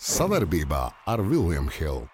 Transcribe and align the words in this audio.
Savarbībā 0.00 0.86
ar 1.12 1.20
Vilniņu 1.20 1.72
Hildu. 1.76 2.06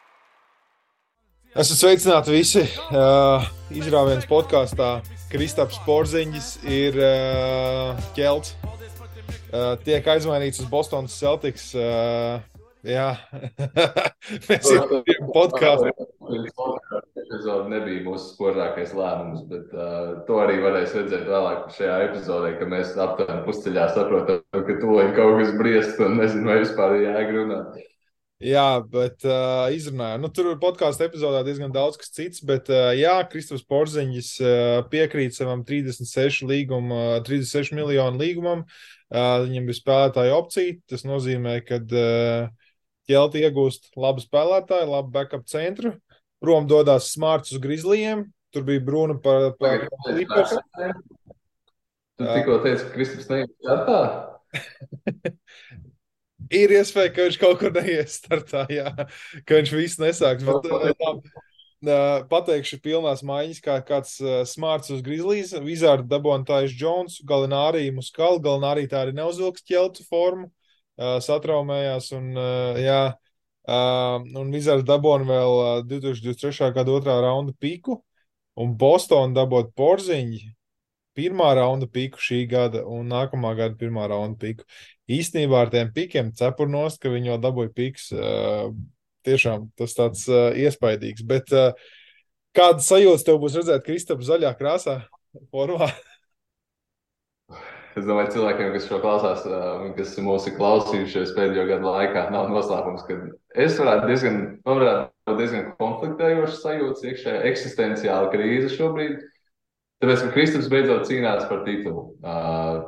Esat 1.55 1.79
sveicināti 1.79 2.33
visi. 2.35 2.65
Uh, 2.91 3.47
Izrāviens 3.71 4.27
podkāstā 4.27 4.89
Kristaps 5.31 5.79
Porziņš 5.87 6.49
ir 6.67 6.99
uh, 6.99 8.09
ķelts. 8.19 8.57
Uh, 8.67 9.79
tiek 9.87 10.03
aizmainīts 10.03 10.59
uz 10.65 10.67
Bostonas 10.69 11.15
Celtics. 11.15 11.71
Uh, 11.79 12.43
jā, 12.89 13.09
mēs 14.49 14.69
esam 14.71 15.03
podkāstā. 15.35 15.93
Epizode 17.27 17.71
nebija 17.73 18.05
mūsu 18.07 18.31
spožākais 18.33 18.95
lēmums, 18.97 19.43
bet 19.51 19.75
uh, 19.75 20.23
to 20.29 20.39
arī 20.43 20.61
varēs 20.63 20.95
redzēt 20.97 21.27
vēlāk 21.29 21.67
šajā 21.77 21.99
epizodē, 22.11 22.55
ka 22.61 22.71
mēs 22.71 22.95
aptuveni 22.95 23.43
pusceļā 23.49 23.91
saprotam, 23.97 24.41
ka 24.55 24.79
tūlīt 24.81 25.13
kaut 25.19 25.43
kas 25.43 25.53
briest 25.59 26.01
un 26.07 26.19
nezinu, 26.21 26.49
vai 26.51 26.63
vispār 26.63 26.97
ir 27.01 27.11
jāgrunāt. 27.11 27.77
Jā, 28.45 28.83
bet 28.93 29.25
uh, 29.25 29.65
izrunājām. 29.73 30.21
Nu, 30.21 30.29
tur 30.29 30.51
podkāstu 30.61 31.07
epizodē 31.07 31.41
diezgan 31.47 31.73
daudz 31.73 31.97
kas 31.97 32.11
cits, 32.13 32.43
bet 32.45 32.69
uh, 32.69 32.91
jā, 32.93 33.15
Kristofers 33.33 33.65
Porziņš 33.65 34.29
uh, 34.45 34.81
piekrīt 34.93 35.33
savam 35.33 35.63
36, 35.65 36.45
līguma, 36.45 37.23
36 37.25 37.73
miljonu 37.79 38.21
līgumam. 38.21 38.67
Uh, 39.09 39.47
viņam 39.47 39.71
bija 39.71 39.79
spēlētāja 39.79 40.37
opcija. 40.37 40.77
Tas 40.93 41.07
nozīmē, 41.09 41.63
ka 41.65 41.81
uh, 41.81 42.66
ķelti 43.11 43.45
iegūst 43.47 43.93
labu 43.99 44.25
spēlētāju, 44.25 44.91
labu 44.93 45.13
backup 45.15 45.47
centru. 45.51 45.97
Prom 46.43 46.67
dodas 46.69 47.13
smarts 47.15 47.55
uz 47.55 47.63
Grizzlyiem. 47.63 48.27
Tur 48.55 48.67
bija 48.67 48.83
brūna 48.85 49.17
par, 49.23 49.53
Clippers. 50.07 50.55
Tu 52.17 52.25
tikko 52.25 52.61
teici, 52.65 52.87
ka 52.87 52.95
Kristofers 52.95 53.29
neiet 53.29 53.51
startā? 53.61 53.99
ir 56.61 56.73
iespēja, 56.79 57.13
ka 57.13 57.27
viņš 57.27 57.39
kaut 57.41 57.59
kur 57.61 57.75
neies 57.75 58.17
startā, 58.21 58.65
jā, 58.73 58.93
ka 59.45 59.61
viņš 59.61 59.75
visu 59.77 60.05
nesāks. 60.05 60.47
Bet, 60.47 60.69
tā, 60.97 61.13
uh, 61.13 62.25
pateikšu, 62.31 62.81
pilnās 62.85 63.25
maiņas, 63.27 63.63
kā 63.65 63.79
kāds 63.87 64.17
uh, 64.23 64.41
smārts 64.49 64.93
uz 64.95 65.03
Grizzlies, 65.05 65.55
Vizārda 65.65 66.09
dabontājas 66.17 66.77
Jones, 66.79 67.19
Galinārī 67.27 67.89
Muskal, 67.95 68.41
Galinārī 68.43 68.87
tā 68.91 69.05
arī 69.05 69.17
neuzvilks 69.17 69.67
ķeltu 69.67 70.07
formu, 70.09 70.51
satraumējās 70.97 72.11
un, 72.17 72.31
jā, 72.81 73.01
un 73.67 74.53
Vizārda 74.55 74.95
dabona 74.95 75.27
vēl 75.29 75.57
uh, 75.61 75.81
2023. 75.89 76.73
gada 76.77 76.95
otrā 76.95 77.17
raunda 77.21 77.53
piku, 77.61 77.99
un 78.57 78.77
Boston 78.79 79.35
dabot 79.37 79.73
porziņi, 79.77 80.41
pirmā 81.17 81.51
raunda 81.57 81.89
piku 81.89 82.21
šī 82.21 82.43
gada 82.49 82.85
un 82.85 83.09
nākamā 83.13 83.55
gada 83.57 83.77
pirmā 83.77 84.07
raunda 84.09 84.39
piku. 84.41 84.67
Īstenībā 85.09 85.65
ar 85.65 85.71
tiem 85.73 85.93
pikiem 85.95 86.33
cepurnos, 86.37 86.99
ka 87.01 87.13
viņi 87.13 87.31
jau 87.31 87.39
dabūja 87.41 87.73
piks, 87.77 88.09
tiešām 89.27 89.71
tas 89.79 89.95
tāds 89.97 90.27
iespaidīgs. 90.29 91.25
Bet 91.27 91.53
kāda 92.57 92.85
sajūta 92.85 93.29
tev 93.29 93.41
būs 93.45 93.57
redzēt 93.61 93.87
Kristapu 93.87 94.27
zaļā 94.27 94.53
krāsā 94.59 95.01
formā? 95.53 95.89
Es 97.97 98.05
domāju, 98.05 98.35
cilvēkiem, 98.35 98.75
kas 98.75 98.89
šo 98.91 98.99
klausās, 99.01 99.45
kas 99.97 100.11
mūsu 100.21 100.53
klausījušies 100.59 101.31
pēdējo 101.37 101.63
gadu 101.71 101.89
laikā, 101.89 102.27
nav 102.35 102.51
noslēpums, 102.53 103.07
ka 103.09 103.17
es 103.57 103.79
varētu 103.81 104.11
diezgan, 104.11 104.37
man 104.69 104.83
varētu 104.83 105.37
diezgan 105.39 105.71
konfliktējošs 105.79 106.61
sajūta, 106.61 107.07
iekšējā 107.09 107.39
eksistenciāla 107.53 108.29
krīze 108.35 108.75
šobrīd. 108.75 109.25
Tāpēc, 110.05 110.27
ka 110.27 110.35
Kristaps 110.35 110.69
beidzot 110.69 111.09
cīnās 111.09 111.49
par 111.49 111.65
titulu. 111.65 112.05
Uh, 112.21 112.85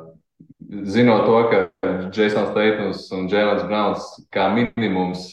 zinot 0.93 1.25
to, 1.25 1.39
ka 1.49 1.89
Jasons 2.13 2.53
Teitons 2.53 3.07
un 3.17 3.25
Jēlens 3.31 3.65
Browns 3.65 4.11
kā 4.29 4.45
minimums 4.53 5.25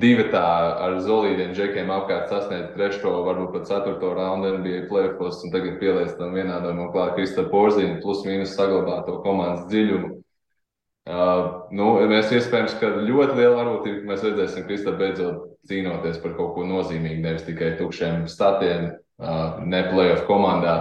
divi 0.00 0.26
tā 0.32 0.42
ar 0.84 0.98
zolīdiem 1.04 1.52
džekiem 1.54 1.90
apkārt 1.94 2.32
sasniedz 2.32 2.72
trešo, 2.74 3.12
varbūt 3.26 3.52
pat 3.54 3.68
ceturto 3.70 4.12
raundu 4.16 4.56
NBA 4.58 4.84
playoffs 4.90 5.44
un 5.46 5.54
tagad 5.54 5.78
pieliec 5.80 6.14
tam 6.18 6.34
vienādojumam 6.36 6.90
klāt 6.94 7.14
Krista 7.18 7.46
Porziņu 7.50 8.00
plus 8.02 8.24
mīnus 8.26 8.56
saglabā 8.58 9.02
to 9.06 9.20
komandas 9.24 9.68
dziļumu. 9.70 10.10
Uh, 11.04 11.66
nu, 11.76 11.90
mēs 12.08 12.32
iespējams, 12.32 12.78
ka 12.80 12.94
ļoti 13.04 13.36
liela 13.36 13.58
varbūtība, 13.58 13.98
ka 14.00 14.10
mēs 14.12 14.24
redzēsim 14.24 14.64
Krista 14.68 14.94
beidzot 14.96 15.50
cīnoties 15.68 16.20
par 16.22 16.32
kaut 16.38 16.54
ko 16.56 16.64
nozīmīgu, 16.68 17.20
nevis 17.24 17.44
tikai 17.44 17.74
tukšiem 17.78 18.24
statiem, 18.30 18.94
ne 19.64 19.82
playoff 19.90 20.24
komandā. 20.28 20.76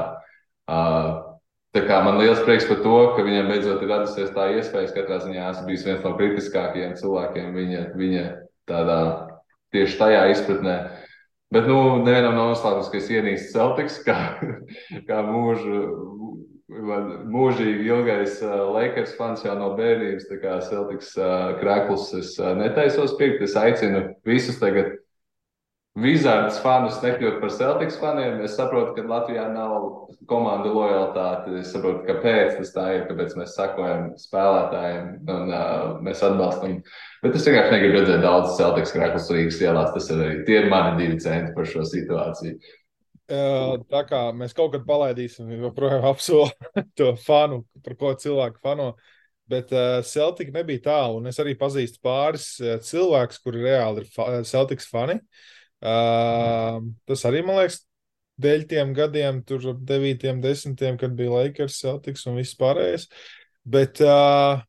Tā 1.73 1.81
kā 1.88 2.00
man 2.06 2.19
liels 2.22 2.41
prieks 2.46 2.68
par 2.69 2.84
to, 2.85 2.97
ka 3.16 3.25
viņam 3.25 3.50
beidzot 3.50 3.81
ir 3.81 3.90
radusies 3.90 4.34
tā 4.35 4.52
iespēja. 4.53 4.91
Katrā 4.94 5.19
ziņā 5.23 5.47
esmu 5.50 5.69
bijis 5.72 5.85
viens 5.88 6.03
no 6.06 6.13
kritiskākajiem 6.19 6.94
cilvēkiem 7.00 7.56
viņa, 7.57 7.85
viņa 7.97 8.25
tādā 8.69 9.00
tieši 9.74 10.00
tajā 10.00 10.25
izpratnē. 10.34 10.78
Bet, 11.53 11.68
nu, 11.69 12.00
nevienam 12.01 12.38
nav 12.38 12.53
noslēpums, 12.53 12.90
ka 12.90 12.97
es 12.97 13.12
ienīstu 13.13 13.53
Celtics 13.53 14.00
kā, 14.06 14.18
kā 15.09 15.19
mūžu, 15.28 15.84
mūžīgi 17.29 17.85
ilgais 17.91 18.40
Lakers 18.41 19.13
fans 19.19 19.44
jau 19.46 19.53
no 19.59 19.73
bērnības. 19.78 20.25
Tā 20.31 20.40
kā 20.41 20.57
Celtics 20.66 21.13
krēklus 21.59 22.09
es 22.18 22.34
netaisos 22.57 23.13
pirkt. 23.19 23.44
Es 23.46 23.57
aicinu 23.59 24.07
visus 24.25 24.57
tagad 24.62 24.96
Vizards 25.93 26.55
fanus 26.57 26.95
nekļūt 27.03 27.35
par 27.37 27.51
Celtics 27.53 27.99
faniem. 28.01 28.39
Es 28.41 28.55
saprotu, 28.57 28.95
ka 28.95 29.03
Latvijā 29.05 29.43
nav 29.53 30.07
komandu 30.25 30.71
lojalitāte. 30.73 31.59
Es 31.59 31.69
saprotu, 31.69 32.01
kāpēc 32.07 32.55
tas 32.57 32.73
tā 32.73 32.85
ir, 32.95 33.03
kāpēc 33.11 33.35
mēs 33.37 33.53
sakojam 33.53 34.07
spēlētājiem 34.17 35.11
un 35.29 35.53
uh, 35.53 35.99
mēs 36.01 36.25
atbalstam. 36.25 36.79
Bet 37.21 37.37
es 37.37 37.45
vienkārši 37.45 37.75
negribu 37.75 37.99
redzēt 37.99 38.25
daudz 38.25 38.57
Celtics 38.57 38.95
krāklus 38.95 39.29
Rīgas 39.35 39.61
ielās. 39.61 39.93
Tas 39.93 40.09
ir 40.09 40.25
arī 40.25 40.41
tie 40.49 40.57
ir 40.63 40.69
mani 40.73 40.97
divi 40.97 41.21
centi 41.21 41.53
par 41.53 41.69
šo 41.69 41.85
situāciju. 41.85 42.57
Tā 43.93 44.05
kā 44.09 44.25
mēs 44.35 44.57
kaut 44.57 44.73
kad 44.73 44.89
palaidīsim, 44.89 45.53
joprojām 45.61 46.09
apsolu 46.15 46.49
to 46.97 47.13
fanu, 47.21 47.67
par 47.85 48.01
ko 48.01 48.17
cilvēku 48.17 48.65
fano. 48.65 48.95
Bet 49.45 49.69
uh, 49.75 49.99
Celtic 50.09 50.49
nebija 50.55 50.87
tālu, 50.89 51.21
un 51.21 51.29
es 51.29 51.37
arī 51.37 51.53
pazīstu 51.59 52.01
pāris 52.01 52.55
uh, 52.63 52.79
cilvēkus, 52.81 53.43
kuri 53.45 53.67
reāli 53.69 54.01
ir 54.01 54.15
fa 54.15 54.39
Celtics 54.41 54.89
fani. 54.89 55.21
Uh, 55.21 55.51
Uh, 55.83 56.79
tas 57.09 57.25
arī, 57.27 57.41
man 57.44 57.59
liekas, 57.59 57.81
dēļ 58.41 58.67
tiem 58.71 58.94
gadiem, 58.95 59.41
tur 59.47 59.73
9, 59.75 60.27
10, 60.44 60.83
kad 60.99 61.17
bija 61.17 61.33
Lakers, 61.41 61.79
Celtics 61.83 62.23
un 62.29 62.39
viss 62.39 62.55
pārējais. 62.59 63.09
Bet, 63.67 63.99
uh, 64.03 64.61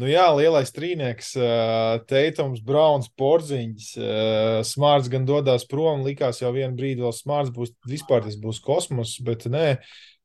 nu 0.00 0.10
jā, 0.10 0.26
lielais 0.36 0.72
trīnieks, 0.76 1.32
uh, 1.40 1.96
Teitums, 2.08 2.60
Browns, 2.64 3.08
Porziņš, 3.20 3.88
uh, 4.00 4.60
Smārts 4.66 5.10
gan 5.12 5.26
dodas 5.28 5.64
prom, 5.68 6.04
likās 6.04 6.42
jau 6.42 6.52
vienu 6.56 6.76
brīdi 6.76 7.04
vēl 7.04 7.16
Smārts 7.16 7.52
būs, 7.56 7.72
vispār 7.88 8.24
tas 8.26 8.36
būs 8.40 8.60
kosmos, 8.64 9.16
bet 9.24 9.48
nē. 9.48 9.78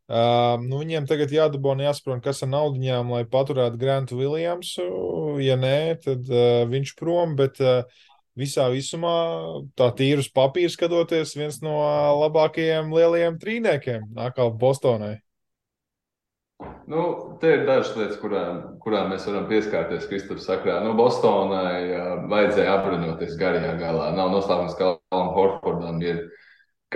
Uh, 0.05 0.59
nu, 0.61 0.77
viņiem 0.83 1.07
tagad 1.09 1.31
jādabūna 1.33 1.87
jāsaprot, 1.87 2.19
kas 2.27 2.43
ar 2.45 2.51
naudiņām, 2.51 3.15
lai 3.15 3.23
paturētu 3.25 3.79
Grantu 3.81 4.19
Williamsu. 4.19 4.83
Ja 5.41 5.55
nē, 5.57 5.95
tad 6.03 6.27
uh, 6.29 6.67
viņš 6.69 6.91
prom, 6.99 7.33
bet 7.39 7.57
uh, 7.63 7.87
visā 8.39 8.67
visumā, 8.73 9.15
tā 9.79 9.89
tīrus 9.95 10.29
papīrs 10.33 10.75
skatoties, 10.77 11.35
viens 11.37 11.61
no 11.63 11.77
labākajiem 12.21 12.91
lielajiem 12.93 13.39
trīniekiem 13.41 14.09
nākamā 14.15 14.55
Bostonai. 14.59 15.15
Nu, 16.87 17.01
te 17.41 17.49
ir 17.51 17.65
dažas 17.67 17.95
lietas, 17.97 18.19
kurām, 18.21 18.59
kurām 18.83 19.09
mēs 19.11 19.25
varam 19.27 19.47
pieskarties 19.49 20.05
Kristaps 20.07 20.45
sakrā. 20.47 20.77
Nu, 20.85 20.93
Bostonai 20.95 21.81
uh, 21.89 22.11
vajadzēja 22.31 22.77
apbruņoties 22.77 23.35
garajā 23.39 23.73
galā. 23.81 24.11
Nav 24.15 24.31
noslēpums, 24.31 24.77
ka 24.79 24.93
Alam 25.11 25.33
Horfordam 25.35 25.99
ir 26.05 26.21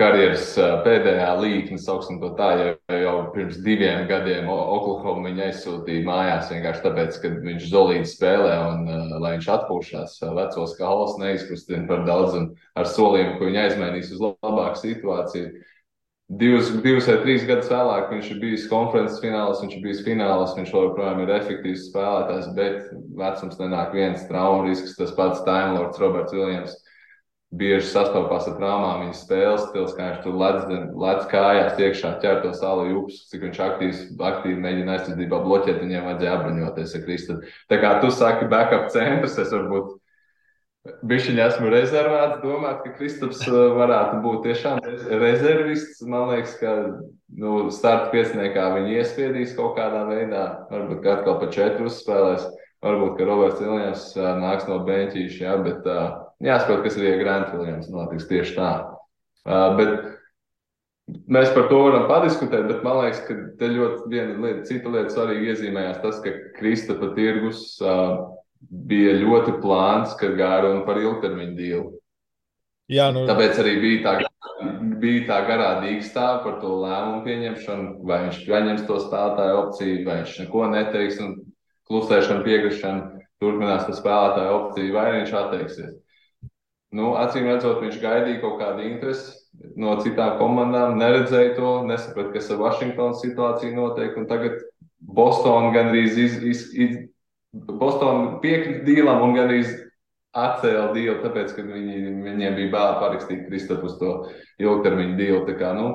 karjeras 0.00 0.52
pēdējā 0.84 1.28
līnija, 1.40 1.78
sauksim 1.82 2.20
to 2.22 2.32
tā, 2.38 2.48
jau, 2.58 2.70
jau 3.02 3.14
pirms 3.34 3.60
diviem 3.64 4.06
gadiem 4.08 4.48
Oklahoma 4.50 5.28
viņa 5.28 5.48
aizsūtīja 5.50 6.06
mājās 6.06 6.52
vienkārši 6.54 6.84
tāpēc, 6.86 7.18
ka 7.22 7.32
viņš 7.44 7.66
zolīti 7.70 8.10
spēlē 8.10 8.54
un 8.70 8.86
lai 9.20 9.34
viņš 9.36 9.50
atpūšās 9.56 10.18
vecos 10.38 10.76
kalos, 10.78 11.18
neizkustina 11.20 11.84
par 11.90 12.06
daudz 12.08 12.38
un 12.38 12.48
ar 12.80 12.88
solījumu, 12.88 13.36
ka 13.38 13.50
viņa 13.50 13.66
aizmainīs 13.66 14.14
uz 14.16 14.24
labāku 14.24 14.80
situāciju. 14.80 15.52
Divus, 16.40 16.68
divus 16.84 17.08
vai 17.10 17.16
trīs 17.24 17.42
gadus 17.42 17.72
vēlāk 17.72 18.12
viņš 18.12 18.28
ir 18.30 18.36
bijis 18.38 18.68
konferences 18.70 19.18
fināls, 19.18 19.64
viņš 19.64 19.72
ir 19.74 19.80
bijis 19.82 20.04
fināls, 20.06 20.52
viņš 20.54 20.70
joprojām 20.76 21.24
ir 21.24 21.32
efektīvs 21.40 21.88
spēlētājs, 21.88 22.52
bet 22.54 22.92
vecums 23.18 23.58
nenāk 23.58 23.96
viens 23.98 24.28
traumu 24.28 24.68
risks, 24.68 24.94
tas 24.94 25.10
pats 25.16 25.42
Time 25.42 25.74
Lords 25.74 25.98
Roberts 25.98 26.36
Viljams 26.36 26.78
bieži 27.50 27.88
sastopās 27.90 28.46
ar 28.46 28.56
traumām. 28.58 29.04
Viņa 29.04 29.16
spēles 29.18 29.64
stils, 29.68 29.94
kā 29.96 30.10
viņš 30.10 30.20
tur 30.24 30.36
lec, 30.38 31.24
kājās 31.30 31.80
iekšā, 31.82 32.12
ķer 32.22 32.42
to 32.44 32.52
salu 32.56 32.86
jūpas, 32.90 33.24
cik 33.30 33.46
viņš 33.48 33.62
aktīvs, 33.66 34.04
aktīvi 34.30 34.60
mēģina 34.66 34.94
aizsardzībā 34.96 35.40
bloķēt, 35.46 35.80
viņiem 35.82 36.06
vajadzēja 36.06 36.36
apbruņoties 36.36 36.94
ar 36.94 37.02
Kristu. 37.08 37.40
Tā 37.72 37.80
kā 37.82 37.96
tu 38.04 38.12
saki 38.14 38.46
backup 38.50 38.86
centrs, 38.94 39.38
es 39.42 39.50
varbūt 39.54 39.96
bišķiņi 41.10 41.42
esmu 41.44 41.72
rezervēts 41.74 42.38
domāt, 42.44 42.80
ka 42.84 42.94
Kristaps 42.96 43.42
uh, 43.50 43.74
varētu 43.76 44.22
būt 44.24 44.46
tiešām 44.46 44.80
rezervists. 45.20 46.00
Man 46.08 46.30
liekas, 46.30 46.54
ka 46.62 46.78
nu, 47.42 47.66
starta 47.74 48.08
pieciniekā 48.14 48.70
viņi 48.78 48.96
iespiedīs 49.02 49.58
kaut 49.58 49.76
kādā 49.76 50.06
veidā, 50.08 50.46
varbūt 50.70 51.12
atkal 51.18 51.40
pa 51.42 51.50
četru 51.52 51.90
uzspēlēs. 51.90 52.48
Varbūt, 52.80 53.18
ka 53.18 53.26
Roberts 53.28 53.60
Viljams 53.60 54.04
nāks 54.40 54.64
no 54.70 54.78
beņķīša, 54.86 55.40
jā, 55.42 55.56
bet 55.66 55.88
jāsaprot, 56.44 56.84
kas 56.86 56.96
ir 57.00 57.20
Grants 57.20 57.52
Viljams 57.54 57.90
notiks 57.92 58.28
tieši 58.30 58.56
tā. 58.56 58.70
Bet 59.78 59.94
mēs 61.30 61.52
par 61.56 61.68
to 61.70 61.80
varam 61.86 62.08
padiskutēt, 62.10 62.66
bet 62.70 62.84
man 62.86 63.02
liekas, 63.02 63.22
ka 63.26 63.36
te 63.60 63.70
ļoti 63.72 64.10
viena 64.12 64.36
lieta, 64.44 64.66
cita 64.68 64.92
lieta 64.92 65.14
svarīgi 65.14 65.52
iezīmējās 65.52 66.02
tas, 66.04 66.20
ka 66.24 66.34
Kristapa 66.58 67.12
tirgus 67.16 67.64
bija 68.70 69.16
ļoti 69.20 69.56
plāns, 69.62 70.16
ka 70.20 70.32
gāja 70.36 70.66
runa 70.66 70.84
par 70.88 71.00
ilgtermiņu 71.00 71.56
dīlu. 71.56 71.86
Jā, 72.90 73.12
nu... 73.14 73.22
Tāpēc 73.28 73.60
arī 73.62 73.76
bija 73.80 74.00
tā, 74.04 74.14
bija 75.00 75.26
tā 75.28 75.38
garā 75.46 75.70
dīkstāve 75.84 76.42
par 76.44 76.58
to 76.62 76.72
lēmumu 76.82 77.22
pieņemšanu, 77.24 77.92
vai 78.08 78.24
viņš 78.26 78.40
pieņems 78.48 78.82
to 78.88 78.98
spēlētāju 79.06 79.60
opciju, 79.60 80.00
vai 80.08 80.18
viņš 80.20 80.34
neko 80.42 80.66
neteiks. 80.74 81.22
Un, 81.24 81.38
klusēšana, 81.90 82.44
piekrišana, 82.46 83.24
turpinās 83.42 83.88
tā 83.88 83.96
spēlētāja 83.98 84.54
opcija, 84.54 84.94
vai 84.94 85.06
viņš 85.18 85.34
atteiksies. 85.42 85.96
Nu, 86.96 87.12
acīm 87.14 87.46
redzot, 87.46 87.78
viņš 87.84 88.00
gaidīja 88.02 88.40
kaut 88.42 88.56
kādu 88.58 88.82
interesi 88.88 89.36
no 89.78 89.94
citām 90.02 90.38
komandām, 90.40 90.96
neredzēja 90.98 91.54
to, 91.54 91.74
nesaprata, 91.86 92.32
kas 92.34 92.50
ar 92.50 92.58
Vašingtonas 92.64 93.22
situāciju 93.22 93.76
notiek. 93.76 94.16
Tagad 94.30 94.58
Bostonā 94.98 95.70
gandrīz 95.76 96.18
iz, 96.18 96.34
iz, 96.50 96.64
iz, 96.74 96.96
Boston 97.52 98.40
piekrita 98.42 98.82
dīlam 98.88 99.22
un 99.26 99.36
gandrīz 99.38 99.70
atcēla 100.36 100.90
dīlu, 100.94 101.16
tāpēc, 101.22 101.54
ka 101.54 101.64
viņi, 101.66 102.00
viņiem 102.26 102.58
bija 102.58 102.72
bēl 102.74 102.98
parakstīt 103.02 103.46
Kristofus 103.48 103.96
to 104.02 104.12
ilgtermiņu 104.62 105.16
dīlu. 105.18 105.40
Tā 105.46 105.56
kā, 105.58 105.72
nu, 105.78 105.88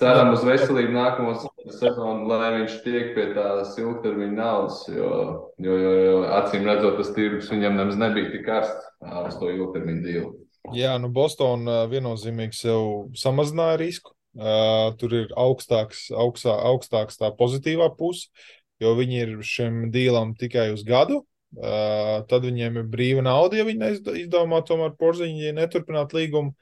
ceram 0.00 0.32
uz 0.36 0.44
veselību 0.44 0.92
nākamos 0.96 1.44
sezonu, 1.74 2.26
lai 2.30 2.50
viņš 2.60 2.74
tiek 2.84 3.12
pie 3.16 3.26
tās 3.34 3.74
ilgtermiņa 3.80 4.36
naudas, 4.36 4.82
jo, 4.90 5.12
jo, 5.62 5.76
jo, 5.82 5.92
jo 6.06 6.18
acīm 6.38 6.66
redzot, 6.68 6.98
tas 7.00 7.12
tirgus 7.16 7.50
viņam 7.52 7.78
nemaz 7.80 7.98
nebija 8.00 8.32
tik 8.32 8.44
karsts 8.46 8.90
uz 9.02 9.38
to 9.40 9.50
ilgtermiņa 9.54 10.04
dīlu. 10.06 10.34
Jā, 10.74 10.96
nu 10.98 11.10
Bostonā 11.14 11.84
viennozīmīgi 11.90 12.58
sev 12.58 12.84
samazināja 13.18 13.80
risku. 13.82 14.12
Uh, 14.36 14.90
tur 15.00 15.14
ir 15.16 15.30
augstāks, 15.32 16.10
augstā, 16.12 16.52
augstāks 16.68 17.16
tā 17.16 17.30
pozitīvā 17.38 17.86
puse, 17.96 18.26
jo 18.84 18.90
viņi 18.98 19.22
ir 19.22 19.30
šim 19.40 19.86
dīlam 19.94 20.34
tikai 20.36 20.68
uz 20.74 20.82
gadu. 20.84 21.22
Uh, 21.56 22.20
tad 22.28 22.44
viņiem 22.44 22.82
ir 22.82 22.88
brīva 22.92 23.22
nauda, 23.24 23.56
ja 23.56 23.64
viņi 23.64 23.94
izdomā 24.26 24.60
tomēr 24.66 24.92
porziņi 25.00 25.54
neturpināt 25.56 26.12
līgumu. 26.12 26.52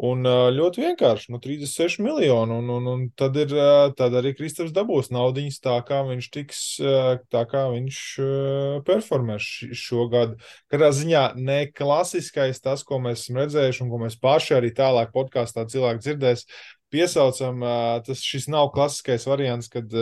Un 0.00 0.24
ļoti 0.24 0.80
vienkārši, 0.80 1.28
nu, 1.34 1.38
36 1.44 2.00
miljoni. 2.00 2.54
Un, 2.56 2.70
un, 2.72 2.86
un 2.88 3.02
tad, 3.20 3.34
ir, 3.36 3.50
tad 3.98 4.14
arī 4.16 4.30
Kristofers 4.32 4.72
dabūs 4.72 5.10
naudiņas 5.12 5.58
tā, 5.60 5.74
kā 5.84 5.98
viņš 6.08 6.28
tiks, 6.32 6.60
tā 7.28 7.42
kā 7.50 7.66
viņš 7.74 7.98
performēs 8.86 9.48
šo 9.76 10.06
gadu. 10.12 10.38
Katrā 10.72 10.88
ziņā 10.96 11.24
ne 11.36 11.58
klasiskais 11.68 12.64
tas, 12.64 12.86
ko 12.88 12.96
mēs 13.04 13.26
esam 13.26 13.42
redzējuši 13.42 13.84
un 13.84 13.92
ko 13.92 14.00
mēs 14.06 14.16
paši 14.24 14.56
arī 14.56 14.72
tālāk 14.80 15.12
podkāstā 15.12 15.66
cilvēki 15.68 16.04
dzirdēs, 16.06 16.46
piesaucam, 16.88 17.60
tas 18.08 18.24
šis 18.24 18.48
nav 18.48 18.72
klasiskais 18.72 19.28
variants, 19.28 19.68
kad 19.68 19.92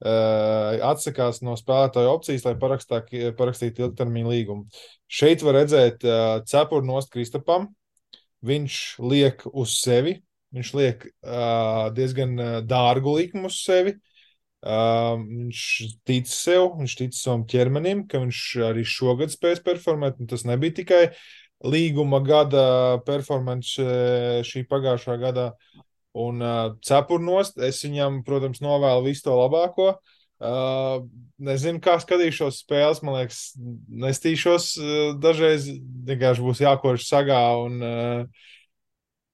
atsakās 0.00 1.44
no 1.44 1.60
spēlētāju 1.60 2.16
opcijas, 2.16 2.48
lai 2.48 2.56
parakstītu 2.56 3.84
ilgtermiņa 3.84 4.32
līgumu. 4.32 4.66
Šeit 5.12 5.44
var 5.44 5.60
redzēt 5.60 6.04
cepuru 6.48 6.88
nost 6.88 7.12
Kristapam, 7.12 7.68
viņš 8.44 8.80
liek 9.04 9.44
uz 9.50 9.76
sevi, 9.80 10.18
viņš 10.54 10.72
liek 10.78 11.06
uh, 11.08 11.90
diezgan 11.94 12.36
dārgu 12.68 13.16
likumu 13.18 13.50
uz 13.50 13.60
sevi. 13.64 13.96
Uh, 14.64 15.20
viņš 15.20 15.62
tic 16.08 16.28
sev, 16.30 16.70
viņš 16.78 16.96
tic 16.96 17.16
savam 17.16 17.42
ķermenim, 17.48 18.06
ka 18.08 18.22
viņš 18.22 18.42
arī 18.70 18.84
šogad 18.88 19.32
spēs 19.34 19.60
performēt. 19.64 20.22
Tas 20.30 20.46
nebija 20.48 20.78
tikai 20.80 21.02
līguma 21.64 22.22
gada 22.24 22.64
performance 23.04 23.84
šī 24.48 24.64
pagājušā 24.70 25.18
gadā. 25.20 25.50
Un 26.14 26.40
uh, 26.40 26.76
cepurnost, 26.86 27.58
es 27.66 27.82
viņam, 27.84 28.22
protams, 28.24 28.62
novēlu 28.64 29.10
visu 29.10 29.26
to 29.26 29.36
labāko. 29.36 29.96
Uh, 29.96 30.23
nezinu, 31.44 31.80
kā 31.82 31.96
skatīšos 32.02 32.62
spēles. 32.64 33.02
Man 33.04 33.18
liekas, 33.18 33.42
nestīšos. 34.04 34.70
Uh, 34.80 35.04
dažreiz 35.20 35.68
vienkārši 36.08 36.44
būs 36.44 36.62
jākož 36.64 37.06
sagā 37.08 37.40
un 37.62 37.80
uh, 37.84 38.44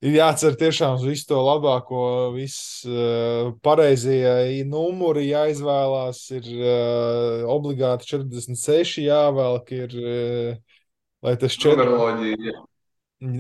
ir 0.05 0.17
jācer 0.17 0.57
tiešām 0.61 0.97
uz 0.99 1.07
visu 1.09 1.29
to 1.33 1.43
labāko. 1.45 2.03
Viss 2.37 2.87
uh, 2.89 3.53
pareizie 3.65 4.65
numuri 4.69 5.29
jāizvēlās. 5.31 6.25
Ir 6.39 6.51
uh, 6.57 7.47
obligāti 7.53 8.11
46 8.15 9.05
jāvelk. 9.05 9.73
Ir, 9.77 9.97
uh, 10.01 10.83
lai 11.27 11.39
tas 11.41 11.59
4. 11.59 11.77
Numeroloģija. 11.77 12.59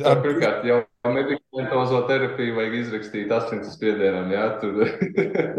Ar... 0.04 0.24
Pirmkārt, 0.24 0.66
jau 0.68 0.82
medikamentozo 1.08 2.02
terapiju 2.08 2.56
vajag 2.58 2.76
izrakstīt 2.76 3.32
asins 3.32 3.72
spiedienam, 3.72 4.28
jā, 4.34 4.46
tur 4.60 4.82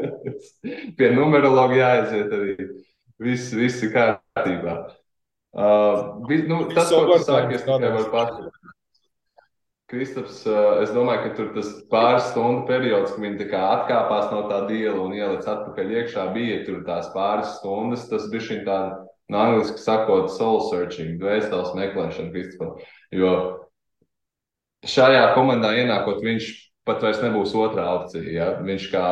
pie 0.97 1.11
numerologa 1.15 1.77
jāaiziet 1.79 2.35
arī. 2.37 2.55
Viss, 3.21 3.51
viss 3.53 3.83
ir 3.85 3.93
kārtībā. 3.93 4.75
Uh, 5.51 6.21
vis, 6.29 6.45
nu, 6.49 6.63
tas, 6.71 6.89
ko 6.89 7.03
tu 7.09 7.19
sāki, 7.25 7.57
es 7.57 7.65
tikai 7.65 7.91
varu 7.91 8.09
pateikt. 8.13 8.57
Kristaps, 9.91 10.45
es 10.79 10.91
domāju, 10.95 11.25
ka 11.25 11.31
tur 11.35 11.49
tas 11.51 11.69
pāris 11.91 12.29
stundu 12.29 12.63
periods, 12.69 13.11
kad 13.11 13.25
viņi 13.25 13.47
atkāpās 13.59 14.29
no 14.31 14.45
tā 14.47 14.61
diela 14.69 15.01
un 15.03 15.11
ieliec 15.17 15.43
atpakaļ 15.43 15.91
iekšā, 15.97 16.29
bija 16.31 16.61
tur 16.63 16.85
tās 16.87 17.09
pāris 17.11 17.57
stundas. 17.57 18.05
Tas 18.07 18.29
bija 18.31 18.45
šī 18.45 18.61
tāda, 18.63 19.01
no 19.27 19.41
angliski 19.41 19.83
sakot, 19.83 20.31
soul 20.31 20.61
searching, 20.69 21.17
dvēseles 21.19 21.75
meklēšana 21.75 22.31
Kristapam. 22.31 22.79
Jo 23.11 23.33
šajā 24.87 25.31
komandā 25.35 25.73
ienākot, 25.77 26.21
viņš 26.25 26.49
pat 26.87 27.03
vairs 27.05 27.21
nebūs 27.23 27.53
otrā 27.57 27.85
opcija. 27.99 28.27
Ja? 28.33 28.49
Viņš 28.65 28.89
kā, 28.93 29.05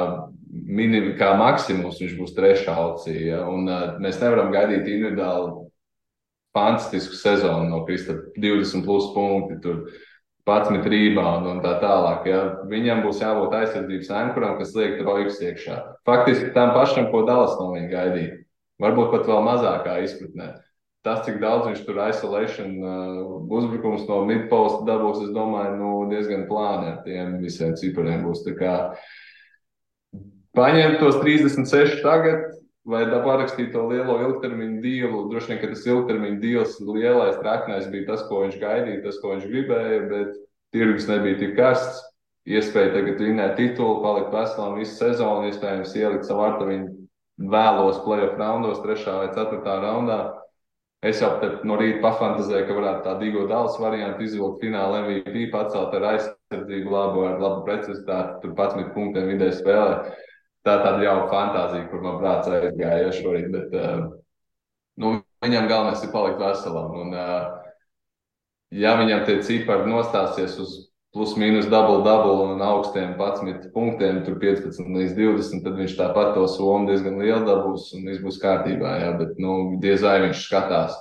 minim, 0.49 1.13
kā 1.19 1.33
maksimums 1.39 2.01
viņš 2.01 2.15
būs 2.19 2.35
trešā 2.37 2.75
opcija. 2.89 3.25
Ja? 3.35 3.41
Un, 3.49 3.69
uh, 3.69 3.97
mēs 4.01 4.21
nevaram 4.21 4.53
gaidīt 4.55 4.87
individuāli 4.89 5.67
fantastisku 6.57 7.15
sezonu 7.15 7.69
no 7.69 7.83
Krista 7.85 8.17
20 8.37 8.85
plus 8.85 9.11
punkti. 9.15 9.59
Tur. 9.63 9.89
11 10.49 10.87
reboundu 10.89 11.51
un 11.51 11.59
tā 11.61 11.75
tālāk. 11.77 12.23
Ja? 12.25 12.39
Viņam 12.71 13.03
būs 13.05 13.19
jābūt 13.21 13.53
aizsardzības 13.53 14.09
ankuram, 14.17 14.55
kas 14.57 14.73
liek 14.73 14.97
trojus 14.97 15.37
iekšā. 15.45 15.75
Faktiski 16.09 16.49
tam 16.55 16.73
pašam, 16.73 17.11
ko 17.13 17.21
Dallas 17.27 17.53
no 17.59 17.69
viņa 17.75 17.91
gaidīja. 17.91 18.39
Varbūt 18.81 19.11
pat 19.13 19.29
vēl 19.29 19.45
mazākā 19.45 19.99
izpratnē. 20.07 20.47
Uh, 20.55 20.68
tas, 21.05 21.23
cik 21.25 21.39
daudz 21.41 21.69
viņš 21.69 21.81
tur 21.87 22.01
isolation 22.05 22.75
uh, 22.83 23.21
uzbrukums 23.59 24.05
no 24.09 24.21
midposta 24.27 24.83
dabūs, 24.87 25.23
es 25.27 25.33
domāju, 25.35 25.77
nu, 25.79 25.91
diezgan 26.11 26.45
plāni 26.49 26.93
ar 26.93 27.01
tiem 27.05 27.37
visiem 27.43 27.75
cipariem 27.79 28.25
būs. 28.27 28.43
Paņemt 30.57 30.97
tos 30.99 31.19
36 31.21 32.01
tagad, 32.03 32.49
vai 32.89 33.03
parakstīt 33.07 33.71
to 33.73 33.85
lielo 33.89 34.17
ilgtermiņu 34.25 34.81
dīlu. 34.83 35.23
Droši 35.31 35.53
vien, 35.53 35.59
ka 35.61 35.71
tas 35.71 35.85
ilgtermiņa 35.87 36.39
dīls, 36.41 36.77
lielais 36.83 37.37
traknais 37.39 37.89
bija 37.91 38.07
tas, 38.11 38.25
ko 38.27 38.43
viņš 38.43 38.59
gaidīja, 38.61 39.03
tas, 39.05 39.19
ko 39.21 39.35
viņš 39.35 39.49
gribēja, 39.51 39.99
bet 40.09 40.37
tirgus 40.75 41.09
nebija 41.09 41.39
tik 41.43 41.55
karsts. 41.59 42.05
Iespēja 42.49 42.95
tagad 42.95 43.19
vinēt 43.21 43.57
titulu, 43.59 43.99
palikt 44.01 44.33
veselam 44.33 44.79
visu 44.79 44.95
sezonu, 44.97 45.51
iespējams, 45.51 45.93
ielikt 45.99 46.25
savu 46.25 46.41
vārtu 46.41 46.69
viņu 46.69 46.87
vēlos 47.51 47.99
playoff 48.05 48.39
raundos, 48.39 48.81
trešā 48.81 49.19
vai 49.19 49.27
ceturtā 49.35 49.75
raundā. 49.83 50.19
Es 50.99 51.21
jau 51.23 51.29
no 51.63 51.77
rīta 51.79 52.01
pafantazēju, 52.03 52.65
ka 52.67 52.75
varētu 52.75 53.03
tādu 53.05 53.23
Digo 53.23 53.45
Dāles 53.47 53.77
variantu 53.79 54.25
izvilkt 54.25 54.65
fināla 54.65 55.05
MVP, 55.05 55.45
pacelt 55.53 55.93
ar 55.95 56.07
aizsardzību 56.09 56.91
labu, 56.91 57.21
ar 57.23 57.37
labu 57.39 57.61
precizitāti, 57.69 58.41
tur 58.41 58.51
11 58.57 58.91
punktiem 58.97 59.29
vidē 59.31 59.47
spēlē. 59.55 59.93
Tā 60.67 60.73
tāda 60.83 61.05
jau 61.05 61.15
fantāzija, 61.31 61.87
kur 61.87 62.03
man 62.03 62.19
prāts 62.19 62.51
aizgāja 62.51 63.13
šorīt, 63.15 63.47
bet 63.53 63.77
uh, 63.79 64.09
nu, 64.99 65.13
viņam 65.45 65.69
galvenais 65.71 66.03
ir 66.03 66.11
palikt 66.11 66.43
veselam. 66.43 66.91
Un, 67.05 67.15
uh, 67.15 67.47
ja 68.75 68.97
viņam 68.99 69.23
tie 69.29 69.39
cipari 69.47 69.87
nostāsies 69.87 70.59
uz 70.59 70.75
plus 71.15 71.33
mīnus 71.41 71.67
double 71.71 72.03
double 72.05 72.53
un 72.53 72.61
augstiem 72.61 73.15
11 73.17 73.71
punktiem, 73.73 74.21
tur 74.25 74.37
15 74.41 74.91
līdz 74.93 75.15
20, 75.17 75.63
tad 75.65 75.77
viņš 75.79 75.95
tāpat 75.97 76.35
to 76.35 76.45
somu 76.51 76.89
diezgan 76.89 77.17
lielu 77.21 77.41
dabūs 77.47 77.89
un 77.97 78.05
viss 78.09 78.21
būs 78.23 78.41
kārtībā. 78.43 78.97
Jā, 79.03 79.13
bet 79.17 79.39
nu, 79.41 79.79
diez 79.81 80.05
vai 80.05 80.19
viņš 80.27 80.43
skatās. 80.45 80.97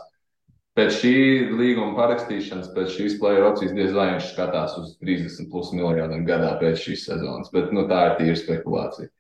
Pēc 0.79 0.95
šī 0.95 1.15
līguma 1.59 1.97
parakstīšanas, 1.99 2.71
pēc 2.75 2.93
šīs 2.95 3.19
player 3.21 3.49
opcijas, 3.49 3.75
diez 3.75 3.93
vai 3.97 4.13
viņš 4.15 4.33
skatās 4.33 4.77
uz 4.79 4.93
30 5.03 5.51
plus 5.53 5.73
miljoniem 5.75 6.23
gadā 6.29 6.55
pēc 6.61 6.85
šīs 6.87 7.09
sezonas, 7.11 7.51
bet 7.53 7.75
nu, 7.75 7.85
tā 7.91 8.05
ir 8.13 8.19
tīra 8.21 8.39
spekulācija. 8.39 9.11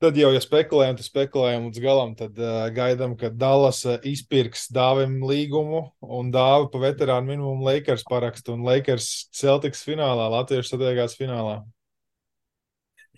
Tad 0.00 0.16
jau, 0.16 0.30
ja 0.32 0.40
spekulējam, 0.40 0.94
tad 0.96 1.04
spekulējam 1.04 1.66
līdz 1.66 1.80
galam. 1.84 2.14
Tad 2.16 2.38
uh, 2.40 2.62
gaidām, 2.72 3.18
ka 3.20 3.28
Dallas 3.28 3.82
uh, 3.84 3.98
izpirks 4.08 4.70
dāvim 4.72 5.18
līgumu 5.28 5.82
un 6.00 6.30
dāvi 6.32 6.70
pa 6.72 6.80
veterānu 6.86 7.28
minimumu 7.28 7.66
Lakers 7.66 8.06
parakstu 8.08 8.54
un 8.56 8.64
Lakers 8.64 9.10
Celtics 9.36 9.84
finālā, 9.84 10.30
Latvijas 10.32 10.72
satiekās 10.72 11.18
finālā. 11.20 11.58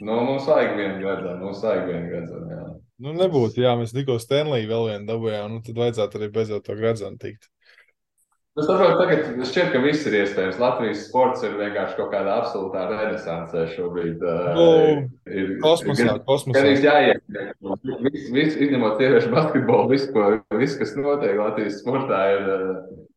Nu, 0.02 0.16
mums 0.26 0.48
vajag 0.50 0.74
vienu 0.80 0.98
gadu, 1.04 1.36
mums 1.38 1.62
vajag 1.62 1.86
vienu 1.86 2.10
gadu. 2.16 2.42
Jā. 2.50 2.66
Nu, 3.06 3.14
nebūtu, 3.14 3.62
jā, 3.62 3.76
mēs 3.78 3.94
tikko 3.94 4.18
Stanley 4.18 4.66
vēl 4.66 4.88
vienu 4.90 5.06
dabūjām, 5.12 5.54
nu 5.54 5.62
tad 5.62 5.78
vajadzētu 5.78 6.18
arī 6.18 6.32
beidzot 6.34 6.66
to 6.66 6.74
gradzenu 6.82 7.22
tikt. 7.22 7.51
Es 8.52 8.66
saprotu, 8.68 8.99
tagad 9.00 9.47
šķiet, 9.49 9.68
ka 9.73 9.80
viss 9.80 10.04
ir 10.04 10.14
iespējams. 10.18 10.59
Latvijas 10.61 11.06
sports 11.06 11.40
ir 11.47 11.54
vienkārši 11.56 11.94
kaut 11.97 12.11
kādā 12.12 12.35
absolūtā 12.42 12.82
renesansē 12.90 13.62
šobrīd. 13.73 14.21
Nu, 14.59 14.66
ir 15.25 15.54
kosmosā, 15.62 16.18
kosmosā. 16.26 16.59
Gan 16.59 16.68
ir 16.68 16.85
jāiet. 16.85 17.23
Viss, 18.04 18.26
viss 18.35 18.59
izņemot 18.66 19.00
sieviešu 19.00 19.32
basketbolu, 19.32 19.87
viss, 19.94 20.11
ko, 20.12 20.26
viss, 20.61 20.76
kas 20.76 20.92
notiek 20.99 21.40
Latvijas 21.40 21.80
sportā, 21.80 22.21
ir 22.35 22.52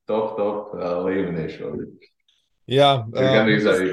top, 0.08 0.38
top 0.40 0.72
līmenī 1.10 1.50
šobrīd. 1.52 2.08
Jā, 2.72 2.94
gan 3.12 3.52
arī. 3.52 3.92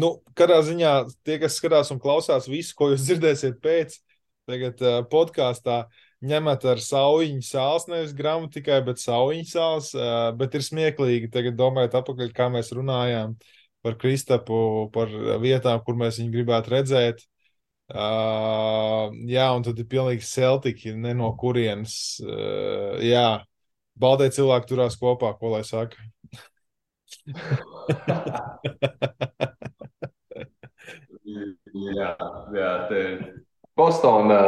Nu, 0.00 0.14
kādā 0.32 0.62
ziņā 0.64 0.94
tie, 1.28 1.36
kas 1.44 1.60
skatās 1.60 1.92
un 1.92 2.00
klausās 2.00 2.48
visu, 2.48 2.72
ko 2.78 2.94
jūs 2.94 3.04
dzirdēsiet 3.04 3.60
pēc 3.62 4.00
tagad 4.48 4.80
uh, 4.80 5.02
podkāstā, 5.12 5.76
uh, 5.84 6.03
ņemat 6.30 6.64
ar 6.72 6.78
sauļu 6.82 7.42
sāls, 7.44 7.84
nevis 7.90 8.14
gramatikai, 8.16 8.80
bet 8.86 9.02
sauļu 9.02 9.44
sāls. 9.48 9.90
Bet 10.38 10.50
ir 10.56 10.62
smieklīgi 10.66 11.30
tagad 11.34 11.54
domājot 11.58 11.98
atpakaļ, 12.00 12.28
kā 12.36 12.46
mēs 12.52 12.72
runājām 12.76 13.36
par 13.84 13.94
Kristapu, 14.00 14.58
par 14.94 15.08
vietām, 15.42 15.78
kur 15.84 15.94
mēs 16.00 16.18
viņu 16.20 16.32
gribētu 16.38 16.72
redzēt. 16.72 17.18
Uh, 17.84 19.12
jā, 19.28 19.44
un 19.52 19.60
tad 19.66 19.76
ir 19.76 19.84
pilnīgi 19.92 20.24
celtiki, 20.24 20.94
ne 20.96 21.12
no 21.18 21.28
kurienes. 21.36 22.16
Uh, 22.24 22.96
jā, 23.04 23.44
baldē 24.00 24.30
cilvēki 24.32 24.70
turās 24.70 24.96
kopā, 24.96 25.34
ko 25.36 25.52
lai 25.52 25.60
saka. 25.68 26.00
jā, 32.00 32.10
jā, 32.56 32.72
te 32.88 33.00
Bostonā 33.78 34.40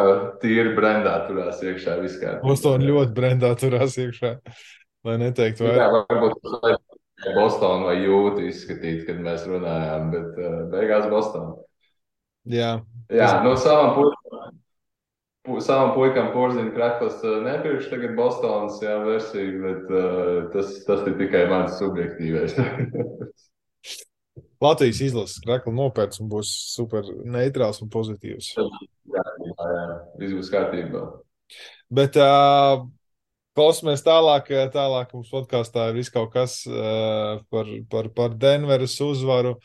tīri 0.43 0.75
brendā 0.77 1.17
turās 1.27 1.63
iekšā 1.65 1.97
viskā. 2.03 2.37
Bostonā 2.45 2.87
ļoti 2.87 3.15
brendā 3.17 3.53
turās 3.59 3.97
iekšā. 3.99 4.37
Lai 5.07 5.17
neteiktu, 5.23 5.67
vai. 5.67 5.75
Jā, 5.79 5.89
varbūt 5.95 6.37
Bostonā 7.35 7.89
vai 7.89 7.97
jūtu 8.05 8.45
izskatīt, 8.47 9.03
kad 9.09 9.19
mēs 9.23 9.47
runājām, 9.51 10.13
bet 10.15 10.39
uh, 10.39 10.61
beigās 10.71 11.09
Bostonā. 11.11 11.57
Jā. 12.47 12.77
Jā, 13.11 13.33
tas... 13.33 13.43
no 13.47 13.57
savam 13.59 13.97
puikam. 13.99 14.23
Savam 15.63 15.93
puikam 15.95 16.33
porziņu 16.35 16.73
krekls 16.75 17.21
uh, 17.23 17.37
nepirkšu 17.45 17.93
tagad 17.93 18.17
Bostonas 18.19 18.81
jā, 18.83 18.97
versiju, 19.07 19.61
bet 19.63 19.93
uh, 19.95 20.49
tas, 20.55 20.73
tas 20.87 21.05
ir 21.07 21.19
tikai 21.19 21.45
mans 21.51 21.79
subjektīvais. 21.79 22.57
Latvijas 24.63 25.03
izlases 25.05 25.43
krekla 25.45 25.73
nopērts 25.77 26.21
un 26.23 26.31
būs 26.33 26.51
super 26.73 27.09
neitrāls 27.29 27.83
un 27.85 27.91
pozitīvs. 27.93 28.55
Jā, 28.57 28.69
jā, 29.17 29.25
jā. 29.61 29.87
viss 30.23 30.37
būs 30.39 30.53
kārtībā. 30.53 31.03
Bet 31.93 32.17
uh, 32.19 32.87
klausāmies 33.57 34.05
tālāk, 34.07 34.49
tālāk 34.75 35.13
mums 35.15 35.33
podkāstā 35.33 35.91
ir 35.91 36.01
viss 36.01 36.13
kaut 36.15 36.33
kas 36.35 36.63
uh, 36.71 37.43
par, 37.53 37.73
par, 37.93 38.11
par 38.17 38.39
Denveras 38.41 38.97
uzvaru, 39.05 39.57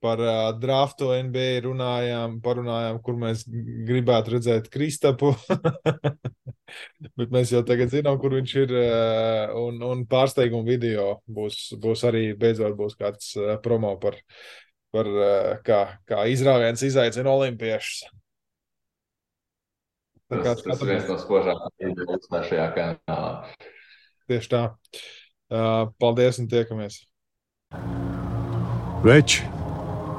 par 0.00 0.20
uh, 0.22 0.50
draftu 0.56 1.10
NBA 1.28 1.62
runājām, 1.66 2.38
parunājām, 2.44 3.00
kur 3.04 3.18
mēs 3.20 3.44
gribētu 3.88 4.36
redzēt 4.36 4.70
Kristapu. 4.72 5.34
Bet 7.18 7.32
mēs 7.34 7.52
jau 7.52 7.62
tagad 7.66 7.92
zinām, 7.92 8.16
kur 8.22 8.36
viņš 8.38 8.54
ir. 8.62 8.72
Uh, 8.76 9.56
un, 9.60 9.82
un 9.84 10.06
pārsteigumu 10.10 10.66
video 10.68 11.18
būs, 11.28 11.74
būs 11.82 12.06
arī 12.08 12.30
beidzot 12.38 12.76
būs 12.78 12.96
kāds 13.00 13.34
uh, 13.38 13.56
promo 13.62 13.92
par, 14.02 14.16
par 14.94 15.10
uh, 15.10 15.52
kā, 15.66 15.82
kā 16.08 16.24
izrāviens 16.32 16.84
izaicina 16.86 17.32
olimpiešus. 17.34 18.08
Tas, 20.30 20.62
tas 20.62 20.82
ir 20.84 20.92
viens 20.92 21.08
no 21.10 21.16
spožākajiem 21.18 21.96
šajā 22.46 22.66
kanālā. 22.76 23.30
Tieši 24.30 24.52
tā. 24.52 24.60
Uh, 25.50 25.90
paldies 25.98 26.38
un 26.38 26.46
tiekamies. 26.50 27.00
Veči, 29.02 29.42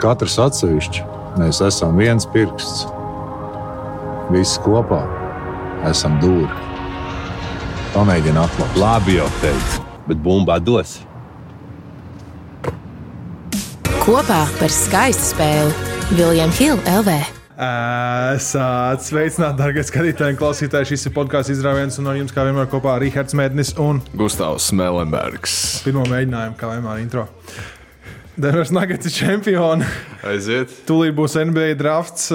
katrs 0.01 0.39
atsevišķi, 0.41 1.05
mēs 1.41 1.61
esam 1.65 1.97
viens 1.99 2.25
pirksts. 2.33 2.87
Visi 4.31 4.61
kopā 4.63 5.01
esam 5.89 6.17
dūri. 6.21 6.49
Pamēģini 7.91 8.39
atklāt. 8.39 8.77
Labi 8.79 9.17
jau 9.17 9.27
teicu, 9.41 9.81
bet 10.07 10.21
bumba 10.23 10.57
dos. 10.63 11.01
Kopā 14.01 14.45
par 14.57 14.73
skaistu 14.73 15.33
spēli 15.33 16.15
Viljams 16.17 16.57
Hilde 16.57 16.95
LV. 17.01 17.17
Esat 17.61 19.03
sveicināti, 19.05 19.59
darbie 19.59 19.83
skatītāji 19.85 20.33
un 20.33 20.39
klausītāji. 20.39 20.93
Šis 20.93 21.05
ir 21.11 21.13
podkāsts 21.13 21.53
izrāviens, 21.53 21.99
un 22.01 22.07
no 22.09 22.15
jums, 22.17 22.33
kā 22.33 22.47
vienmēr, 22.47 22.71
kopā 22.71 22.95
ar 22.95 23.05
Rahards 23.05 23.37
Mēdnis 23.37 23.75
un 23.83 23.99
Gustavs 24.17 24.71
Smelenbergs. 24.71 25.59
Pirmo 25.85 26.07
mēģinājumu, 26.09 26.57
kā 26.57 26.71
vienmēr, 26.71 27.03
intro. 27.03 27.27
Denveras 28.41 28.71
Nuggets 28.73 29.05
ir 29.05 29.13
čempioni. 29.13 29.85
Aiziet. 30.25 30.71
Tūlīt 30.87 31.13
būs 31.13 31.35
NBA 31.37 31.75
drafts. 31.77 32.31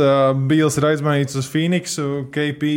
Bils 0.46 0.76
ir 0.78 0.84
aizmainīts 0.92 1.34
uz 1.40 1.48
Phoenixu. 1.50 2.28
KP 2.30 2.68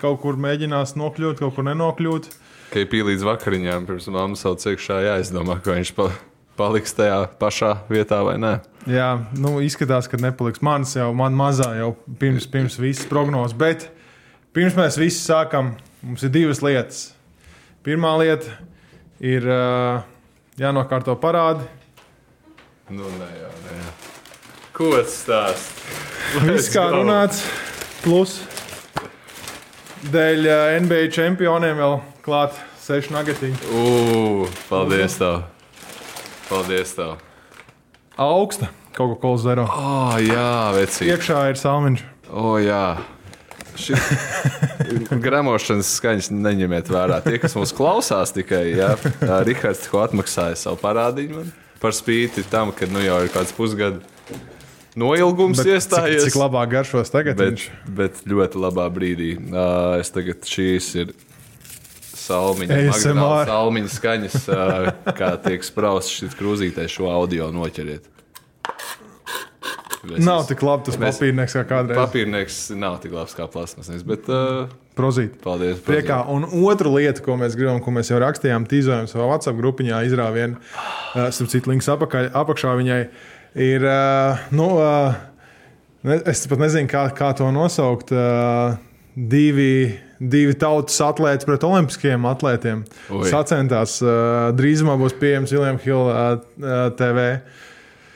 kaut 0.00 0.22
kur 0.22 0.38
mēģinās 0.40 0.94
nokļūt, 0.96 1.42
kaut 1.42 1.52
kur 1.58 1.66
nenokļūt. 1.68 2.30
KP 2.72 3.02
līdz 3.10 3.26
vakariņām 3.28 3.88
pirms 3.90 4.08
mammas 4.14 4.44
sauc 4.46 4.64
iekšā 4.70 5.02
jāizdomā, 5.04 5.58
ko 5.60 5.74
viņš 5.76 5.90
pa, 5.98 6.06
paliks 6.56 6.96
tajā 6.96 7.18
pašā 7.42 7.74
vietā 7.92 8.22
vai 8.24 8.38
nē. 8.40 8.54
Jā, 8.88 9.10
nu, 9.36 9.58
izskatās, 9.60 10.08
ka 10.08 10.22
nepaliks 10.22 10.64
mans 10.64 10.96
jau, 10.96 11.10
man 11.16 11.36
mazā 11.36 11.74
jau 11.76 11.90
pirms, 12.22 12.48
pirms 12.48 12.80
visas 12.80 13.04
prognozes. 13.10 13.58
Bet 13.58 13.90
pirms 14.56 14.78
mēs 14.80 14.96
visi 15.02 15.20
sākam, 15.20 15.74
mums 16.00 16.24
ir 16.24 16.32
divas 16.32 16.64
lietas. 16.64 17.04
Pirmā 17.84 18.16
lieta 18.22 18.56
ir 19.20 19.44
uh, 19.44 20.00
jānokārto 20.56 21.20
parādi. 21.20 21.68
Nu, 22.92 23.08
nē, 23.16 23.28
jā, 23.40 23.50
nē. 23.64 23.76
Ko 24.76 24.90
tas 24.94 25.16
stāsta? 25.22 26.44
Viss 26.44 26.68
kā 26.72 26.86
runāts, 26.92 27.42
plus 28.04 28.38
dēļ 30.12 30.48
NBA 30.84 31.08
čempioniem 31.16 31.80
vēl 31.80 31.98
klāt 32.24 32.56
seši 32.84 33.16
nagatiņi. 33.16 33.74
Ugh, 33.80 34.62
paldies 34.68 35.16
tev! 35.20 35.44
Paldies 36.50 36.96
tev! 36.98 37.20
augsta 38.16 38.68
kaut 38.92 39.16
ko 39.22 39.32
zero. 39.40 39.64
Oh, 39.64 40.16
jā, 40.20 40.72
vecīgi. 40.76 41.14
Iekšā 41.14 41.40
ir 41.52 41.58
salmiņš. 41.60 42.04
O, 42.28 42.44
oh, 42.52 42.56
jā. 42.60 43.00
Gramošanas 45.24 45.94
skaņas 45.96 46.28
neņemiet 46.34 46.90
vērā. 46.92 47.22
Tie, 47.24 47.38
kas 47.40 47.56
mūs 47.56 47.72
klausās, 47.76 48.34
tikai 48.36 48.66
ja, 48.76 48.92
Rihards 49.46 49.86
tikko 49.86 50.02
atmaksāja 50.04 50.58
savu 50.60 50.80
parādiņu 50.82 51.38
man 51.38 51.52
par 51.82 51.96
spīti 51.96 52.44
tam, 52.50 52.70
ka 52.76 52.86
nu, 52.90 53.02
jau 53.02 53.18
ir 53.26 53.32
kāds 53.34 53.52
pusgads 53.56 54.06
noilgums 54.98 55.60
bet 55.62 55.74
iestājies. 55.76 56.22
Cik, 56.26 56.32
cik 56.32 56.38
labā 56.40 56.62
garšos 56.70 57.12
tagad? 57.12 57.38
Bet, 57.40 57.54
viņš? 57.54 57.66
bet 57.98 58.22
ļoti 58.28 58.62
labā 58.62 58.86
brīdī. 58.92 59.34
Uh, 59.40 59.98
es 60.02 60.12
tagad 60.14 60.46
šīs 60.48 60.90
ir 61.02 61.14
salmiņa, 62.22 62.78
salmiņa 63.48 63.92
skaņas, 63.92 64.38
kā 65.18 65.34
tiek 65.42 65.66
spraustas 65.66 66.22
šis 66.22 66.38
krūzītais 66.38 66.92
šo 66.92 67.10
audio 67.10 67.50
noķeriet. 67.54 68.11
Es 70.02 70.24
nav 70.26 70.42
tik 70.48 70.62
labi 70.66 70.88
tas 70.88 70.96
mēs, 70.98 71.18
papīrnieks 71.18 71.54
kā 71.54 71.62
kādreiz. 71.68 71.98
Papīrnieks 71.98 72.58
nav 72.74 72.96
tik 73.02 73.14
labs 73.14 73.36
kā 73.38 73.46
plasmasnis, 73.50 74.02
bet. 74.06 74.26
Uh, 74.30 74.70
Prozīt. 74.98 75.38
Paldies. 75.40 75.78
prozīt. 75.78 75.86
Priekā. 75.86 76.18
Un 76.28 76.44
otra 76.66 76.90
lieta, 76.92 77.22
ko 77.24 77.38
mēs 77.40 77.54
gribam, 77.56 77.78
ko 77.80 77.94
mēs 77.94 78.10
jau 78.10 78.18
rakstījām, 78.20 78.66
tīzojam 78.68 79.06
savā 79.08 79.30
WhatsApp 79.30 79.60
grupiņā, 79.60 80.02
izrāvienā, 80.10 80.58
uh, 80.58 81.28
starp 81.32 81.52
citu, 81.54 81.72
links 81.72 81.88
apakaļ, 81.94 82.32
apakšā 82.42 82.74
viņai 82.82 83.00
ir. 83.62 83.86
Uh, 83.86 84.42
nu, 84.58 84.68
uh, 84.82 85.14
es 86.26 86.44
pat 86.50 86.64
nezinu, 86.66 86.90
kā, 86.90 87.06
kā 87.16 87.30
to 87.38 87.48
nosaukt. 87.54 88.10
Uh, 88.12 88.74
divi, 89.14 89.98
divi 90.18 90.54
tautas 90.58 90.96
atlēti 91.04 91.46
pret 91.48 91.64
olimpiskajiem 91.68 92.28
atlētiem. 92.28 92.86
Ui. 93.12 93.26
Sacentās. 93.30 93.98
Uh, 94.02 94.50
drīzumā 94.56 94.96
būs 95.00 95.16
pieejams 95.20 95.52
Viljams 95.54 95.84
Hilda 95.86 96.16
uh, 96.34 96.88
TV. 96.98 97.28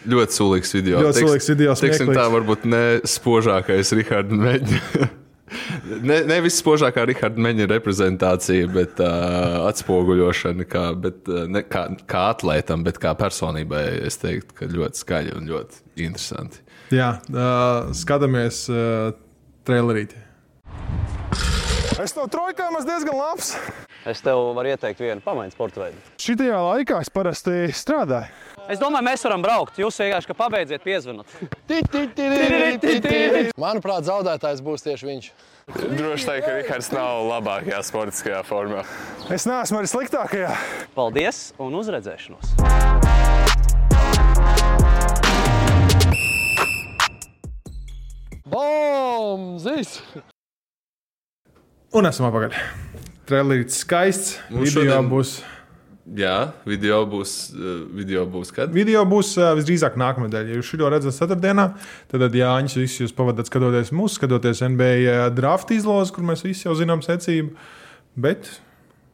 Ļoti 0.06 0.38
sulīgs 0.38 0.74
video. 0.76 1.02
Ļoti 1.04 1.20
Teiks, 1.20 1.28
sulīgs 1.30 1.48
video. 1.52 1.76
Teiksim, 1.78 2.10
tā 2.14 2.26
varbūt 2.32 2.66
ne 2.70 2.82
spožākais 3.06 3.92
Rihards 3.98 4.36
Meņa. 4.42 5.08
ne, 6.10 6.20
nevis 6.30 6.58
spožākā 6.62 7.06
Riharda 7.10 7.42
Meņa 7.42 7.68
reprezentācija, 7.72 8.68
bet 8.72 9.02
uh, 9.02 9.66
atspoguļošana, 9.70 10.68
kā, 10.70 10.86
bet, 11.06 11.26
ne, 11.50 11.64
kā, 11.66 11.86
kā 12.08 12.28
atlētam, 12.34 12.86
bet 12.86 13.00
kā 13.02 13.16
personībai. 13.18 13.84
Es 14.06 14.20
teiktu, 14.22 14.56
ka 14.60 14.70
ļoti 14.70 15.02
skaļi 15.02 15.36
un 15.38 15.50
ļoti 15.50 15.82
interesanti. 16.06 16.62
Jā, 16.94 17.16
uh, 17.34 17.90
skatāmies 17.96 18.66
uh, 18.70 19.10
trailerīti. 19.66 20.22
Es 22.02 22.12
no 22.16 22.26
trojkām 22.28 22.74
esmu 22.76 22.88
diezgan 22.90 23.16
labs. 23.16 23.54
Es 24.06 24.20
tev 24.22 24.38
varu 24.56 24.70
ieteikt 24.70 25.00
vienu 25.00 25.22
pamaiņu 25.24 25.54
sporta 25.54 25.80
veidu. 25.84 26.02
Šitajā 26.22 26.58
laikā 26.62 26.98
es 27.02 27.10
parasti 27.10 27.54
strādāju. 27.74 28.28
Es 28.70 28.80
domāju, 28.82 29.06
mēs 29.06 29.22
varam 29.26 29.42
braukt. 29.44 29.78
Jūs 29.78 29.98
vienkārši 30.02 30.34
pabeidziet 30.36 30.82
piezvanot. 30.82 31.30
Manuprāt, 33.56 34.06
zaudētājs 34.08 34.62
būs 34.66 34.86
tieši 34.86 35.08
viņš. 35.10 35.30
Droši 35.70 36.28
teikt, 36.28 36.46
ka 36.46 36.54
Rihards 36.58 36.92
nav 36.94 37.24
labākajā 37.30 37.80
sportiskajā 37.88 38.42
formā. 38.46 38.84
Es 39.34 39.46
neesmu 39.48 39.80
arī 39.80 39.90
sliktākajā. 39.90 40.52
Paldies 40.98 41.50
un 41.62 41.78
uzredzēšanos! 41.80 42.54
Bombs! 48.46 49.66
Un 51.96 52.04
esam 52.04 52.26
apakaļ. 52.28 52.52
Trailerīts 53.24 53.78
skaists. 53.80 54.34
Mums 54.52 54.74
Video 54.74 54.82
šodien- 54.82 55.06
būs. 55.08 55.30
Jā, 56.14 56.52
video 56.66 56.98
būs, 57.06 57.54
eh, 57.54 57.86
video 57.90 58.26
būs 58.26 58.52
kad? 58.52 58.70
Video 58.70 59.04
būs 59.04 59.30
uh, 59.40 59.56
visdrīzāk 59.56 59.96
nākamā 59.96 60.28
nedēļa. 60.28 60.52
Ja 60.52 60.58
jūs 60.60 60.68
šo 60.70 60.90
redzat 60.92 61.16
ceturtdienā, 61.16 61.64
tad, 62.06 62.20
tad 62.20 62.36
Jānis 62.36 62.76
visi 62.76 63.02
jūs 63.02 63.14
pavadāt 63.16 63.48
skatoties 63.48 63.90
mūsu, 63.90 64.20
skatoties 64.20 64.60
NBA 64.62 65.30
draft 65.34 65.72
izlozi, 65.72 66.12
kur 66.12 66.22
mēs 66.22 66.44
visi 66.44 66.68
jau 66.68 66.76
zinām 66.76 67.00
secību. 67.02 67.56
Bet, 68.14 68.60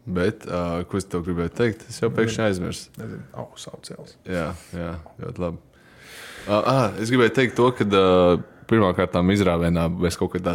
Bet, 0.05 0.45
uh, 0.51 0.83
ko 0.83 0.99
es 0.99 1.05
tev 1.05 1.23
gribēju 1.23 1.55
teikt? 1.55 1.85
Es 1.89 2.01
jau 2.01 2.11
pēkšņi 2.11 2.43
aizmirsu. 2.49 2.89
nezinu, 2.99 3.23
au, 3.39 3.47
saucēls. 3.55 4.17
Jā, 4.27 4.49
jā, 4.75 4.97
ļoti 5.23 5.39
labi. 5.39 5.59
Uh, 6.49 6.63
ah, 6.67 6.93
es 6.99 7.09
gribēju 7.09 7.35
teikt 7.37 7.55
to, 7.55 7.71
ka 7.71 7.87
uh, 7.87 8.43
pirmkārt 8.73 9.13
izrāvienā 9.35 9.85
mēs 9.93 10.17
kaut 10.19 10.33
kādā 10.35 10.55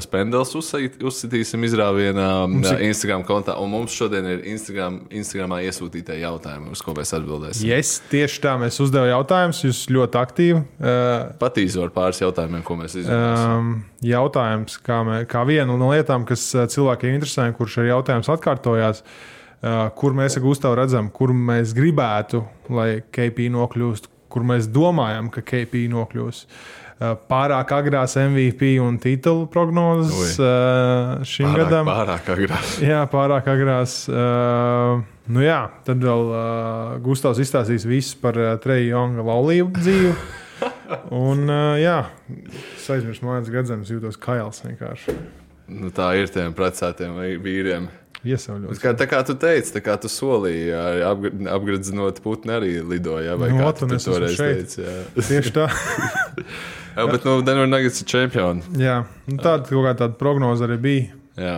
uzsīt- 0.58 0.98
uzsitīsim 1.06 1.64
izrāvienā 1.68 2.26
Mums 2.50 2.72
ir- 2.74 2.82
Instagram 2.90 3.24
kontā. 3.28 3.56
Un 3.62 3.70
mums 3.72 3.94
šodien 3.94 4.26
ir 4.26 4.42
Instagram, 4.54 5.00
Instagramā 5.14 5.60
iesūtītie 5.68 6.18
jautājumi, 6.24 6.72
uz 6.74 6.82
ko 6.82 6.96
mēs 6.98 7.14
atbildēsim. 7.18 7.68
Yes, 7.70 8.02
tieši 8.12 8.42
tā 8.44 8.56
mēs 8.62 8.80
uzdevām 8.84 9.12
jautājumus. 9.14 9.62
Jūs 9.68 9.84
ļoti 9.94 10.20
aktīvi. 10.24 10.64
Uh, 10.80 11.32
Patīzu 11.40 11.84
ar 11.86 11.94
pāris 11.96 12.22
jautājumiem, 12.24 12.64
ko 12.68 12.76
mēs 12.82 12.98
izdarījām. 12.98 13.58
um, 13.60 13.86
jautājums, 14.04 14.80
kā, 14.84 15.00
mē, 15.06 15.22
kā 15.30 15.46
viena 15.48 15.78
no 15.78 15.92
lietām, 15.94 16.26
kas 16.28 16.44
cilvēkiem 16.52 17.16
interesē, 17.20 17.48
kurš 17.56 17.80
arī 17.84 17.94
jautājums 17.94 18.32
atkārtojās, 18.34 19.04
uh, 19.64 19.90
kur 19.96 20.14
mēs 20.18 20.38
ar 20.38 20.44
Gustavu 20.44 20.76
redzam, 20.82 21.12
kur 21.14 21.30
mēs 21.30 21.74
gribētu, 21.78 22.44
lai 22.70 23.02
KP 23.12 23.50
nokļūst, 23.54 24.08
kur 24.30 24.44
mēs 24.44 24.68
domājam, 24.68 25.32
ka 25.32 25.42
KP 25.42 25.88
nokļūs. 25.94 26.44
Uh, 26.46 26.87
Pārāk 26.98 27.70
agrās 27.77 28.16
MVP 28.18 28.72
un 28.82 28.96
titulu 28.98 29.44
prognozes 29.54 30.39
uh, 30.42 31.20
šim 31.22 31.51
Pārāk, 31.51 31.60
gadam. 31.68 31.92
pārāk 31.92 32.32
agrās. 32.34 32.72
Jā, 32.92 33.04
pārāk 33.12 33.50
agrās. 33.54 33.94
Uh, 34.10 35.04
nu 35.30 35.44
jā, 35.46 35.60
tad 35.86 36.01
vēl 36.01 36.24
uh, 36.32 36.96
Gustavs 37.06 37.38
izstāstīs 37.44 37.86
visu 37.86 38.18
par 38.24 38.39
uh, 38.42 38.56
Treju 38.63 38.89
Jonga 38.96 39.27
laulību 39.30 39.77
dzīvi. 39.77 40.16
Un, 41.13 41.46
uh, 41.46 41.75
jā, 41.77 42.00
es 42.80 42.89
aizmirsu, 42.96 43.27
mājas 43.30 43.51
gadzemes, 43.54 43.92
jūtos 43.94 44.18
kails 44.18 44.63
vienkārši. 44.66 45.13
Nu, 45.77 45.92
tā 45.94 46.10
ir 46.18 46.32
tiem 46.34 46.56
precētiem 46.58 47.13
vī- 47.20 47.38
vīriem. 47.46 47.89
Iesauļot. 48.25 48.72
Bet 48.72 48.80
Kā, 48.82 48.96
tā 48.98 49.06
kā 49.12 49.20
tu 49.27 49.36
teici, 49.38 49.70
tā 49.75 49.84
kā 49.86 49.94
tu 50.01 50.10
solīji, 50.10 50.72
apgr- 51.06 51.46
apgradzinot 51.54 52.18
putni 52.25 52.56
arī 52.56 52.72
lidoja. 52.82 53.36
Vai 53.38 53.51
Nu, 53.54 53.62
kā 53.62 53.75
tu 53.77 53.86
esmu 53.94 54.16
toreiz 54.16 54.34
šeit. 54.39 54.74
teici? 54.74 55.27
Tieši 55.30 55.54
tā. 55.60 55.68
jā, 56.98 57.08
bet 57.13 57.25
nu, 57.27 57.39
Denver 57.46 57.70
Nuggets 57.70 58.04
ir 58.04 58.12
čempioni. 58.12 58.66
jā, 58.82 59.00
nu, 59.30 59.39
tāda 59.39 59.68
kaut 59.70 59.86
kā 59.86 59.96
tāda 60.04 60.18
prognoze 60.20 60.66
arī 60.68 60.77
bija. 60.84 61.18
Jā. 61.38 61.58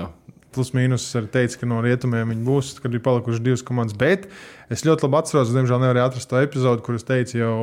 Plus 0.55 0.71
mīnus 0.73 1.03
arī 1.15 1.29
teica, 1.29 1.59
ka 1.61 1.67
no 1.69 1.79
rietumiem 1.85 2.31
viņi 2.33 2.45
būs, 2.47 2.71
kad 2.83 2.93
ir 2.93 3.03
palikušas 3.05 3.43
divas 3.45 3.63
komandas. 3.65 3.95
Bet 3.97 4.25
es 4.73 4.81
ļoti 4.87 5.05
labi 5.05 5.19
atceros, 5.19 5.51
diemžēl 5.53 5.83
nevarēju 5.83 6.09
atrast 6.09 6.31
to 6.31 6.41
epizodu, 6.41 6.81
kur 6.85 6.97
es 6.97 7.05
teicu 7.05 7.37
jau 7.37 7.57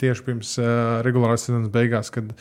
tieši 0.00 0.24
pirms 0.26 0.54
uh, 0.58 0.70
regulārās 1.06 1.44
sezonas 1.46 1.70
beigās, 1.74 2.10
kad 2.14 2.32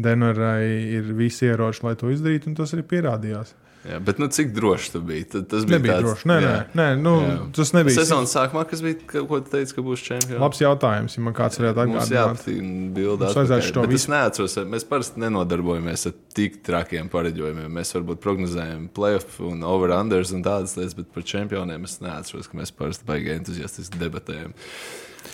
Denverai 0.00 0.64
ir 0.96 1.12
visi 1.14 1.46
ieroči, 1.46 1.84
lai 1.84 1.92
to 2.00 2.10
izdarītu, 2.10 2.50
un 2.50 2.56
tas 2.58 2.72
arī 2.74 2.86
pierādījās. 2.94 3.52
Jā, 3.84 3.98
bet 4.00 4.16
nu, 4.22 4.26
cik 4.32 4.54
droši 4.56 4.92
tas 4.94 5.02
bija? 5.04 5.24
Tad, 5.34 5.42
tas 5.50 5.66
bija 5.68 5.76
Nebija 5.76 5.94
tāds, 5.98 6.06
droši. 6.06 6.28
Nē, 6.30 6.36
jā. 6.40 6.52
nē, 6.72 6.76
nē, 6.80 6.86
nu, 7.04 7.12
tas 7.52 7.72
nebija. 7.76 7.98
Sezonas 7.98 8.32
sākumā, 8.32 8.62
kas 8.70 8.80
bija, 8.80 8.96
ka, 9.10 9.20
ko 9.28 9.40
tu 9.44 9.52
teici, 9.52 9.74
ka 9.76 9.84
būs 9.84 10.04
čempions? 10.06 10.40
Labs 10.40 10.62
jautājums, 10.62 11.16
ja 11.18 11.24
man 11.26 11.36
kāds 11.36 11.60
varētu 11.60 11.82
atgādināt. 11.84 12.14
jāpatīk 12.16 12.62
bildi. 12.96 13.20
Mums 13.26 13.36
vajadzētu 13.40 13.68
šo 13.68 13.84
Es 13.84 13.92
visu- 13.92 14.12
neatceros, 14.14 14.56
mēs 14.72 14.88
parasti 14.88 15.20
nenodarbojamies 15.20 16.06
ar 16.08 16.16
tik 16.40 16.62
trakiem 16.64 17.12
pareģojumiem. 17.12 17.68
Mēs 17.76 17.92
varbūt 17.98 18.24
prognozējam 18.24 18.88
playoff 18.96 19.40
un 19.44 19.60
over-unders 19.68 20.32
un 20.32 20.42
tādas 20.48 20.78
lietas, 20.80 20.96
bet 20.96 21.12
par 21.12 21.22
čempioniem 21.22 21.84
es 21.84 22.00
neatceros, 22.00 22.48
ka 22.48 22.56
mēs 22.56 22.72
parasti 22.72 23.04
baigi 23.04 23.36
entuziastiski 23.36 24.00
debatējam. 24.00 24.56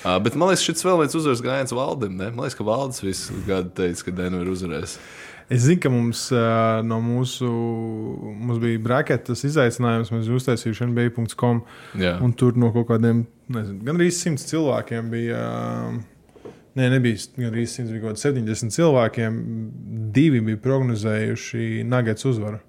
Uh, 0.01 0.19
bet 0.23 0.35
man 0.39 0.49
liekas, 0.49 0.63
šis 0.65 0.85
vēl 0.87 1.01
viens 1.03 1.15
uzvaras 1.19 1.41
gājiens 1.45 1.73
valdim. 1.75 2.15
Ne? 2.17 2.31
Man 2.31 2.45
liekas, 2.47 2.57
ka 2.59 2.65
valdes 2.65 3.03
visu 3.03 3.35
gadu 3.47 3.71
teica, 3.75 4.05
ka 4.07 4.11
Denver 4.15 4.47
uzvarēs. 4.49 4.99
Es 5.51 5.65
zinu, 5.65 5.81
ka 5.83 5.91
mums 5.91 6.29
uh, 6.31 6.79
no 6.87 7.01
mūsu 7.03 7.49
mums 7.51 8.61
bija 8.63 8.79
braketas 8.85 9.43
izaicinājums. 9.49 10.13
Mēs 10.15 10.31
uztaisījām 10.31 10.93
NBA.com. 10.93 11.65
Jā. 11.99 12.15
Un 12.23 12.37
tur 12.39 12.59
no 12.61 12.71
kaut 12.75 12.87
kādiem, 12.93 13.25
nezinu, 13.51 13.83
gan 13.89 13.99
arī 13.99 14.13
simts 14.15 14.47
cilvēkiem 14.53 15.13
bija. 15.13 15.43
Uh, 15.43 16.01
Nē, 16.79 16.87
nebija 16.93 17.19
gan 17.35 17.49
arī 17.51 17.65
100, 17.67 17.91
bija 17.91 18.05
kaut 18.05 18.15
kādi 18.15 18.45
70 18.45 18.71
cilvēkiem. 18.77 19.39
Divi 20.15 20.39
bija 20.47 20.61
prognozējuši 20.63 21.83
Nuggets 21.91 22.29
uzvaru. 22.31 22.61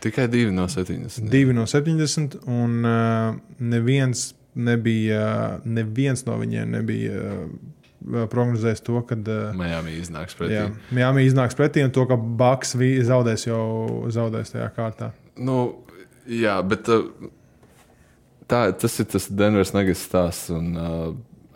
Tikai 0.00 0.28
divi 0.30 0.52
no 0.54 0.68
70. 0.70 1.26
Divi 1.32 1.52
no 1.52 1.66
70, 1.68 2.38
un 2.46 2.86
uh, 2.86 3.34
neviens, 3.58 4.30
nebija, 4.54 5.24
neviens 5.66 6.22
no 6.28 6.38
viņiem 6.40 6.78
nebija 6.78 7.18
uh, 7.18 7.42
prognozējis 8.00 8.84
to, 8.86 9.00
ka 9.06 9.18
uh, 9.18 9.50
Miami 9.56 9.96
iznāks 10.00 10.36
pretī. 10.38 10.56
Jā, 10.56 10.68
Miami 10.96 11.26
iznāks 11.28 11.58
pretī 11.58 11.84
un 11.84 11.92
to, 11.94 12.06
ka 12.08 12.16
Baks 12.16 12.74
zaudēs 13.06 13.46
jau 13.48 13.64
zaudēs 14.12 14.54
tajā 14.54 14.70
kārtā. 14.76 15.10
Nu, 15.36 15.58
jā, 16.28 16.56
bet 16.66 16.88
uh, 16.92 17.10
tā, 18.48 18.70
tas 18.72 19.00
ir 19.02 19.10
tas 19.12 19.28
Denveras 19.28 19.74
Nuggets 19.76 20.06
stāsts. 20.08 20.52
Un, 20.54 20.72
uh, 20.76 21.10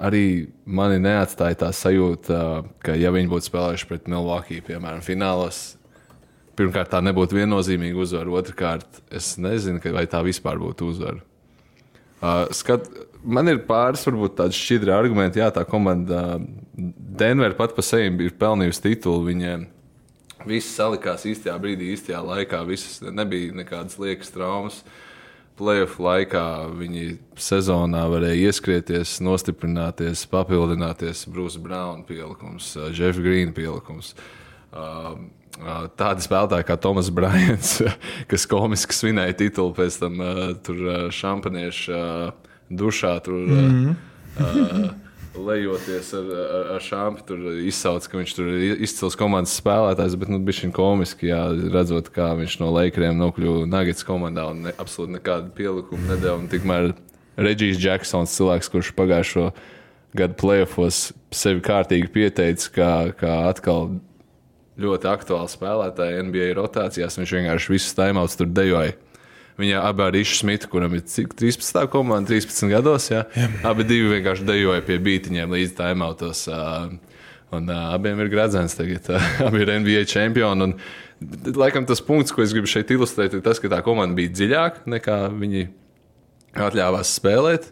arī 0.05 0.51
mani 0.67 0.99
neatstāja 1.03 1.63
tā 1.65 1.71
sajūta, 1.75 2.39
ka, 2.85 2.97
ja 2.99 3.13
viņi 3.15 3.31
būtu 3.31 3.49
spēlējuši 3.49 3.89
pret 3.89 4.11
Milwaukee, 4.11 4.65
piemēram, 4.65 5.03
finālos, 5.05 5.79
pirmkārt, 6.59 6.93
tā 6.93 7.01
nebūtu 7.05 7.39
viennozīmīga 7.39 8.03
uzvara. 8.05 8.35
Otrakārt, 8.41 9.01
es 9.15 9.35
nezinu, 9.41 9.83
vai 9.95 10.07
tā 10.11 10.21
vispār 10.27 10.61
būtu 10.63 10.91
uzvara. 10.93 11.23
Uh, 12.25 12.47
skat, 12.57 12.89
man 13.25 13.51
ir 13.51 13.63
pāris, 13.69 14.05
varbūt 14.07 14.37
tādi 14.39 14.57
šķidri 14.59 14.93
argumenti. 14.95 15.41
Jā, 15.43 15.51
tā 15.55 15.65
komanda 15.69 16.21
uh, 16.37 16.45
Denver 16.75 17.57
pat 17.59 17.75
par 17.77 17.87
sevi 17.87 18.29
ir 18.29 18.37
pelnījusi 18.39 18.85
titulu. 18.89 19.25
Viņiem 19.31 19.67
viss 20.49 20.75
salikās 20.77 21.25
īstajā 21.29 21.57
brīdī, 21.61 21.93
īstajā 21.95 22.21
laikā. 22.25 22.63
Visas 22.69 23.01
nebija 23.05 23.55
nekādas 23.57 23.99
liekas 24.01 24.33
traumas. 24.35 24.83
Playoff 25.55 26.01
laikā 26.03 26.43
viņi 26.75 27.05
sezonā 27.39 28.03
varēja 28.11 28.51
ieskrieties, 28.51 29.21
nostiprināties, 29.23 30.25
papildināties. 30.33 31.29
Brūss 31.31 31.61
Browns 31.63 32.09
pielikums, 32.09 32.73
uh, 32.81 32.91
Jeff 32.91 33.21
Green 33.23 33.55
pielikums. 33.55 34.17
Uh, 34.75 35.15
uh, 35.61 35.85
Tādi 35.95 36.27
spēlētāji 36.27 36.67
kā 36.67 36.75
Tomas 36.83 37.13
Bryants, 37.15 37.77
kas 38.31 38.49
komiski 38.51 38.99
svinēja 38.99 39.39
titulu, 39.45 39.77
pēc 39.79 40.01
tam 40.03 40.19
uh, 40.19 41.07
šampaniešu 41.15 41.95
uh, 41.95 42.51
dušā 42.81 43.15
tur, 43.25 43.41
uh, 43.45 43.65
Mhm. 43.65 43.97
uh, 44.41 44.91
lejoties 45.47 46.13
ar, 46.15 46.27
ar, 46.31 46.67
ar 46.77 46.81
šāpu. 46.83 47.25
Tur 47.27 47.39
izsauca, 47.67 48.09
ka 48.11 48.19
viņš 48.21 48.35
tur 48.37 48.49
ir 48.55 48.83
izcils 48.87 49.17
komandas 49.19 49.55
spēlētājs, 49.61 50.15
bet 50.21 50.31
nu, 50.31 50.39
bija 50.39 50.61
šī 50.63 50.71
komiski, 50.77 51.31
jā, 51.33 51.41
redzot, 51.75 52.11
kā 52.15 52.33
viņš 52.39 52.59
no 52.63 52.71
Lakeriem 52.75 53.19
nokļuva 53.19 53.67
Nuggets 53.67 54.07
komandā 54.07 54.47
un 54.51 54.63
ne, 54.69 54.73
absolūti 54.79 55.17
nekādu 55.19 55.51
pielikumu 55.59 56.07
nedēļu. 56.13 56.49
Tikmēr 56.55 56.93
Reģijs 57.37 57.81
Džeksons, 57.83 58.35
cilvēks, 58.39 58.71
kurš 58.71 58.93
pagājušo 58.95 59.49
gadu 60.15 60.35
playoffs 60.39 61.09
sevi 61.35 61.61
kārtīgi 61.67 62.07
pieteicis, 62.15 62.71
kā, 62.71 63.11
kā 63.19 63.49
atkal 63.51 63.97
ļoti 64.79 65.07
aktuāli 65.11 65.51
spēlētāji 65.51 66.23
NBA 66.29 66.53
rotācijās. 66.59 67.19
Viņš 67.19 67.33
vienkārši 67.39 67.75
visus 67.75 67.95
taimauts 67.99 68.39
tur 68.39 68.47
dejoja. 68.47 68.95
Viņa 69.61 69.85
abi 69.87 70.03
ar 70.03 70.17
Išu 70.19 70.41
Smitu, 70.41 70.69
kuram 70.73 70.97
ir 70.97 71.05
cik 71.07 71.37
13. 71.39 71.85
komanda, 71.93 72.33
13 72.33 72.73
gados. 72.73 73.07
Jā. 73.13 73.23
Jā. 73.39 73.47
Abi 73.71 73.87
divi 73.87 74.11
vienkārši 74.17 74.47
dejoja 74.49 74.83
pie 74.87 74.99
bītiņiem 75.03 75.55
līdz 75.55 75.77
taimautos. 75.79 76.49
Un 77.55 77.71
uh, 77.71 77.93
abiem 77.95 78.19
ir 78.25 78.33
gradzens 78.33 78.75
tagad. 78.75 79.07
Uh, 79.15 79.31
abi 79.47 79.63
ir 79.63 79.71
NBA 79.79 80.03
čempioni. 80.11 80.67
Un, 80.67 81.55
laikam 81.55 81.87
tas 81.87 82.03
punkts, 82.03 82.35
ko 82.35 82.43
es 82.43 82.55
gribu 82.57 82.71
šeit 82.71 82.91
ilustrēt, 82.91 83.37
ir 83.37 83.45
tas, 83.47 83.63
ka 83.63 83.71
tā 83.71 83.79
komanda 83.87 84.19
bija 84.19 84.33
dziļāka 84.35 84.91
nekā 84.91 85.19
viņi 85.39 85.69
atļāvās 86.67 87.15
spēlēt. 87.21 87.71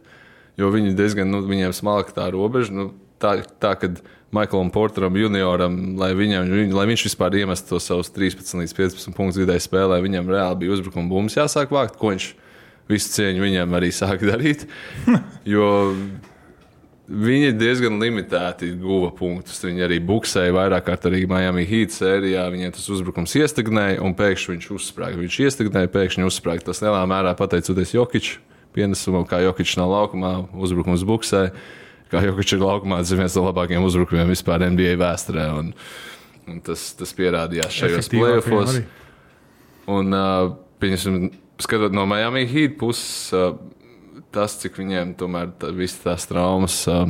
Jo 0.60 0.70
viņi 0.70 0.94
diezgan, 0.94 1.30
nu, 1.32 1.42
viņiem 1.48 1.74
smalka 1.74 2.14
tā 2.14 2.28
robeža. 2.30 2.74
Nu, 2.76 2.90
tā, 3.22 3.40
tā 3.62 3.74
kad 3.80 4.02
Maiklam 4.32 4.70
Porteram, 4.72 5.16
junioram, 5.20 5.74
lai, 6.00 6.14
viņam, 6.16 6.48
viņ, 6.48 6.70
lai 6.72 6.86
viņš 6.88 7.02
vispār 7.10 7.34
iemestu 7.42 7.74
to 7.74 7.80
savus 7.84 8.08
13 8.14 8.62
līdz 8.62 8.74
15 8.78 9.16
punktus 9.16 9.40
vidēji 9.42 9.66
spēlē. 9.66 9.98
Viņam 10.00 10.30
reāli 10.32 10.62
bija 10.62 10.72
uzbrukuma 10.78 11.10
bumbas 11.10 11.36
jāsāk 11.36 11.74
vākt, 11.74 11.98
ko 12.00 12.14
viņš 12.14 12.28
visu 12.88 13.12
cieņu 13.12 13.44
viņam 13.44 13.76
arī 13.76 13.92
sāka 13.94 14.32
darīt. 14.32 14.68
Jo 15.52 15.66
viņi 17.12 17.50
diezgan 17.58 17.98
limitēti 18.00 18.70
guva 18.80 19.10
punktus. 19.16 19.58
Viņi 19.64 19.84
arī 19.84 19.98
buksēja 20.06 20.54
vairāk 20.54 20.86
kārt 20.86 21.08
arī 21.10 21.24
Miami 21.28 21.66
Heat 21.68 21.92
sērijā. 21.96 22.46
Viņiem 22.54 22.72
tas 22.76 22.86
uzbrukums 22.94 23.34
iestagnēja 23.36 24.00
un 24.06 24.14
pēkšņi 24.16 24.54
viņš 24.54 24.70
uzsprāga. 24.76 25.18
Viņš 25.20 25.38
iestagnēja, 25.48 25.92
pēkšņi 25.92 26.28
uzsprāga. 26.28 26.68
Tas 26.70 26.80
lielā 26.84 27.02
mērā 27.10 27.34
pateicoties 27.36 27.96
Jokičam 27.96 28.48
pienesumam, 28.72 29.26
kā 29.28 29.42
Jokičs 29.44 29.76
nav 29.76 29.90
laukumā, 29.92 30.32
uzbrukums 30.56 31.04
buksē. 31.04 31.50
Kā 32.12 32.20
Jokičs 32.26 32.58
ir 32.58 32.60
laukumā, 32.60 33.00
tas 33.00 33.12
ir 33.14 33.22
viens 33.22 33.36
no 33.38 33.46
labākajiem 33.46 33.84
uzbrukumiem 33.88 34.32
vispār 34.34 34.66
NBA 34.68 34.98
vēsturē. 35.00 35.46
Un, 35.56 35.70
un 36.50 36.58
tas, 36.64 36.90
tas 36.98 37.14
pierādījās 37.16 37.72
šajos 37.72 38.10
playoffs. 38.12 38.82
Un, 39.90 40.12
uh, 40.12 40.52
pieņasim, 40.82 41.16
skatot 41.62 41.94
no 41.96 42.04
Miami 42.10 42.44
Heat 42.50 42.76
puses, 42.78 43.32
uh, 43.34 43.56
tas, 44.34 44.58
cik 44.60 44.76
viņiem 44.82 45.16
tomēr 45.18 45.54
tā, 45.58 45.72
visas 45.74 46.04
tās 46.04 46.28
traumas, 46.28 46.76
uh, 46.90 47.08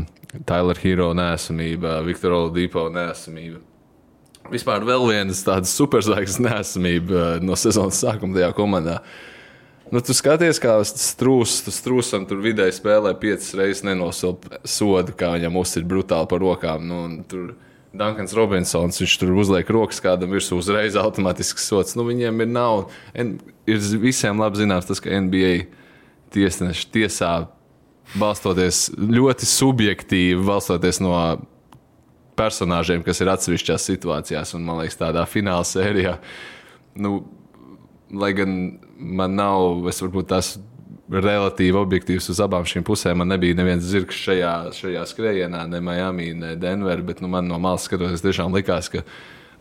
Tyler 0.49 0.79
Hero 0.81 1.11
nesamība, 1.19 1.99
Viktora 2.07 2.39
Oladipo 2.45 2.87
nesamība. 2.93 3.61
Vispār 4.53 4.87
vēl 4.87 5.05
viens 5.11 5.43
tāds 5.47 5.75
superzvaigznes 5.75 6.41
nesamība 6.47 7.19
uh, 7.19 7.45
no 7.45 7.59
sezonas 7.59 8.01
sākuma 8.05 8.39
tajā 8.39 8.55
komandā. 8.57 9.01
Nu, 9.93 10.01
tu 10.01 10.15
skaties, 10.17 10.57
kā 10.63 10.79
strūks, 10.89 11.59
tu 11.67 11.73
strūksam 11.75 12.25
tur 12.25 12.39
vidēji 12.41 12.79
spēlē 12.79 13.13
piecas 13.21 13.51
reizes 13.59 13.83
nenosilpa 13.85 14.63
sodu, 14.65 15.13
kā 15.13 15.35
viņam 15.35 15.59
uzsver 15.61 15.85
brutāli 15.85 16.31
par 16.31 16.41
rokām. 16.41 16.87
Nu, 16.89 17.01
tur 17.29 17.51
Dankans 17.93 18.33
Robinsons, 18.33 19.03
viņš 19.03 19.17
tur 19.21 19.35
uzliek 19.37 19.69
rokas 19.69 20.01
kādam 20.01 20.33
virsū 20.33 20.57
uzreiz 20.57 20.97
automātisks 20.97 21.67
sots. 21.69 21.93
Nu, 21.99 22.07
viņiem 22.09 22.41
ir 22.41 22.49
nav, 22.49 22.87
ir 23.13 23.85
visiem 24.01 24.41
labi 24.41 24.63
zināms 24.63 24.89
tas, 24.89 25.03
ka 25.05 25.13
NBA 25.13 25.67
tiesneši 26.33 26.89
tiesā 26.95 27.35
balstoties 28.17 28.87
ļoti 28.97 29.49
subjektīvi, 29.49 30.41
balstoties 30.49 31.03
no 31.05 31.13
personāžiem, 32.41 33.05
kas 33.05 33.21
ir 33.21 33.29
atsevišķās 33.35 33.91
situācijās, 33.93 34.57
un 34.57 34.65
man 34.65 34.81
liekas, 34.81 34.97
tādā 35.05 35.29
fināla 35.29 35.69
sērijā. 35.69 36.17
Nu, 36.97 37.19
lai 38.13 38.33
gan 38.37 38.55
man 38.97 39.37
nav, 39.39 39.89
es 39.91 40.01
varbūt 40.05 40.31
tās 40.33 40.55
relatīvi 41.13 41.77
objektīvs 41.77 42.31
uz 42.33 42.41
abām 42.41 42.65
šīm 42.69 42.85
pusēm. 42.87 43.21
Man 43.21 43.33
nebija 43.33 43.57
neviens 43.59 43.85
zirgs 43.85 44.17
šajā, 44.23 44.55
šajā 44.77 45.03
skrējienā, 45.11 45.67
ne 45.69 45.81
Miami, 45.85 46.31
ne 46.39 46.55
Denver, 46.61 47.03
bet 47.05 47.21
nu, 47.25 47.31
man 47.33 47.49
no 47.51 47.59
malas 47.61 47.87
skatoties, 47.89 48.25
tiešām 48.25 48.55
likās, 48.57 48.89
ka 48.93 49.03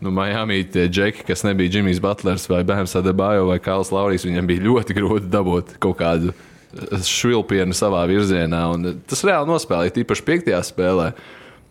nu, 0.02 0.12
Miami 0.14 0.62
tie 0.64 0.86
džeki, 0.88 1.26
kas 1.28 1.44
nebija 1.46 1.76
Džimijs 1.76 2.00
Butlers 2.02 2.48
vai 2.50 2.62
Bēns 2.68 2.96
Adebajo 2.98 3.50
vai 3.50 3.60
Kāls 3.62 3.92
Laurijas, 3.94 4.26
viņam 4.28 4.48
bija 4.48 4.64
ļoti 4.68 4.96
grūti 4.96 5.30
dabūt 5.32 5.76
kaut 5.82 6.00
kādu 6.00 6.32
švilpienu 7.04 7.76
savā 7.76 8.06
virzienā. 8.08 8.64
Un 8.72 9.02
tas 9.08 9.24
reāli 9.26 9.50
nospēlēja, 9.50 9.98
tīpaši 9.98 10.28
piektajā 10.28 10.62
spēlē. 10.64 11.12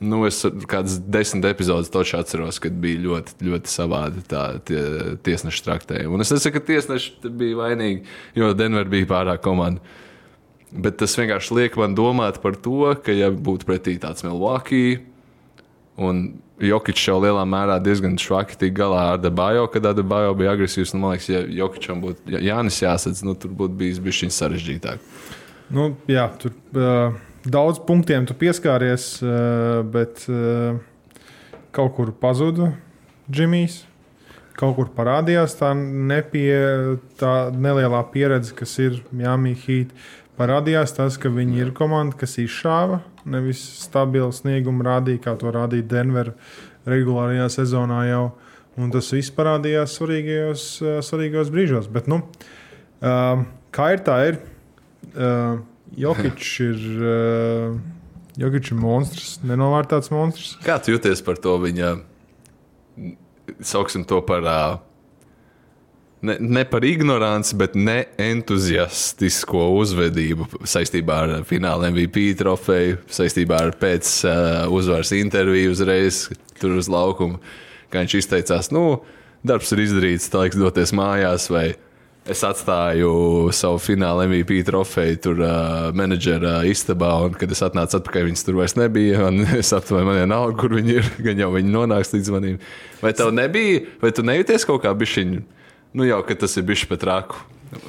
Nu, 0.02 0.24
es 0.26 0.40
kādas 0.66 0.96
desmit 1.14 1.46
epizodes 1.46 1.92
toču 1.94 2.16
atceros, 2.18 2.58
kad 2.62 2.74
bija 2.82 3.04
ļoti, 3.04 3.36
ļoti 3.46 3.70
savādi 3.70 4.24
tā, 4.26 4.46
tie 4.66 4.82
tiesneši 5.22 5.62
traktējumi. 5.68 6.16
Un 6.18 6.26
es 6.26 6.34
nesaku, 6.34 6.58
ka 6.58 6.70
tiesneši 6.72 7.30
bija 7.30 7.60
vainīgi, 7.60 8.02
jo 8.40 8.50
Denver 8.58 8.90
bija 8.90 9.10
pārāk 9.12 9.44
komanda. 9.46 9.84
Bet 10.72 10.98
tas 11.04 11.14
vienkārši 11.20 11.54
liek 11.54 11.78
man 11.78 11.94
domāt 11.94 12.42
par 12.42 12.58
to, 12.58 12.96
ka, 13.06 13.14
ja 13.14 13.30
būtu 13.30 13.70
pretī 13.70 13.98
tāds 14.02 14.26
Milwaukee, 14.26 15.04
un 16.02 16.32
Jokičs 16.62 17.06
jau 17.12 17.20
lielā 17.22 17.46
mērā 17.46 17.78
diezgan 17.84 18.18
švaki 18.22 18.58
tika 18.58 18.82
galā 18.82 19.08
ar 19.14 19.22
Debajo, 19.22 19.68
kad 19.70 19.86
Debajo 19.98 20.34
bija 20.38 20.56
agresīvs, 20.56 20.96
nu, 20.96 21.04
man 21.04 21.14
liekas, 21.14 21.30
ja 21.30 21.46
Jokičam 21.62 22.02
būtu 22.02 22.40
Jānis 22.42 22.82
jāsadz, 22.82 23.22
nu, 23.28 23.38
tur 23.38 23.54
būtu 23.54 23.78
bijis 23.78 24.02
bijis 24.02 24.34
sarežģītāk. 24.34 25.12
Nu, 25.70 25.92
jā, 26.10 26.32
tur. 26.42 26.58
Uh 26.74 27.28
daudz 27.45 27.80
punktiem 27.86 28.25
tu 28.25 28.36
pieskāries, 28.38 29.21
eh, 29.23 29.82
bet 29.84 30.25
eh, 30.30 30.77
kaut 31.71 31.95
kur 31.95 32.12
pazuda 32.12 32.73
Džimijs. 33.32 33.86
Kaut 34.60 34.75
kur 34.75 34.89
parādījās 34.93 35.56
tā, 35.58 35.71
nepie, 35.73 36.99
tā 37.17 37.49
nelielā 37.56 38.01
pieredze, 38.12 38.51
kas 38.54 38.75
ir 38.84 38.99
Miami 39.10 39.56
Heat. 39.58 39.93
Parādījās 40.38 40.93
tas, 40.93 41.17
ka 41.17 41.32
viņi 41.34 41.63
ir 41.63 41.71
komanda, 41.73 42.17
kas 42.19 42.36
izšāva, 42.41 42.99
nevis 43.25 43.62
stabilu 43.82 44.30
sniegumu 44.36 44.84
rādīja, 44.86 45.23
kā 45.23 45.34
to 45.39 45.49
rādīja 45.56 45.88
Denver 45.95 46.34
regulārajā 46.86 47.47
sezonā 47.56 48.04
jau. 48.10 48.25
Un 48.77 48.91
tas 48.93 49.10
viss 49.15 49.34
parādījās 49.34 49.95
svarīgajos, 49.97 50.67
eh, 50.84 51.01
svarīgajos 51.10 51.54
brīžos. 51.56 51.89
Bet, 51.91 52.12
nu, 52.12 52.21
kā 53.01 53.86
ir 53.95 54.06
tā, 54.06 54.19
ir. 54.30 54.41
Jokic 55.97 56.45
ir. 56.63 56.86
Uh, 57.01 57.82
Jokic 58.39 58.71
ir 58.71 58.80
monstrs, 58.80 59.34
nenovērtēts 59.43 60.12
monstrs. 60.13 60.54
Kā 60.63 60.77
tu 60.80 60.93
jūties 60.93 61.19
par 61.25 61.39
to 61.41 61.58
viņa? 61.62 61.97
Sauksim 63.60 64.06
to 64.08 64.21
par. 64.23 64.47
Uh, 64.47 64.80
ne, 66.21 66.38
ne 66.39 66.63
par 66.69 66.86
ignoranci, 66.88 67.58
bet 67.60 67.75
ne 67.75 67.97
entuziastisko 68.21 69.67
uzvedību 69.82 70.47
saistībā 70.69 71.17
ar 71.25 71.34
fināla 71.49 71.91
MVP 71.91 72.32
trofeju, 72.39 73.01
saistībā 73.12 73.60
ar 73.67 73.75
pēc 73.82 74.13
uh, 74.25 74.34
uzvaras 74.71 75.12
interviju 75.17 75.75
uzreiz 75.75 76.27
tur 76.62 76.77
uz 76.80 76.89
laukuma. 76.91 77.41
Kā 77.91 78.06
viņš 78.06 78.19
izteicās, 78.21 78.71
nu, 78.71 79.01
darbs 79.43 79.73
ir 79.75 79.84
izdarīts, 79.84 80.30
tā 80.32 80.45
laiks 80.45 80.60
doties 80.60 80.93
mājās. 80.95 81.49
Vai, 81.51 81.73
Es 82.29 82.43
atstāju 82.45 83.49
savu 83.55 83.79
fināla 83.81 84.27
MVP 84.27 84.60
trofeju 84.67 85.17
tur 85.23 85.39
uh, 85.41 85.88
menedžera 85.97 86.60
istabā, 86.69 87.15
un 87.25 87.34
kad 87.34 87.49
es 87.49 87.63
atnācu 87.65 87.97
atpakaļ, 87.97 88.27
viņas 88.27 88.45
tur 88.45 88.60
vairs 88.60 88.77
nebija. 88.77 89.31
Es 89.62 89.73
aptvēru, 89.73 90.05
man 90.05 90.19
vienalga, 90.19 90.53
kur 90.62 90.75
viņi 90.77 90.99
ir, 90.99 91.10
gan 91.25 91.41
jau 91.41 91.49
viņi 91.55 91.73
nonāks 91.73 92.13
līdz 92.13 92.29
manim. 92.36 92.60
Vai 93.01 93.15
tev 93.17 93.34
nebija, 93.34 93.81
vai 94.03 94.13
tu 94.13 94.25
nejūties 94.27 94.67
kaut 94.69 94.84
kā 94.86 94.93
bišķiņu, 94.93 95.41
nu 95.97 96.10
jau, 96.12 96.21
ka 96.27 96.38
tas 96.45 96.53
ir 96.62 96.67
bijis 96.69 96.86
pat 96.91 97.10
rāku? 97.10 97.41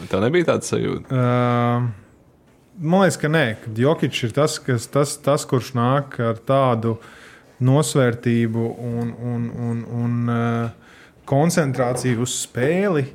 Tev 0.08 0.24
nebija 0.24 0.48
tāda 0.54 0.64
sajūta? 0.64 1.12
Uh, 1.12 1.92
man 2.80 3.04
liekas, 3.04 3.20
ka 3.20 3.28
nē, 3.28 3.46
Jokic 3.84 4.16
ir 4.16 4.32
tas, 4.32 4.56
kas, 4.64 4.88
tas, 4.88 5.16
tas, 5.20 5.44
kurš 5.50 5.74
nāk 5.76 6.16
ar 6.24 6.40
tādu 6.40 6.96
nosvērtību 7.60 8.70
un, 8.80 9.12
un, 9.12 9.48
un, 9.68 9.88
un 9.92 10.20
uh, 10.32 10.94
koncentrāciju 11.28 12.24
uz 12.24 12.46
spēli 12.46 13.10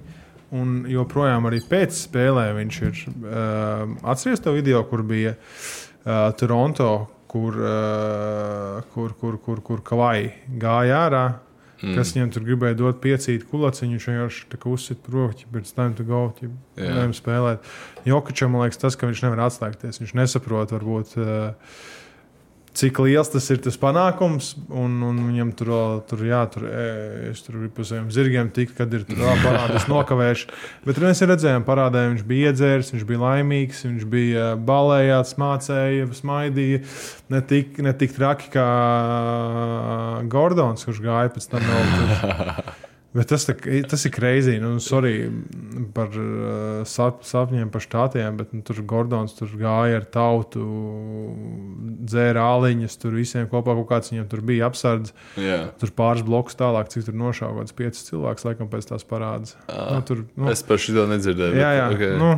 Un 0.55 0.85
joprojām 0.87 1.49
arī 1.49 1.59
pēc 1.67 1.95
spēlē 2.05 2.45
viņš 2.55 2.77
ir 2.87 3.01
uh, 3.03 3.97
atceries 4.07 4.43
to 4.43 4.53
video, 4.55 4.79
kur 4.87 5.03
bija 5.03 5.33
uh, 5.35 6.29
Toronto, 6.39 6.91
kur, 7.27 7.57
uh, 7.59 8.77
kur, 8.93 9.11
kur, 9.19 9.35
kur, 9.43 9.59
kur 9.65 9.83
Kavai 9.83 10.31
gāja 10.47 11.01
ārā. 11.07 11.25
Mm. 11.77 11.93
Kas 11.93 12.15
viņam 12.15 12.31
tur 12.33 12.45
gribēja 12.47 12.77
dot 12.79 13.03
piecīt 13.03 13.43
kulaciņu, 13.51 13.99
viņš 13.99 14.07
vienkārši 14.09 14.61
uzsita 14.71 15.03
proķi, 15.05 15.49
pēc 15.51 15.75
tam 15.77 15.93
tu 15.93 16.07
gauti, 16.07 16.49
nevar 16.79 17.13
spēlēt. 17.13 17.67
Jokačam, 18.07 18.55
man 18.55 18.65
liekas, 18.65 18.79
tas, 18.81 18.97
ka 18.97 19.11
viņš 19.11 19.21
nevar 19.27 19.43
atslēgties, 19.45 20.01
viņš 20.01 20.15
nesaprot, 20.17 20.73
varbūt. 20.73 21.13
Uh, 21.21 21.93
cik 22.77 22.99
liels 23.01 23.31
tas 23.33 23.47
ir 23.53 23.61
tas 23.63 23.77
panākums. 23.81 24.53
Un, 24.69 24.99
un 25.05 25.19
viņam 25.29 25.51
tur, 25.57 25.73
tur 26.09 26.23
jā, 26.27 26.43
tur, 26.53 26.67
e, 26.69 26.85
es 27.31 27.41
tur 27.45 27.59
biju 27.61 27.73
pa 27.75 27.85
saviem 27.87 28.09
zirgiem, 28.13 28.51
tik, 28.53 28.73
kad 28.77 28.93
ir 28.93 29.05
parādījis 29.09 29.89
nokavējuši. 29.93 30.49
Bet 30.85 31.01
mēs 31.03 31.23
redzējām, 31.25 31.65
parādē 31.67 32.07
viņš 32.11 32.25
bija 32.29 32.53
iedzēris, 32.53 32.93
viņš 32.95 33.07
bija 33.09 33.23
laimīgs, 33.25 33.85
viņš 33.89 34.09
bija 34.11 34.49
balējāts, 34.69 35.37
mācēja, 35.41 36.09
smaidīja. 36.21 36.83
Ne 37.33 37.43
tik, 37.43 37.79
ne 37.83 37.95
tik 37.97 38.13
traki 38.15 38.51
kā 38.53 38.67
Gordons, 40.31 40.85
kurš 40.87 41.01
gāja 41.05 41.33
pēc 41.33 41.49
tam 41.53 41.65
vēl 41.71 41.95
tur. 41.95 42.75
Bet 43.17 43.31
tas, 43.31 43.47
tā, 43.47 43.55
tas 43.89 44.03
ir 44.05 44.11
kreizīgi. 44.13 44.59
Nu, 44.61 44.77
sorry 44.83 45.13
par 45.95 46.13
uh, 46.13 46.83
sap, 46.89 47.23
sapņiem, 47.25 47.71
par 47.73 47.81
štātiem, 47.81 48.37
bet 48.37 48.51
nu, 48.53 48.61
tur 48.65 48.83
Gordons 48.85 49.33
tur 49.37 49.49
gāja 49.57 50.01
ar 50.01 50.05
tautu, 50.13 50.65
dzēra 52.07 52.45
āliņas, 52.53 52.99
tur 53.01 53.17
visiem 53.17 53.49
kopā 53.49 53.73
kaut 53.79 53.89
kāds 53.89 54.13
viņam 54.13 54.27
tur 54.29 54.43
bija 54.45 54.69
apsardz. 54.69 55.15
Yeah. 55.39 55.71
Tur 55.81 55.95
pāris 55.97 56.25
blokus 56.27 56.59
tālāk, 56.59 56.91
cik 56.93 57.07
tur 57.09 57.17
kāds 57.57 57.73
piecus 57.77 58.05
cilvēkus, 58.11 58.45
laikam 58.51 58.69
pēc 58.69 58.91
tās 58.91 59.07
parādas. 59.07 59.57
Ah, 59.65 59.97
nu, 59.97 60.05
tur, 60.05 60.27
nu, 60.37 60.51
es 60.53 60.61
par 60.67 60.81
šo 60.81 61.07
nedzirdēju. 61.09 61.57
Jā, 61.57 61.73
jā. 61.79 61.89
Bet, 61.93 61.97
okay. 61.97 62.21
nu, 62.21 62.35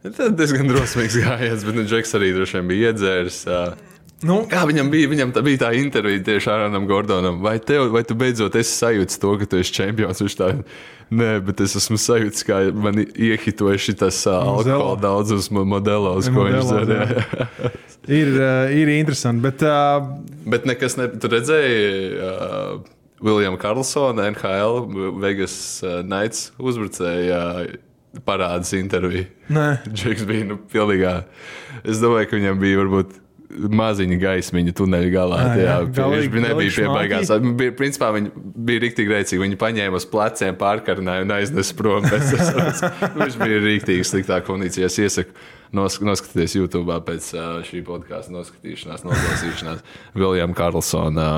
Tas 0.00 0.30
diezgan 0.32 0.64
drosmīgs 0.64 1.18
gājiens, 1.20 1.64
bet 1.66 1.76
nu, 1.76 1.82
Džeks 1.84 2.14
arī 2.16 2.30
droši 2.32 2.56
vien 2.56 2.68
bija 2.70 2.92
iedzēris. 2.94 3.42
Uh, 3.44 3.89
Nu, 4.26 4.42
Kā 4.50 4.66
viņam 4.68 4.90
bija, 4.92 5.08
viņam 5.08 5.30
tā 5.32 5.42
bija 5.44 5.62
tā 5.62 5.70
intervija 5.78 6.20
tieši 6.26 6.50
ar 6.52 6.66
Arnam 6.66 6.84
Gordonam. 6.88 7.38
Vai, 7.44 7.56
tev, 7.64 7.86
vai 7.94 8.02
tu 8.04 8.16
beidzot 8.18 8.56
esi 8.60 8.74
sajūtis 8.76 9.20
to, 9.22 9.32
ka 9.40 9.48
tu 9.48 9.60
esi 9.62 9.72
čempions? 9.78 10.20
Viņš 10.20 10.36
tā, 10.36 10.50
nē, 11.08 11.30
bet 11.46 11.62
es 11.64 11.78
esmu 11.80 11.96
sajūtis, 12.00 12.44
kā 12.44 12.60
man 12.76 13.00
iehitoja 13.00 13.80
šis 13.80 14.26
alkohola 14.28 14.98
daudzums 15.00 15.48
modelos, 15.50 16.28
ko 16.28 16.44
viņš 16.50 16.72
jā. 16.92 17.08
ir, 18.20 18.34
uh, 18.36 18.76
ir 18.76 18.92
interesanti, 18.98 19.44
bet 19.48 19.64
uh, 19.64 20.04
Bet 20.50 20.66
nekas, 20.68 20.96
ne, 20.98 21.06
tu 21.20 21.28
redzēji, 21.30 22.16
uh, 22.16 22.80
Viljams 23.20 23.60
Karlsona, 23.60 24.30
NHL, 24.32 24.84
Vegas 25.20 25.54
uh, 25.84 26.00
Knights 26.04 26.50
uzbrucēja 26.58 27.40
uh, 27.60 28.20
parādas 28.26 28.72
interviju. 28.76 29.28
Nē. 29.52 29.66
Džeks 29.92 30.24
bija 30.28 30.48
nu, 30.48 30.56
pilnīgā. 30.72 31.20
Es 31.84 32.00
domāju, 32.02 32.30
ka 32.30 32.40
viņam 32.40 32.62
bija 32.62 32.80
varbūt. 32.80 33.18
Maziņa 33.50 34.16
gaismiņa 34.22 34.72
tuneļa 34.78 35.10
galā. 35.14 35.38
Ā, 35.42 35.46
Jā, 35.50 35.54
jā, 35.58 35.76
jā, 35.80 35.92
galīgi- 35.96 36.20
viņš 36.20 36.32
bija 36.32 36.42
nebija 36.42 36.54
galīgi 36.54 36.74
pie 36.76 36.84
šmaki. 36.84 36.98
beigās. 37.00 37.56
Bija, 37.60 37.72
principā 37.80 38.10
viņi 38.14 38.30
bija 38.70 38.80
rīktīgi 38.86 39.10
rēcīgi. 39.14 39.40
Viņi 39.42 39.56
paņēma 39.60 39.96
uz 40.00 40.06
pleciem, 40.06 40.54
pārkarināja 40.60 41.22
un 41.26 41.32
aiznesa 41.34 41.74
prom. 41.74 42.04
tas. 42.10 42.84
viņš 43.16 43.38
bija 43.42 43.58
rīktīgi 43.64 44.06
sliktā 44.06 44.38
kondīcijā. 44.46 44.86
Es 44.86 44.98
iesaku 45.02 45.34
nos, 45.72 45.98
noskatīties 46.02 46.54
YouTube 46.60 46.96
pēc 47.06 47.28
ā, 47.38 47.44
šī 47.66 47.82
podkāstu 47.86 48.34
noskatīšanās, 48.38 49.04
noklausīšanās. 49.06 49.82
Viljams 50.18 50.56
Karlsona 50.58 51.28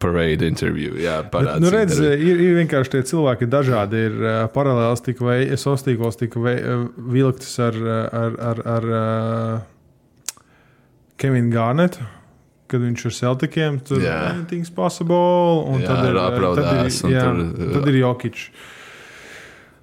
parade 0.00 0.48
interview. 0.48 0.96
Jā, 1.00 1.22
Bet, 1.30 1.60
nu, 1.60 1.70
redz, 1.72 1.96
interviju. 2.00 2.28
ir, 2.32 2.44
ir 2.48 2.58
vienkārši 2.64 2.96
tie 2.96 3.02
cilvēki 3.12 3.48
dažādi. 3.48 4.06
Ir 4.08 4.18
uh, 4.24 4.36
paralēls, 4.56 5.04
tik 5.04 5.20
vai 5.24 5.40
sociālos 5.52 5.84
tīklos 5.86 6.16
tika 6.20 6.40
vei- 6.40 6.60
uh, 6.64 6.86
vilktas 7.12 7.58
ar, 7.60 7.76
uh, 7.76 7.98
ar, 8.24 8.38
ar, 8.52 8.62
ar 8.76 8.88
uh, 8.92 9.58
Kevinu 11.18 11.52
Gārnetu. 11.54 12.06
Kad 12.68 12.82
viņš 12.84 13.04
ir 13.08 13.14
Celticiem, 13.16 13.78
tur 13.80 14.02
Jā. 14.04 14.16
anything's 14.34 14.68
possible. 14.72 15.16
Un 15.70 15.80
Jā, 15.80 15.88
tad 15.88 16.10
ir, 16.10 16.18
uh, 16.18 16.26
apraudās, 16.28 16.98
tad 17.00 17.08
ir, 17.08 17.16
jā, 17.16 17.22
tur- 17.24 17.72
tad 17.78 17.88
ir 17.88 18.02
Jokičs. 18.02 18.50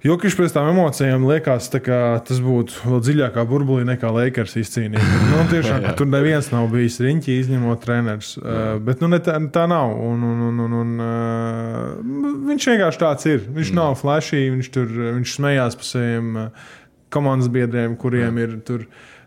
Jokišs 0.06 0.36
pēc 0.38 0.52
tam 0.54 0.68
emocijām 0.70 1.24
liekas, 1.26 1.66
kā 1.82 1.98
tas 2.22 2.38
būtu 2.38 2.84
vēl 2.84 3.00
dziļākā 3.02 3.42
burbulī 3.48 3.86
nekā 3.88 4.12
Lakers 4.14 4.54
izcīnīja. 4.60 5.02
Nu, 5.32 5.42
tiešām, 5.50 5.82
ka 5.82 5.96
tur 5.98 6.06
neviens 6.06 6.52
nav 6.52 6.68
bijis 6.70 7.00
riņķī, 7.02 7.40
izņemot 7.42 7.82
treneris. 7.82 8.36
Uh, 8.38 8.76
bet 8.86 9.02
nu, 9.02 9.10
ne 9.10 9.18
tā, 9.24 9.34
tā 9.50 9.66
nav. 9.70 9.96
Un, 9.98 10.22
un, 10.22 10.44
un, 10.46 10.62
un, 10.68 10.78
un, 10.84 10.94
uh, 11.02 12.46
viņš 12.52 12.70
vienkārši 12.70 13.02
tāds 13.02 13.28
ir. 13.32 13.42
Viņš 13.48 13.72
mm. 13.72 13.80
nav 13.80 13.98
flashy, 13.98 14.44
viņš 14.54 14.70
tur 14.76 14.94
viņš 15.18 15.34
smējās 15.40 15.80
par 15.80 15.90
saviem 15.90 16.30
uh, 16.44 16.70
komandas 17.16 17.50
biedriem, 17.52 17.98
kuriem 17.98 18.42
ir 18.44 18.56
tur. 18.68 18.86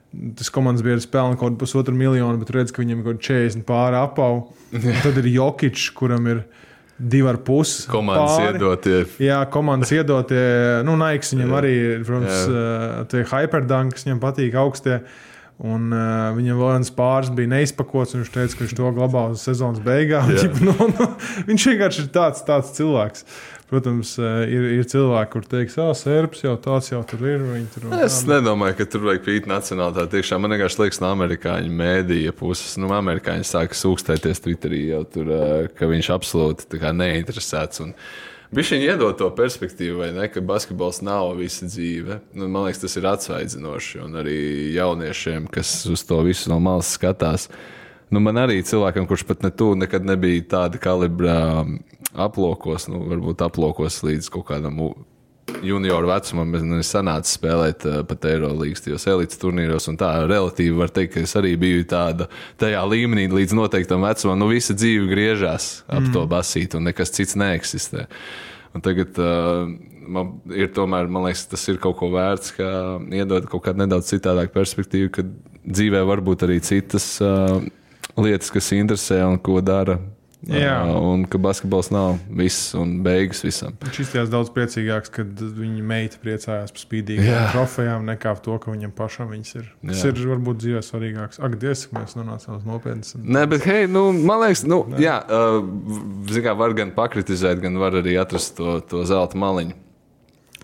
Tas 0.10 0.50
komandas 0.50 0.82
biedrs 0.82 1.06
pelna 1.10 1.38
kaut 1.38 1.52
kādu 1.52 1.60
pusotru 1.62 1.94
miljonu, 1.94 2.40
bet 2.42 2.50
redz, 2.56 2.74
ka 2.74 2.82
viņam 2.82 3.02
ir 3.02 3.06
kaut 3.06 3.20
kāda 3.20 3.44
40 3.46 3.66
pāri 3.68 4.00
apau. 4.00 4.40
Tad 5.04 5.20
ir 5.22 5.30
Jokičs, 5.36 5.92
kuram 5.98 6.26
ir 6.32 6.44
divi 7.00 7.30
ar 7.30 7.40
pusi. 7.46 7.86
Komandas 7.92 8.36
pāri. 8.40 8.58
iedotie. 8.58 9.00
Jā, 9.24 9.40
komandas 9.54 9.94
iedotie, 9.96 10.44
nu, 10.88 10.98
Naiks 11.00 11.34
viņam 11.36 11.56
arī 11.62 11.74
ir, 11.78 12.06
protams, 12.08 12.46
uh, 12.50 13.02
tie 13.12 13.24
hyperdankas, 13.30 14.08
viņam 14.08 14.24
patīk 14.24 14.58
augstie. 14.60 15.00
Un 15.60 15.92
uh, 15.92 16.32
viņam 16.38 16.56
vēl 16.56 16.70
viens 16.78 16.92
pāris 16.96 17.32
bija 17.36 17.52
neizpakots, 17.52 18.16
un 18.16 18.24
viņš 18.24 18.30
teica, 18.32 18.56
ka 18.56 18.64
viņš 18.64 18.76
to 18.78 18.92
glabā 18.96 19.26
uz 19.34 19.42
sezonas 19.44 19.82
beigām. 19.84 20.32
Jā. 20.32 20.40
Ķip, 20.46 20.62
nu, 20.64 20.76
nu, 20.94 21.08
viņš 21.50 21.66
vienkārši 21.74 22.06
ir 22.06 22.12
tāds, 22.16 22.44
tāds 22.48 22.72
cilvēks. 22.78 23.26
Protams, 23.70 24.16
uh, 24.18 24.40
ir, 24.50 24.64
ir 24.80 24.88
cilvēki, 24.90 25.30
kur 25.36 25.44
teiks, 25.46 25.76
ah, 25.78 25.92
sērps 25.94 26.42
jau 26.42 26.56
tāds 26.58 26.88
jau 26.90 27.04
tur 27.06 27.22
ir. 27.30 27.44
Tur, 27.70 27.86
Es 28.00 28.24
tā. 28.24 28.32
nedomāju, 28.32 28.80
ka 28.80 28.88
tur 28.90 29.04
vajag 29.06 29.22
pīt 29.28 29.50
nacionālitāti. 29.50 30.16
Tiešām 30.16 30.42
man 30.42 30.56
vienkārši 30.56 30.82
liekas, 30.82 31.02
no 31.04 31.12
amerikāņu 31.14 31.76
mēdīja 31.78 32.34
puses, 32.40 32.80
nu, 32.82 32.90
amerikāņi 32.98 33.46
sāka 33.46 33.78
sūkstēties 33.78 34.42
Twitterī 34.42 34.88
jau 34.88 35.04
tur, 35.14 35.30
eh, 35.36 35.70
ka 35.78 35.90
viņš 35.92 36.10
absolūti 36.18 36.82
neinteresēts. 36.82 37.86
Un... 37.86 37.94
Viņš 38.50 38.72
viņam 38.74 38.88
iedod 38.88 39.18
to 39.20 39.28
perspektīvu, 39.38 40.00
vai 40.02 40.08
ne, 40.16 40.26
ka 40.34 40.42
basketbols 40.42 41.04
nav 41.06 41.36
visa 41.38 41.68
dzīve. 41.70 42.18
Nu, 42.34 42.48
man 42.50 42.66
liekas, 42.66 42.82
tas 42.82 42.98
ir 42.98 43.06
atsvaidzinoši. 43.06 44.00
Un 44.02 44.18
arī 44.24 44.40
jauniešiem, 44.74 45.46
kas 45.54 45.84
uz 45.86 46.02
to 46.10 46.18
visu 46.26 46.50
no 46.50 46.58
malas 46.58 46.90
skatās, 46.98 47.46
nu, 48.10 48.18
man 48.26 48.42
arī 48.42 48.64
cilvēkam, 48.66 49.06
kurš 49.06 49.28
pat 49.30 49.46
ne 49.46 49.54
tuvu 49.54 49.78
nekad 49.84 50.10
nebija 50.10 50.48
tāda 50.56 50.82
kalibra 50.82 51.38
um, 51.62 51.78
aplokos, 52.18 52.88
nu, 52.90 53.04
varbūt 53.10 53.44
aplokos 53.46 54.02
līdz 54.06 54.30
kaut 54.34 54.48
kādam 54.50 54.80
junioru 55.66 56.10
vecumam, 56.10 56.52
man 56.54 56.80
ir 56.80 56.86
sanācis 56.86 57.38
spēlēt 57.38 57.86
uh, 57.88 58.00
pat 58.08 58.28
Eirolandes, 58.30 58.84
tajos 58.86 59.06
elites 59.10 59.40
turnīros. 59.42 59.90
Tā 60.00 60.12
relatīvi 60.30 60.76
var 60.78 60.94
teikt, 60.94 61.16
ka 61.16 61.24
es 61.26 61.36
arī 61.40 61.56
biju 61.60 61.86
tāda, 61.90 62.30
tajā 62.62 62.84
līmenī 62.90 63.28
līdz 63.34 63.56
noteiktam 63.58 64.06
vecumam. 64.06 64.40
Nu, 64.40 64.50
visa 64.54 64.76
dzīve 64.78 65.10
griežās 65.12 65.70
ap 65.88 66.06
mm. 66.06 66.14
to 66.16 66.26
basītu, 66.30 66.80
un 66.80 66.90
nekas 66.90 67.14
cits 67.16 67.38
neeksistē. 67.40 68.06
Un 68.78 68.86
tagad 68.86 69.18
uh, 69.22 69.66
man 70.10 70.38
ir 70.54 70.72
tomēr, 70.76 71.10
man 71.12 71.26
liekas, 71.28 71.48
tas 71.50 71.66
ir 71.72 71.82
kaut 71.82 71.98
ko 72.00 72.12
vērts, 72.14 72.54
ka 72.58 72.70
iedod 73.16 73.50
kaut 73.50 73.66
kādu 73.66 73.84
nedaudz 73.84 74.12
citādāku 74.14 74.54
perspektīvu, 74.56 75.12
ka 75.18 75.26
dzīvē 75.66 76.06
var 76.08 76.24
būt 76.26 76.46
arī 76.48 76.60
citas 76.66 77.16
uh, 77.26 77.58
lietas, 78.20 78.54
kas 78.54 78.72
interesē 78.78 79.24
un 79.28 79.42
ko 79.42 79.60
dara. 79.66 80.00
Jā. 80.48 80.76
Un 80.96 81.26
ka 81.28 81.40
basketbols 81.42 81.90
nav 81.92 82.14
viss 82.32 82.74
un 82.78 83.00
beigas 83.04 83.42
visam. 83.44 83.74
Viņš 83.84 83.98
izskatījās 84.06 84.30
daudz 84.32 84.52
priecīgāks, 84.56 85.12
kad 85.12 85.42
viņa 85.58 85.84
meita 85.84 86.22
priecājās 86.22 86.72
par 86.76 86.84
spīdīgām 86.84 87.28
Jā. 87.28 87.42
trofejām, 87.52 88.06
nekā 88.08 88.36
par 88.38 88.44
to, 88.46 88.56
ka 88.64 88.72
viņam 88.72 88.94
pašam 88.96 89.34
viņas 89.34 89.52
ir. 89.60 89.66
Tas 89.90 90.06
Jā. 90.06 90.14
ir 90.14 90.32
varbūt 90.32 90.62
dzīvē 90.64 90.84
svarīgāks. 90.86 91.42
Ak, 91.44 91.58
Dievs, 91.60 91.84
mēs 91.96 92.16
nonācām 92.16 92.56
uz 92.56 92.64
nopietnas. 92.70 93.18
Nē, 93.20 93.44
bet, 93.52 93.68
hei, 93.68 93.90
nu, 93.92 94.06
man 94.16 94.46
liekas, 94.46 94.64
nu, 94.70 94.80
jā, 95.02 95.18
uh, 95.28 95.60
mērā 96.50 96.56
var 96.58 96.74
gan 96.74 96.92
pakritizēt, 96.96 97.62
gan 97.62 97.78
var 97.78 98.00
arī 98.00 98.18
atrast 98.20 98.58
to, 98.58 98.80
to 98.82 99.04
zelta 99.06 99.38
maliņu. 99.38 99.76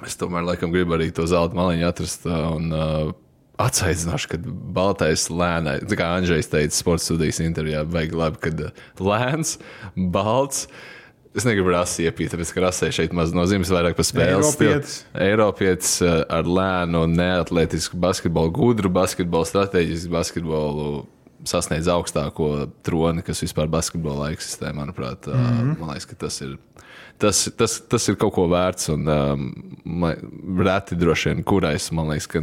Es 0.05 0.17
tomēr 0.19 0.43
laikam 0.43 0.71
gribu 0.73 0.95
arī 0.97 1.11
to 1.15 1.25
zelta 1.27 1.55
maliņu 1.55 1.87
atrast. 1.87 2.25
Un, 2.25 2.71
uh, 2.71 3.13
Atsaicināšu, 3.61 4.33
ka 4.33 4.39
baltais 4.75 5.29
lēnais, 5.31 5.85
tā 5.87 5.97
kā 5.99 6.09
Andrzejs 6.17 6.51
teica, 6.51 6.75
sports 6.75 7.07
studijas 7.07 7.39
intervijā, 7.43 7.85
vajag 7.87 8.17
labi, 8.19 8.41
kad 8.43 8.67
uh, 8.67 8.83
lēns, 8.99 9.55
balts. 9.95 10.65
Es 11.35 11.43
negribu 11.43 11.73
rasi 11.73 12.05
iepīt, 12.07 12.31
tāpēc, 12.31 12.51
ka 12.55 12.63
rasē 12.63 12.89
šeit 12.95 13.15
maz 13.15 13.33
nozīmes 13.35 13.71
vairāk 13.71 13.97
par 13.97 14.07
spēles. 14.07 14.53
Eiropietis. 14.55 14.99
Eiropietis 15.25 15.95
uh, 16.03 16.21
ar 16.31 16.47
lēnu, 16.47 17.05
neatletisku 17.11 17.99
basketbolu, 17.99 18.53
gudru 18.55 18.91
basketbolu, 18.95 19.47
strateģisku 19.47 20.13
basketbolu 20.15 20.87
sasniedz 21.49 21.89
augstāko 21.91 22.69
troni, 22.85 23.23
kas 23.25 23.43
vispār 23.43 23.69
basketbolā 23.71 24.31
eksistē. 24.35 24.71
Manuprāt, 24.75 25.27
mm. 25.27 25.43
-hmm. 25.45 25.75
man 25.79 25.93
liekas, 25.93 26.09
ka 26.11 26.15
tas 26.25 26.41
ir. 26.41 26.57
Tas, 27.17 27.45
tas, 27.55 27.79
tas 27.87 28.07
ir 28.11 28.17
kaut 28.19 28.33
ko 28.35 28.47
vērts, 28.51 28.89
un 28.91 29.07
um, 29.07 29.43
reti 30.59 30.97
droši 30.99 31.29
vien, 31.29 31.43
kurais 31.47 31.91
man 31.95 32.09
liekas, 32.11 32.27
ka 32.27 32.41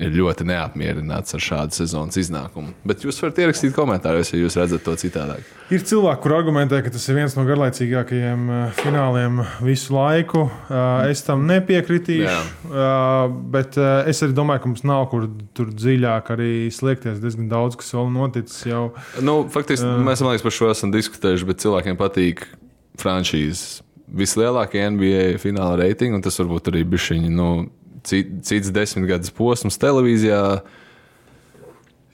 ir 0.00 0.14
ļoti 0.16 0.46
neapmierināts 0.48 1.36
ar 1.36 1.42
šādu 1.44 1.76
sezonas 1.76 2.18
iznākumu. 2.20 2.72
Bet 2.88 3.04
jūs 3.04 3.20
varat 3.22 3.40
ierakstīt 3.44 3.74
komentāros, 3.76 4.32
ja 4.32 4.40
jūs 4.40 4.56
redzat 4.58 4.84
to 4.86 4.94
citādāk. 5.00 5.44
Ir 5.70 5.84
cilvēki, 5.86 6.22
kur 6.24 6.34
argumentē, 6.34 6.80
ka 6.82 6.90
tas 6.90 7.04
ir 7.06 7.18
viens 7.20 7.36
no 7.36 7.44
garlaicīgākajiem 7.46 8.46
uh, 8.50 8.62
fināliem 8.80 9.42
visu 9.62 9.94
laiku. 9.94 10.46
Uh, 10.48 11.10
Es 11.10 11.22
tam 11.26 11.44
nepiekritīšu. 11.48 12.38
Uh, 12.70 13.28
Bet 13.54 13.78
uh, 13.78 14.02
es 14.10 14.22
arī 14.24 14.34
domāju, 14.36 14.64
ka 14.64 14.72
mums 14.72 14.82
nav 14.88 15.04
kur 15.12 15.28
tur 15.56 15.70
dziļāk 15.74 16.32
arī 16.34 16.52
sliekties. 16.74 17.20
Diezgan 17.22 17.50
daudz, 17.52 17.78
kas 17.78 17.92
vēl 17.94 18.10
noticis 18.14 18.64
jau. 18.70 18.88
Nu, 19.22 19.42
faktiski 19.52 19.86
uh. 19.86 20.00
mēs 20.06 20.24
liekas, 20.24 20.46
par 20.46 20.56
šo 20.56 20.72
esam 20.72 20.94
diskutējuši, 20.94 21.48
bet 21.48 21.62
cilvēkiem 21.62 22.00
patīk 22.00 22.44
franšīzes. 23.00 23.80
Vislielākie 24.10 24.82
NBA 24.90 25.36
fināla 25.38 25.84
reitingi, 25.84 26.16
un 26.18 26.24
tas 26.24 26.38
varbūt 26.40 26.72
arī 26.72 26.82
bija 26.82 27.10
šī 27.10 27.20
nu, 27.30 27.50
cits 28.06 28.70
desmitgades 28.74 29.32
posms 29.34 29.80
televīzijā. 29.80 30.44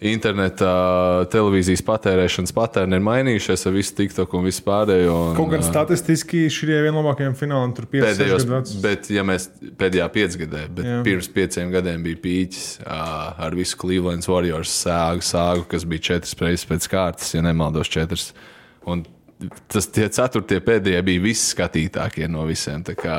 Internetā 0.06 1.24
televīzijas 1.32 1.80
patērēšanas 1.86 2.52
patērni 2.52 2.98
ir 2.98 3.04
mainījušies 3.06 3.62
ar 3.64 3.72
visu 3.72 3.94
TikTok 3.96 4.34
un 4.36 4.44
visu 4.44 4.60
pārējo. 4.66 5.14
Un, 5.30 5.38
Kaut 5.38 5.48
gan 5.54 5.64
statistiski 5.64 6.42
šie 6.52 6.68
ir 6.68 6.84
viena 6.84 6.98
no 6.98 7.00
labākajiem 7.00 7.32
fināliem, 7.38 7.72
tur 7.78 7.88
5 7.94 8.04
Pēdējos, 8.04 8.74
bet, 8.84 9.08
ja 9.08 9.24
mēs 9.24 9.48
pēdējā 9.80 10.10
piecgadē, 10.12 10.66
bet 10.68 10.90
Jā. 10.90 11.00
Pirms 11.06 11.30
pieciem 11.32 11.72
gadiem 11.72 12.04
bija 12.04 12.20
pīķis 12.26 12.68
ar 12.84 13.56
visu 13.56 13.80
Cleveland 13.80 14.28
Warriors 14.28 14.76
sāgu, 14.84 15.24
sāgu, 15.24 15.64
kas 15.72 15.88
bija 15.88 16.10
četras 16.12 16.36
reizes 16.44 16.68
pēc 16.68 16.92
kārtas, 16.92 17.32
ja 17.32 17.40
nemaldos, 17.48 17.88
četras. 17.88 18.34
Un 18.84 19.06
tas 19.72 19.88
tie 19.92 20.10
ceturtie 20.12 20.60
pēdējie 20.64 21.00
bija 21.08 21.24
visskatītākie 21.24 22.28
no 22.28 22.44
visiem. 22.48 22.84
Tā 22.86 22.96
kā 23.00 23.16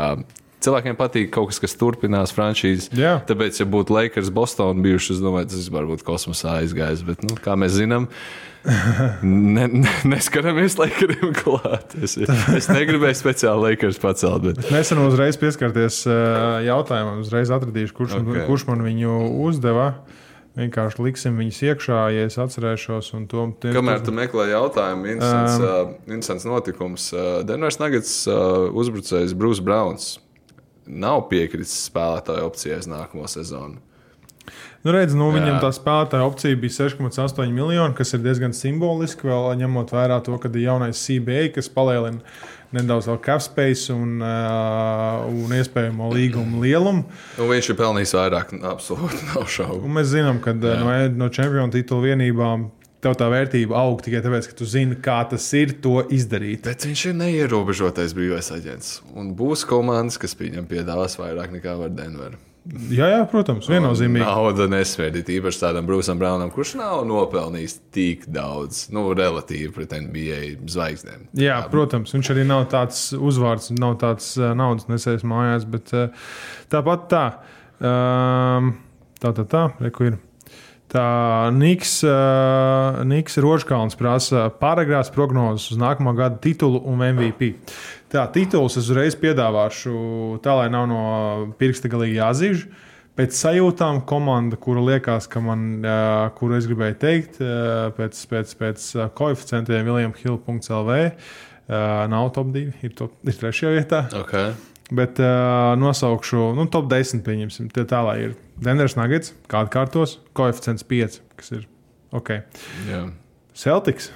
Cilvēkiem 0.67 0.97
patīk 0.99 1.29
kaut 1.31 1.47
kas, 1.53 1.61
kas 1.63 1.77
turpinās 1.79 2.33
franšīzes. 2.35 2.89
Jā. 2.99 3.13
Tāpēc, 3.27 3.61
ja 3.61 3.67
būtu 3.71 3.95
Lakers, 3.95 4.31
Bostonā 4.35 4.75
bijuši, 4.83 5.13
es 5.15 5.21
domāju, 5.23 5.47
tas 5.53 5.61
vispār 5.61 5.87
būtu 5.87 6.03
kosmosā 6.03 6.57
aizgājis. 6.59 7.05
Bet, 7.07 7.23
nu, 7.23 7.37
kā 7.39 7.55
mēs 7.55 7.77
zinām, 7.77 8.09
ne, 9.55 9.69
ne, 9.71 9.93
neskaramies 10.11 10.75
Lakeriem 10.81 11.31
klāt. 11.37 11.95
Es, 12.03 12.17
es 12.19 12.67
negribēju 12.67 13.15
speciāli 13.15 13.69
Lakers 13.69 14.01
pacelt. 14.03 14.49
Bet... 14.49 14.59
Nesen 14.75 14.99
uzreiz 15.05 15.39
pieskarties 15.39 16.01
ā, 16.11 16.19
jautājumam, 16.67 17.23
uzreiz 17.23 17.53
atradīšu, 17.55 17.95
kurš, 17.95 18.19
okay. 18.19 18.43
Ok. 18.43 18.51
kurš 18.51 18.67
man 18.73 18.83
viņu 18.83 19.23
uzdeva. 19.47 19.93
Vienkārši 20.57 21.03
liksim 21.05 21.35
viņus 21.37 21.63
iekšā, 21.63 22.03
ja 22.15 22.27
es 22.27 22.35
atcerēšos. 22.41 23.13
un 23.13 23.27
To, 23.29 23.47
tie, 23.61 23.71
Kamēr 23.77 24.01
tu 24.03 24.11
meklē 24.11 24.49
jautājumu, 24.55 25.13
interesants, 25.13 25.59
um, 25.61 26.41
uh, 26.41 26.47
notikums. 26.49 27.11
Uh, 27.13 27.43
Denveras 27.45 27.77
Nuggets 27.79 28.23
uh, 28.25 28.65
uzbrucējs 28.73 29.37
Brūss 29.37 29.61
Browns 29.61 30.15
nav 30.87 31.27
piekritis 31.31 31.75
spēlētāju 31.89 32.47
opcijai 32.47 32.79
uz 32.81 32.89
nākamo 32.91 33.27
sezonu. 33.31 33.81
Nu, 34.85 34.93
redz, 34.95 35.15
nu, 35.17 35.25
viņam 35.33 35.57
Jā. 35.57 35.61
tā 35.65 35.71
spēlētāja 35.75 36.27
opcija 36.29 36.57
bija 36.59 36.75
6,8 36.77 37.49
miljoni, 37.51 37.95
kas 37.97 38.13
ir 38.15 38.21
diezgan 38.23 38.53
simboliski. 38.55 39.27
Vēl 39.27 39.57
ņemot 39.59 39.91
vērā 39.91 40.21
to, 40.23 40.37
ka 40.39 40.51
ir 40.53 40.61
jaunais 40.63 41.01
CBA, 41.01 41.49
kas 41.57 41.67
palielina 41.73 42.21
nedaudz 42.75 43.07
vēl 43.07 43.19
cap 43.23 43.43
space 43.43 43.93
un, 43.93 44.17
uh, 44.23 45.25
un 45.27 45.53
iespējamo 45.55 46.09
līgumu 46.13 46.63
lielumu. 46.63 47.05
Nu, 47.37 47.47
viņš 47.51 47.71
ir 47.71 47.79
pelnījis 47.79 48.15
vairāk, 48.17 48.55
absolūti 48.71 49.27
nav 49.31 49.47
šaubu. 49.51 49.83
Un 49.87 49.95
mēs 49.99 50.11
zinām, 50.13 50.41
ka 50.43 50.55
uh, 50.55 50.73
no, 50.83 50.95
no 51.19 51.29
čempionu 51.33 51.73
titula 51.75 52.11
vienībām 52.11 52.67
tev 53.03 53.15
tā 53.19 53.29
vērtība 53.31 53.77
aug 53.77 54.01
tikai 54.03 54.23
tāpēc, 54.25 54.49
ka 54.49 54.57
tu 54.57 54.67
zini, 54.69 54.97
kā 55.03 55.19
tas 55.29 55.45
ir 55.57 55.77
to 55.83 56.01
izdarīt. 56.13 56.65
Bet 56.67 56.87
viņš 56.87 57.05
ir 57.11 57.17
neierobežotais 57.21 58.15
brīvais 58.17 58.51
aģents. 58.55 58.99
Un 59.17 59.33
būs 59.37 59.67
komandas, 59.69 60.19
kas 60.21 60.37
viņam 60.39 60.69
piedāvās 60.69 61.19
vairāk 61.21 61.53
nekā 61.57 61.77
var 61.79 61.93
Denveru. 61.93 62.41
Jā, 62.91 63.07
jā, 63.13 63.19
protams, 63.31 63.67
viennozīmīgi. 63.71 64.25
Nauda 64.25 64.65
nesvērdīt, 64.67 65.29
īpaši 65.37 65.61
tādam 65.61 65.87
Brūsam 65.87 66.19
Braunam, 66.19 66.49
kurš 66.51 66.73
nav 66.81 67.05
nopelnījis 67.07 67.77
tik 67.95 68.25
daudz, 68.33 68.87
nu, 68.91 69.05
relatīvi 69.15 69.71
pret 69.75 69.95
NBA 70.03 70.41
zvaigznēm. 70.73 71.29
Jā, 71.39 71.61
protams, 71.71 72.11
viņš 72.15 72.33
arī 72.35 72.43
nav 72.49 72.65
tāds 72.73 73.05
uzvārds, 73.15 73.71
nav 73.77 73.95
tāds 74.03 74.33
uh, 74.39 74.51
naudas 74.57 74.89
nesējis 74.91 75.23
mājās, 75.27 75.67
bet 75.77 75.95
uh, 75.95 76.31
tāpat 76.73 77.07
tā. 77.13 77.25
Um, 77.79 78.73
tā, 79.21 79.31
tā, 79.31 79.47
tā, 79.47 79.67
reku 79.83 80.11
ir. 80.11 80.19
Tā 80.87 81.51
Niks, 81.51 81.99
uh, 82.07 83.03
Niks 83.07 83.35
Rožkalns 83.43 83.97
prasa 83.99 84.47
paragrāfs 84.61 85.11
prognozes 85.11 85.73
uz 85.73 85.79
nākamā 85.81 86.13
gada 86.15 86.39
titulu 86.39 86.79
un 86.87 87.03
MVP. 87.03 87.57
Tā 88.13 88.23
tituls 88.31 88.77
es 88.79 88.87
uzreiz 88.87 89.17
piedāvāšu, 89.19 90.39
tā 90.43 90.55
lai 90.55 90.69
nav 90.71 90.87
no 90.87 91.01
pirksta 91.59 91.91
galīgi 91.91 92.21
jāzīž. 92.21 92.63
Pēc 93.17 93.35
sajūtām 93.35 94.03
komanda, 94.07 94.55
kura 94.61 94.83
liekas, 94.85 95.27
ka 95.27 95.41
man, 95.43 95.67
uh, 95.81 96.29
kuru 96.37 96.55
es 96.59 96.69
gribēju 96.69 96.99
teikt, 97.01 97.41
uh, 97.41 97.89
pēc, 97.97 98.23
pēc, 98.31 98.55
pēc 98.61 98.87
koeficientiem 99.17 99.89
Viljamhill.lv, 99.89 100.97
uh, 101.03 101.77
nav 102.13 102.31
top 102.37 102.55
2, 102.55 102.67
ir, 102.85 102.95
top, 102.95 103.17
ir 103.27 103.39
trešajā 103.41 103.75
vietā. 103.75 104.05
Okay. 104.21 104.53
Bet 104.87 105.19
uh, 105.19 105.75
nosaukšu, 105.75 106.53
nu, 106.55 106.63
top 106.71 106.87
10, 106.91 107.23
pieņemsim. 107.25 107.67
Tie 107.75 107.83
tā, 107.87 107.99
lai 108.07 108.17
ir 108.29 108.35
Denveras 108.63 108.95
Nuggets, 108.95 109.33
kāda 109.51 109.71
kārtos, 109.73 110.17
koeficients 110.37 110.85
5, 110.87 111.17
kas 111.39 111.51
ir 111.57 111.65
ok. 112.15 112.37
Jā. 112.87 113.01
Celtics 113.57 114.13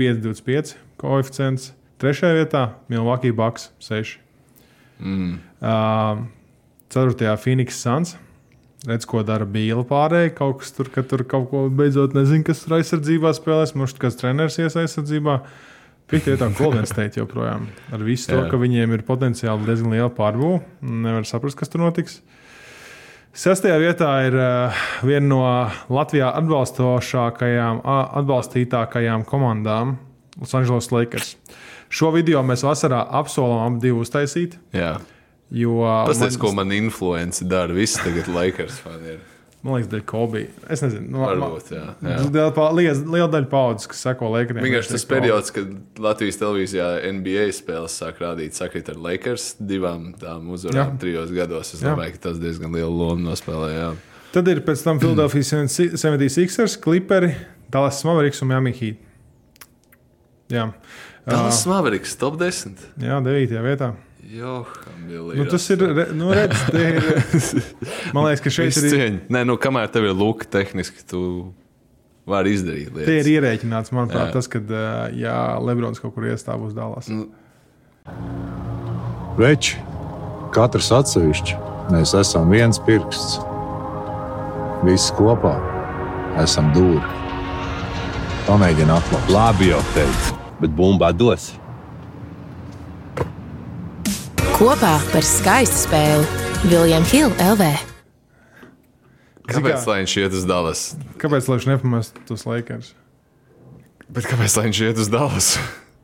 5,25 0.00 0.78
koeficients. 1.00 1.74
Trešajā 2.00 2.38
vietā 2.38 2.62
Milwaukee 2.88 3.34
Bucks 3.34 3.68
6. 3.84 4.16
Mm. 5.02 5.38
Uh, 5.60 6.24
ceturtajā 6.88 7.36
Phoenix 7.42 7.76
Suns. 7.82 8.16
Redz, 8.86 9.04
ko 9.10 9.24
dara 9.26 9.44
Bīla 9.44 9.82
pārējai. 9.86 10.30
Kaut 10.38 10.62
kas 10.62 10.70
tur, 10.76 10.88
ka 10.94 11.02
tur 11.02 11.24
kaut 11.28 11.48
ko 11.50 11.64
beidzot 11.68 12.14
nezinu, 12.14 12.46
kas 12.46 12.62
tur 12.62 12.78
aizsardzībā 12.78 13.34
spēlēs. 13.34 13.74
Mums 13.76 13.96
kāds 13.98 14.18
treneris 14.20 14.60
ies 14.62 14.78
aizsardzībā. 14.78 15.40
Piektajā 16.08 16.38
vietā 16.38 16.46
Golden 16.56 16.86
State 16.88 17.20
joprojām. 17.20 17.66
Ar 17.92 18.02
visu 18.04 18.30
to, 18.30 18.40
ka 18.48 18.56
viņiem 18.56 18.94
ir 18.96 19.04
potenciāli 19.04 19.66
diezgan 19.66 19.92
liela 19.92 20.08
pārbūve. 20.08 20.62
Nevar 20.80 21.26
saprast, 21.28 21.58
kas 21.60 21.68
tur 21.68 21.82
notiks. 21.84 22.22
Sestajā 23.36 23.76
vietā 23.78 24.08
ir 24.24 24.34
uh, 24.40 24.78
viena 25.04 25.26
no 25.28 25.42
Latvijā 25.92 26.30
atbalstošākajām, 26.40 27.82
atbalstītākajām 28.22 29.26
komandām- 29.28 29.98
Los 30.40 30.54
Angeles 30.56 30.88
Lakers. 30.94 31.36
Šo 31.92 32.10
video 32.14 32.40
mēs 32.46 32.64
vasarā 32.64 33.02
apsolām 33.20 33.76
abi 33.76 33.92
uztaisīt. 33.92 34.56
Jā. 34.72 34.96
Jo, 35.50 35.80
Tas, 36.08 36.36
ko 36.36 36.52
man 36.52 36.72
influence 36.72 37.44
dara, 37.44 37.72
visi 37.72 38.00
tagad 38.00 38.28
Lakers 38.32 38.80
fani 38.84 39.16
ir. 39.16 39.20
Man 39.66 39.74
liekas, 39.74 39.88
dēļ 39.90 40.02
Kobe. 40.06 40.40
Es 40.70 40.82
nezinu, 40.84 41.08
nu, 41.10 41.18
Varbūt, 41.24 41.72
jā, 41.74 41.80
jā. 42.06 42.18
Liela, 42.30 42.50
pa- 42.54 42.68
liela, 42.76 42.92
liela 43.10 43.26
daļa 43.32 43.48
paudzes, 43.50 43.88
kas 43.90 44.04
seko 44.06 44.28
Lakeriem. 44.30 44.62
Vienkārši 44.62 44.92
tas 44.94 45.04
periods, 45.10 45.50
kad 45.50 45.72
Latvijas 45.98 46.38
televīzijā 46.38 46.86
NBA 47.10 47.48
spēles 47.56 47.96
sāk 47.98 48.20
rādīt, 48.22 48.54
sakrīt 48.54 48.88
ar 48.92 49.00
Lakers 49.02 49.56
divām 49.58 50.12
tām 50.20 50.46
uzvarām 50.54 50.94
Jā. 50.94 50.98
trijos 51.02 51.34
gados. 51.34 51.74
Es 51.74 51.82
domāju, 51.82 52.14
ka 52.14 52.28
tas 52.28 52.38
diezgan 52.38 52.70
lielu 52.78 52.94
lomu 52.94 53.26
nospēlēja. 53.26 53.90
Tad 54.30 54.46
ir 54.52 54.60
pēc 54.62 54.84
tam 54.86 55.00
Philadelphia 55.02 55.42
76ers, 55.42 56.78
Clipperi, 56.80 57.34
Dallas 57.68 57.98
Mavericks 58.06 58.42
un 58.46 58.48
Miami 58.52 58.72
Heat. 58.78 58.96
Jā, 60.54 60.68
Dallas 61.26 61.66
Mavericks 61.66 62.14
top 62.16 62.38
10. 62.40 62.78
jā 63.02 63.18
9. 63.24 63.58
vietā. 63.66 63.90
Joham, 64.28 64.66
Nu, 65.08 65.44
tas 65.48 65.64
ir, 65.72 65.80
re- 65.80 66.10
nu, 66.12 66.28
redz, 66.36 66.58
ir. 66.76 66.98
Man 68.14 68.26
liekas, 68.26 68.42
ka 68.44 68.50
šeit 68.52 68.76
ir, 68.76 68.88
cieņa. 68.92 69.20
Nē, 69.32 69.44
nu, 69.48 69.56
kamēr 69.60 69.88
tev 69.92 70.04
ir 70.10 70.12
luka 70.16 70.44
tehniski, 70.52 71.00
tu 71.08 71.20
vari 72.28 72.52
izdarīt 72.52 72.90
lietas. 72.92 73.08
te 73.08 73.14
ir 73.22 73.30
ierēķināts, 73.38 73.92
manuprāt, 73.96 74.28
Jā. 74.28 74.34
tas, 74.36 74.48
ka, 74.52 74.60
ja 75.16 75.36
Lebrons 75.64 76.02
kaut 76.02 76.12
kur 76.16 76.26
iestāv 76.28 76.66
uz 76.66 76.74
Dallas. 76.76 77.08
Nu, 77.08 77.30
Veči, 79.38 79.78
katrs 80.52 80.90
atsevišķi, 80.92 81.56
mēs 81.94 82.12
esam 82.18 82.50
viens 82.52 82.80
pirksts. 82.84 83.38
Visi 84.84 85.14
kopā 85.16 85.54
esam 86.42 86.68
dūri. 86.76 87.00
Pamēģini 88.48 88.92
atklāt. 88.94 89.32
Labi 89.32 89.70
jau 89.72 89.80
teicu, 89.94 90.36
bet 90.60 90.76
bumbā 90.76 91.10
dos. 91.16 91.50
Kopā 94.58 94.96
par 95.12 95.22
skaistu 95.24 95.84
spēli 95.86 96.24
Viljams 96.70 97.12
Hilde 97.14 97.44
LV. 97.52 97.66
kāpēc 99.48 99.76
kā- 99.78 99.86
lai 99.86 99.98
viņš 100.02 100.14
iet 100.22 100.32
uz 100.34 100.44
Dallas? 100.48 100.82
Kāpēc 101.16 101.48
lai 101.48 101.56
viņš 101.58 101.66
nepamestu 101.70 102.24
tos 102.26 102.44
Lakers? 102.46 102.94
Bet 104.10 104.24
kāpēc 104.26 104.56
lai 104.58 104.64
viņš 104.68 104.80
iet 104.88 104.98
uz 104.98 105.08
Dallas? 105.08 105.58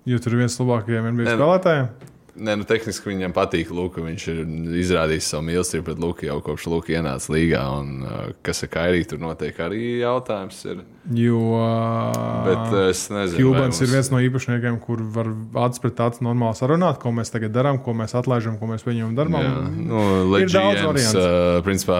Jo 0.07 0.19
tur 0.19 0.33
ir 0.37 0.45
viens 0.45 0.59
no 0.61 0.67
labākajiem 0.67 1.11
NBA 1.15 1.35
spēlētājiem. 1.35 1.89
Nē, 2.35 2.57
nu, 2.59 2.67
tehniski 2.67 3.13
viņam 3.13 3.35
patīk 3.35 3.71
Luka. 3.75 4.03
Viņš 4.03 4.25
ir 4.33 4.41
izrādījis 4.83 5.29
savu 5.31 5.47
mīlestību 5.47 5.87
pret 5.87 6.03
Luku 6.03 6.27
jau 6.27 6.41
kopš 6.43 6.67
Luka 6.73 6.97
ienāca 6.97 7.31
līgā. 7.35 7.63
Un, 7.79 7.93
uh, 8.03 8.33
kas 8.43 8.65
ar 8.67 8.73
Kairiju 8.75 9.13
tur 9.13 9.23
notiek, 9.23 9.61
arī 9.63 10.01
jautājums 10.03 10.59
ir. 10.67 10.83
Jo 11.13 11.39
Bet 12.47 12.73
uh, 12.73 12.87
es 12.89 13.03
nezinu, 13.13 13.43
Hjūbans 13.43 13.77
vai 13.77 13.85
ir 13.85 13.91
viens 13.93 14.09
no 14.09 14.21
īpašniekiem, 14.25 14.79
kur 14.81 15.03
var 15.13 15.29
acis 15.67 15.83
pret 15.83 15.99
acu 16.01 16.25
normāli 16.25 16.57
sarunāt, 16.57 16.97
ko 17.03 17.13
mēs 17.13 17.33
tagad 17.33 17.53
darām, 17.53 17.77
ko 17.85 17.93
mēs 17.97 18.17
atlaižam, 18.17 18.57
ko 18.57 18.71
mēs 18.71 18.87
pieņemam 18.87 19.13
darbā. 19.19 19.43
Jā, 19.45 19.53
nu, 19.77 20.05
Ir 20.41 20.49
daudz 20.49 20.81
Leģionārs, 20.81 21.11
uh, 21.21 21.59
principā, 21.67 21.99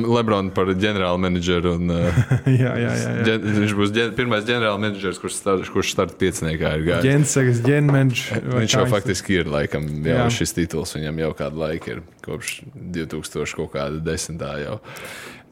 Lebrons 0.00 0.54
par 0.56 0.72
ģenerālu 0.72 1.20
menedžeru. 1.26 1.74
Un, 1.76 1.92
uh, 1.92 2.22
jā, 2.62 2.72
jā, 2.72 2.94
jā. 2.96 3.12
jā. 3.18 3.26
ģen, 3.28 3.46
viņš 3.60 3.76
būs 3.82 3.94
ģen, 3.98 4.14
pirmais 4.16 4.48
ģenerāla 4.48 4.80
menedžers, 4.86 5.20
kurš, 5.20 5.36
start, 5.42 5.68
starta 5.92 6.16
pieciniekā 6.18 6.72
ir 6.80 6.86
gājis. 6.88 7.04
Ģenseks, 7.04 7.62
ģenmenš. 7.68 8.24
vai 8.48 8.64
Viņš 8.64 8.78
jau 8.78 8.86
faktiski 8.88 9.42
ir, 9.42 9.52
laikam, 9.68 9.88
jau 10.02 10.20
Jā. 10.24 10.28
šis 10.32 10.54
tituls 10.56 10.94
viņam 10.96 11.20
jau 11.22 11.32
kādu 11.38 11.62
laiku 11.62 11.92
ir, 11.92 12.04
kopš 12.24 12.62
2000 12.74 13.56
kaut 13.58 13.74
kāda 13.76 14.00
desmitā 14.04 14.54
jau. 14.62 14.78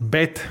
Bet 0.00 0.42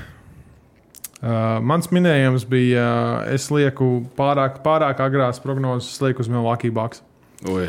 uh, 1.20 1.58
mans 1.60 1.90
minējums 1.90 2.46
bija, 2.48 2.86
uh, 3.26 3.34
es 3.34 3.50
lieku 3.50 4.06
pārāk, 4.18 4.62
pārāk 4.64 5.02
agrās 5.04 5.42
prognozes, 5.42 5.92
es 5.94 6.02
lieku 6.04 6.24
uz 6.24 6.30
Milwaukee 6.32 6.70
Bucks. 6.74 7.02
Ui, 7.50 7.68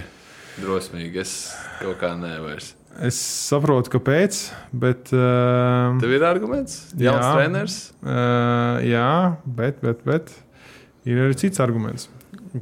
drosmīgi, 0.62 1.24
es 1.26 1.38
kaut 1.82 2.00
kā 2.02 2.14
nevairs. 2.18 2.74
Es 3.04 3.18
saprotu, 3.22 3.92
kāpēc, 3.94 4.40
bet. 4.74 5.12
Uh, 5.14 6.00
Tev 6.02 6.16
ir 6.16 6.26
arguments? 6.26 6.88
Jauns 6.98 7.22
Jā. 7.22 7.34
treneris? 7.36 7.80
Uh, 8.02 8.80
jā, 8.86 9.10
bet, 9.46 9.84
bet, 9.86 10.02
bet 10.08 10.34
ir 11.06 11.22
arī 11.28 11.38
cits 11.38 11.62
arguments. 11.62 12.08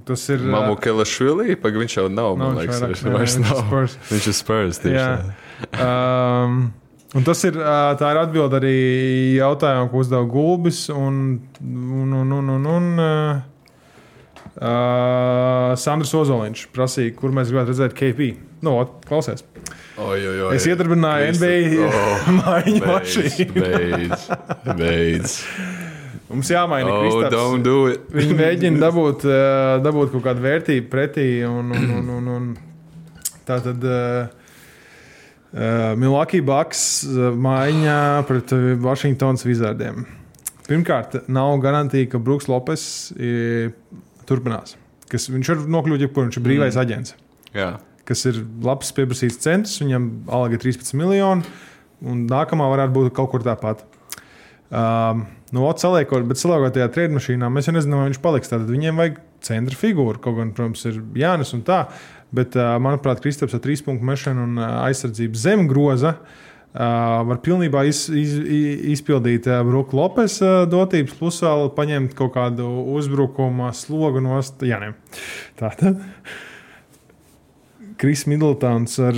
Tas 0.05 0.23
ir. 0.33 0.39
Mamu 0.51 0.75
Kelašvili, 0.81 1.55
pagaidi 1.61 1.85
viņš 1.85 1.95
jau 1.99 2.07
nav, 2.11 2.35
Nav, 2.39 2.53
viņš 2.53 2.61
liekas, 2.61 2.81
vairāk- 2.81 2.91
viņš 2.95 3.03
nē, 3.05 3.13
vairs 3.17 3.35
nav. 3.43 3.61
Spurs. 3.63 3.97
Viņš 4.11 4.27
ir 4.31 4.35
spērs 4.41 4.81
tieši. 4.83 4.97
Jā. 4.99 5.85
Um, 5.85 6.57
un 7.15 7.23
tas 7.23 7.43
ir, 7.47 7.53
tā 8.01 8.11
ir 8.11 8.19
atbilde 8.25 8.59
arī 8.59 8.75
jautājumam, 9.39 9.89
ko 9.93 10.03
uzdeva 10.03 10.25
Gulbis. 10.29 10.85
Un, 10.93 11.39
un, 11.61 12.13
un, 12.21 12.31
un, 12.41 12.49
un, 12.57 12.65
un, 12.75 12.89
uh, 14.59 15.75
Sandrs 15.79 16.13
Ozoliņš 16.15 16.67
prasīja, 16.75 17.15
kur 17.17 17.33
mēs 17.35 17.51
gribētu 17.51 17.73
redzēt 17.73 17.95
KP. 17.97 18.33
Nu, 18.65 18.77
ot, 18.81 18.97
klausies. 19.07 19.43
Oi, 19.99 20.19
oi, 20.27 20.37
oi. 20.47 20.55
Es 20.57 20.65
iedarbināju 20.67 21.33
NBA 21.37 21.87
Oh, 21.87 22.29
mājiņu 22.41 22.81
beidz, 22.83 22.89
mašīnu. 22.91 23.53
Beidz, 23.61 24.25
beidz. 24.79 25.35
Mums 26.35 26.51
jāmaina 26.51 26.91
Oh, 26.91 27.87
it. 27.91 28.07
Viņi 28.17 28.35
mēģina 28.35 28.81
dabūt, 28.81 29.25
ā, 29.27 29.77
dabūt 29.83 30.11
kaut 30.15 30.25
kādu 30.27 30.43
vērtību 30.43 30.89
pretī. 30.91 31.27
Un, 31.47 31.71
un, 31.71 31.91
un, 31.99 32.09
un, 32.17 32.31
un. 32.35 32.49
Tā 33.45 33.59
tad 33.63 33.83
uh, 33.85 34.25
uh, 34.27 35.91
Milwaukee 36.01 36.43
Bucks 36.43 37.05
maiņā 37.39 37.99
pret 38.27 38.55
Washingtonas 38.83 39.45
Wizardiem. 39.47 40.03
Pirmkārt, 40.65 41.19
nav 41.29 41.59
garantija, 41.61 42.09
ka 42.09 42.19
Brooks 42.19 42.49
Lopes 42.49 42.87
turpinās. 44.25 44.73
Kas, 45.11 45.27
viņš 45.29 45.51
var 45.51 45.63
nokļūt 45.75 46.07
jebkur, 46.07 46.25
viņš 46.25 46.39
ir 46.39 46.45
brīvais 46.47 46.73
mm. 46.73 46.81
aģents. 46.81 47.15
Jā. 47.55 47.69
Kas 48.05 48.25
ir 48.29 48.41
labs 48.65 48.91
pieprasīts 48.97 49.37
centrs, 49.41 49.77
viņam 49.81 50.09
alga 50.33 50.57
ir 50.57 50.63
13 50.65 50.97
miljoni, 50.97 51.45
un 52.05 52.25
nākamā 52.29 52.67
varētu 52.73 52.95
būt 52.97 53.13
kaut 53.17 53.31
kur 53.33 53.45
tāpat. 53.45 53.85
Um, 54.73 55.27
nu, 55.53 55.67
saliekot, 55.81 56.25
bet 56.29 56.41
saliekot 56.41 56.73
tajā 56.77 56.87
trījā 56.95 57.13
mašīnā, 57.13 57.51
mēs 57.53 57.69
jau 57.69 57.75
nezinām, 57.75 58.01
vai 58.01 58.09
viņš 58.09 58.21
paliks. 58.23 58.51
Tad 58.51 58.65
viņiem 58.69 59.01
vajag 59.01 59.21
centra 59.45 59.77
figūru. 59.77 60.21
Kaut 60.23 60.39
gan, 60.39 60.55
protams, 60.57 60.85
ir 60.89 61.01
Jānis 61.19 61.53
un 61.57 61.61
tā. 61.67 61.85
Bet, 62.35 62.57
uh, 62.57 62.75
manuprāt, 62.81 63.21
Kristaps 63.23 63.55
ar 63.55 63.61
trīs 63.63 63.85
punktu 63.85 64.07
mešanu 64.07 64.47
un 64.47 64.57
uh, 64.59 64.81
aizsardzību 64.87 65.39
zem 65.39 65.67
groza 65.69 66.15
uh, 66.15 66.25
var 67.29 67.39
pilnībā 67.45 67.85
iz, 67.87 68.05
iz, 68.09 68.33
izpildīt 68.95 69.47
Bruka 69.67 69.95
Lopes 69.95 70.41
dotības, 70.71 71.15
plus 71.19 71.39
vēl 71.45 71.69
paņemt 71.77 72.17
kaut 72.17 72.33
kādu 72.35 72.67
uzbrukuma 72.97 73.71
slogu 73.77 74.23
no 74.25 74.41
Jāniem. 74.41 74.97
Tātad. 75.61 76.01
Kris 77.97 78.25
Middletons 78.27 78.97
ar, 78.99 79.17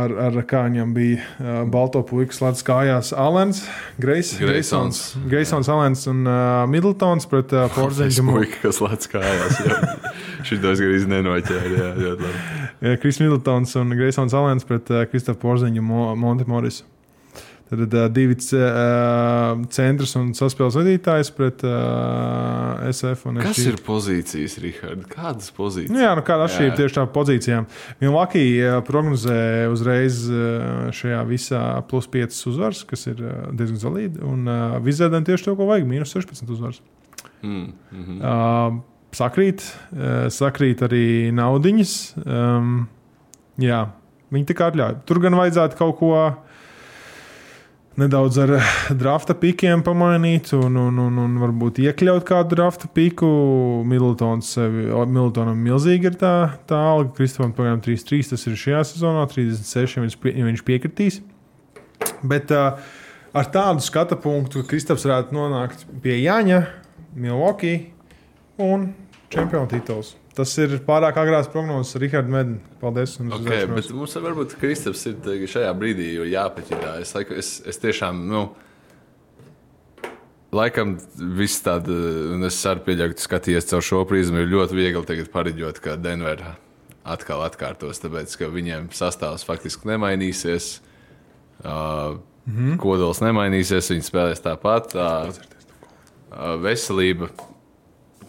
ar, 0.00 0.14
ar 0.26 0.38
kā 0.48 0.64
viņam 0.66 0.94
bija 0.96 1.54
balto 1.70 2.02
puiku 2.06 2.34
slēdz 2.34 2.64
kājās 2.66 3.12
Alans, 3.14 3.62
Greisons, 4.00 5.02
Greisons, 5.30 5.70
Alans 5.70 6.06
un 6.10 6.24
uh, 6.26 6.64
Middletons 6.70 7.28
pret 7.30 7.54
Porziņu. 7.76 8.26
Puika, 8.26 8.58
kas 8.66 8.80
slēdz 8.80 9.10
kājās. 9.12 9.60
Šitos 10.48 10.82
gan 10.82 10.94
iznenoķēri, 10.98 11.74
jā, 11.78 11.90
ļoti 12.00 12.28
labi. 12.28 12.96
Kris 13.02 13.20
Middletons 13.22 13.76
un 13.78 13.94
Greisons 13.98 14.34
Alans 14.34 14.66
pret 14.66 14.90
Kristofu 15.12 15.42
Porziņu 15.44 15.84
Mo, 15.84 16.08
Monte 16.18 16.48
Morisu. 16.50 16.88
Tad 17.70 17.94
uh, 17.94 18.08
divi 18.10 18.34
uh, 18.34 19.60
centrs 19.70 20.16
un 20.18 20.32
saspēles 20.34 20.74
vadītājs 20.74 21.28
pret 21.36 21.62
uh, 21.62 22.80
SF. 22.90 23.28
Kas 23.38 23.60
ir 23.62 23.78
pozīcijas, 23.86 24.56
Rihard? 24.58 25.04
Kādas 25.12 25.52
pozīcijas? 25.54 25.92
Nu, 25.94 26.00
jā, 26.02 26.10
nu, 26.18 26.24
kāda 26.26 26.48
atšķirība 26.48 26.80
tieši 26.80 26.96
tā 26.98 27.04
pozīcijām. 27.14 27.68
Milvaki 28.02 28.42
prognozē 28.88 29.68
uzreiz 29.70 30.18
šajā 30.98 31.22
visā 31.30 31.62
plus 31.86 32.10
5 32.10 32.42
uzvaras, 32.50 32.82
kas 32.90 33.06
ir 33.12 33.22
diezgan 33.54 33.78
zelīti. 33.86 34.18
Un 34.26 34.50
uh, 34.50 34.76
Vizēdam 34.82 35.30
tieši 35.30 35.46
to, 35.46 35.56
ko 35.60 35.70
vajag, 35.70 35.86
mīnus 35.86 36.16
16 36.18 36.50
uzvaras. 36.50 36.82
Mm, 37.42 37.72
mm 37.92 38.04
-hmm. 38.04 38.18
uh, 38.18 38.82
sakrīt, 39.14 39.62
uh, 39.94 40.26
sakrīt 40.26 40.82
arī 40.82 41.30
naudiņas. 41.38 41.96
Um, 42.26 42.88
jā, 43.62 43.84
viņi 44.34 44.50
tā 44.50 44.58
kā 44.58 44.74
atļauj. 44.74 45.02
Tur 45.06 45.22
gan 45.22 45.38
vajadzētu 45.38 45.78
kaut 45.78 45.98
ko 46.02 46.14
nedaudz 47.98 48.38
ar 48.38 48.52
drafta 48.96 49.34
pikiem 49.38 49.82
pamainīt, 49.86 50.52
un, 50.56 50.76
un, 50.78 51.00
un, 51.02 51.18
un 51.24 51.36
varbūt 51.42 51.80
iekļaut 51.82 52.24
kādu 52.28 52.56
drafta 52.58 52.90
piku. 52.94 53.28
Miltons 53.88 54.54
Miltonam 55.10 55.58
milzīgi 55.58 56.10
ir 56.12 56.18
tā, 56.20 56.34
tā 56.70 56.78
alga. 56.92 57.12
Kristofam 57.18 57.54
pagaidām 57.56 57.82
3-3, 57.84 58.30
tas 58.32 58.46
ir 58.46 58.58
šajā 58.60 58.84
sezonā, 58.92 59.26
36, 59.32 59.98
ja 59.98 60.04
viņš, 60.06 60.18
ja 60.30 60.48
viņš 60.48 60.64
piekritīs. 60.66 61.20
Bet 62.26 62.52
uh, 62.54 62.78
ar 63.36 63.50
tādu 63.52 63.84
skatu 63.84 64.18
punktu, 64.20 64.62
ka 64.62 64.72
Kristofs 64.72 65.06
varētu 65.08 65.36
nonākt 65.36 65.84
pie 66.04 66.20
Jāņa, 66.22 66.62
Milwaukee 67.18 67.90
un 68.62 68.90
čempionu 69.32 69.70
tituls. 69.70 70.14
Tas 70.36 70.52
ir 70.62 70.76
pārāk 70.86 71.18
agrās 71.18 71.48
prognozes, 71.50 71.96
Rihards 71.98 72.30
Mednis. 72.30 72.62
Paldies. 72.80 73.16
Okay, 73.18 73.66
bet 73.66 73.90
mums 73.92 74.14
varbūt 74.14 74.54
Kristaps 74.60 75.02
ir 75.10 75.46
šajā 75.50 75.70
brīdī 75.76 76.12
jāpaķirā. 76.30 77.00
Es, 77.02 77.14
es, 77.34 77.54
es 77.66 77.80
tiešām. 77.82 78.26
Nu, 78.30 78.48
Laikam 80.50 80.96
viss 81.38 81.62
tāds, 81.62 81.86
un 82.34 82.42
es 82.42 82.56
arī 82.66 82.82
pieļauju, 82.88 83.14
ka 83.14 83.22
skatījies 83.22 83.68
caur 83.70 83.84
šo 83.86 84.00
prizmu, 84.10 84.40
ir 84.42 84.48
ļoti 84.50 84.74
viegli 84.74 85.02
tagad 85.06 85.28
pariģot, 85.30 85.78
ka 85.84 85.94
Denverā 85.94 86.56
atkal 87.06 87.44
atkārtos, 87.44 88.00
tāpēc 88.02 88.34
ka 88.38 88.48
viņiem 88.50 88.88
sastāvs 88.94 89.46
faktiski 89.46 89.86
nemainīsies. 89.92 90.80
Uh, 91.60 92.18
mm 92.48 92.56
-hmm. 92.56 92.80
Kodols 92.82 93.22
nemainīsies, 93.22 93.92
viņi 93.94 94.08
spēlēs 94.08 94.42
tāpat. 94.42 94.96
Uh, 94.98 96.58
veselība 96.62 97.30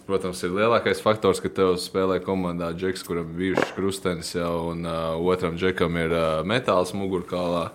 protams, 0.06 0.40
ir 0.44 0.54
lielākais 0.56 1.02
faktors, 1.04 1.40
ka 1.42 1.50
tev 1.52 1.76
spēlē 1.80 2.18
komandā 2.24 2.72
džeks, 2.76 3.04
kuram 3.06 3.30
ir 3.30 3.38
bijušas 3.38 3.76
krustenis 3.76 4.32
jau, 4.34 4.72
un 4.72 4.86
uh, 4.88 5.14
otram 5.32 5.58
džekam 5.60 5.96
ir 6.00 6.16
uh, 6.16 6.40
metāls 6.48 6.94
mugurkaulā. 6.96 7.70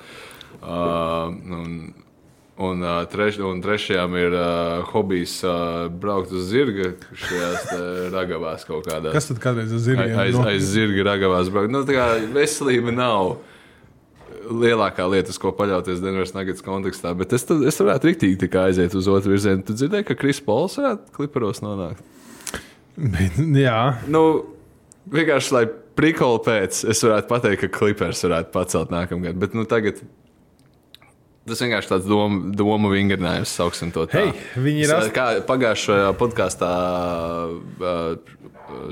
Uh, 0.57 1.31
un, 1.61 1.79
Un, 2.57 2.79
uh, 2.81 3.03
treš, 3.05 3.35
un 3.45 3.59
trešajam 3.61 4.15
ir 4.17 4.33
uh, 4.33 4.79
hobijs 4.89 5.35
uh, 5.45 5.91
braukt 5.93 6.31
uz 6.33 6.47
zirga 6.49 6.87
šajās 7.13 7.67
ragavās 8.09 8.65
kaut 8.65 8.87
kādā. 8.89 9.11
Kas 9.13 9.29
tad 9.29 9.37
kādreiz 9.43 9.75
uz 9.77 9.83
zirga? 9.85 10.07
Aiz, 10.07 10.33
aiz, 10.33 10.39
aiz 10.41 10.71
zirga 10.71 11.05
ragavās 11.11 11.51
braukt. 11.53 11.69
Nu, 11.69 11.83
tā 11.85 11.93
kā 11.93 12.07
veselība 12.33 12.95
nav 12.97 13.35
lielākā 14.49 15.05
lieta, 15.11 15.29
uz 15.33 15.39
ko 15.41 15.51
paļauties 15.55 16.01
Denveras 16.01 16.33
Nuggets 16.35 16.65
kontekstā. 16.65 17.13
Bet 17.17 17.33
es, 17.37 17.45
tad, 17.47 17.63
es 17.67 17.77
varētu 17.77 18.09
rīktīgi 18.09 18.49
aiziet 18.61 18.95
uz 18.97 19.09
otru 19.11 19.33
virzienu. 19.35 19.61
Tu 19.67 19.75
dzirdēji, 19.77 20.07
ka 20.09 20.17
Kris 20.17 20.41
Pols 20.43 20.77
varētu 20.79 21.13
kliparos 21.17 21.61
nonākt? 21.61 22.16
Bet, 22.97 23.37
jā. 23.61 23.81
Nu, 24.09 24.21
vienkārši, 25.13 25.53
lai 25.53 25.65
prikoli 25.97 26.41
pēc, 26.45 26.83
es 26.91 27.01
varētu 27.05 27.29
pateikt, 27.29 27.63
ka 27.63 27.73
klipers 27.79 28.23
varētu 28.25 28.53
pacelt 28.53 28.93
nākamgad. 28.93 29.37
Bet 29.41 29.57
nu, 29.57 29.67
tagad 29.69 30.01
Tas 31.47 31.61
vienkārši 31.63 31.87
tāds 31.87 32.07
doma, 32.09 32.49
doma 32.59 32.89
vingrinājums, 32.91 33.53
sauksim 33.55 33.93
to 33.95 34.03
tā. 34.11 34.19
Hey, 34.19 34.33
viņi 34.59 34.81
ir 34.83 34.91
ast... 34.97 35.13
kā 35.15 35.27
pagājušajā 35.47 36.09
podkāstā 36.19 36.71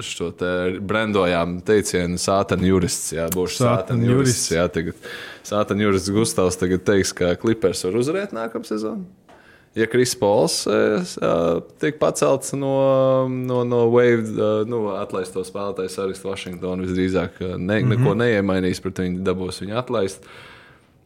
šo 0.08 0.30
te 0.39 0.51
brandojām 0.80 1.58
teicienu 1.68 2.16
sātana 2.22 2.64
jurists. 2.70 3.12
Jā, 3.18 3.28
būšu 3.36 3.60
sātana 3.60 4.08
jurists. 4.08 4.53
Jā, 4.56 4.70
tagad 4.72 5.12
sātana 5.43 5.84
jurists 5.89 6.16
Gustavs 6.16 6.56
tagad 6.62 6.88
teiks, 6.88 7.12
ka 7.18 7.34
klipers 7.41 7.84
var 7.89 7.99
uzvarēt 7.99 8.36
nākamā 8.39 8.72
sezonā 8.72 9.24
ja 9.76 9.88
Kris 9.91 10.15
Pols 10.19 10.61
tiek 11.82 11.99
pacelts 11.99 12.55
no, 12.55 12.73
no, 13.28 13.61
no 13.67 13.84
Wave, 13.91 14.49
nu, 14.69 14.88
atlaisto 14.95 15.43
spēlētāju 15.45 15.91
sarakstu 15.91 16.32
Vašingtonā, 16.32 16.86
visdrīzāk 16.88 17.39
ne, 17.43 17.57
mm 17.57 17.69
-hmm. 17.69 17.95
neko 17.95 18.17
neiemainīs, 18.21 18.82
pret 18.84 19.03
viņu 19.03 19.23
dabūs 19.28 19.61
viņu 19.63 19.80
atlaist. 19.82 20.28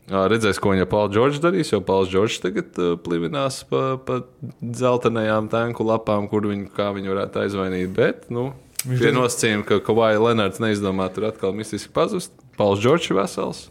Redzēs, 0.10 0.58
ko 0.58 0.74
viņa 0.74 0.88
Pauls 0.90 1.14
Čorģis 1.14 1.42
darīs, 1.44 1.70
jo 1.70 1.82
Pauls 1.86 2.10
Čorģis 2.10 2.42
tagad 2.42 2.78
plivinās 3.06 3.62
pa, 3.70 4.00
pa 4.02 4.24
dzeltenajām 4.62 5.50
tanku 5.50 5.86
lapām, 5.86 6.26
kur 6.30 6.48
viņu, 6.50 6.72
viņu 6.74 7.14
varētu 7.14 7.44
aizvainīt. 7.44 7.92
Bet, 7.94 8.26
nu, 8.34 8.54
pie 8.88 9.12
nosacījuma, 9.14 9.68
ka 9.70 9.78
Kavaja 9.86 10.22
Lenards 10.24 10.62
neizdomā 10.64 11.12
tur 11.14 11.30
atkal 11.30 11.54
mistiski 11.54 11.94
pazust. 11.94 12.34
Pauls 12.58 12.82
Čorģis 12.82 13.12
ir 13.12 13.20
vesels. 13.22 13.70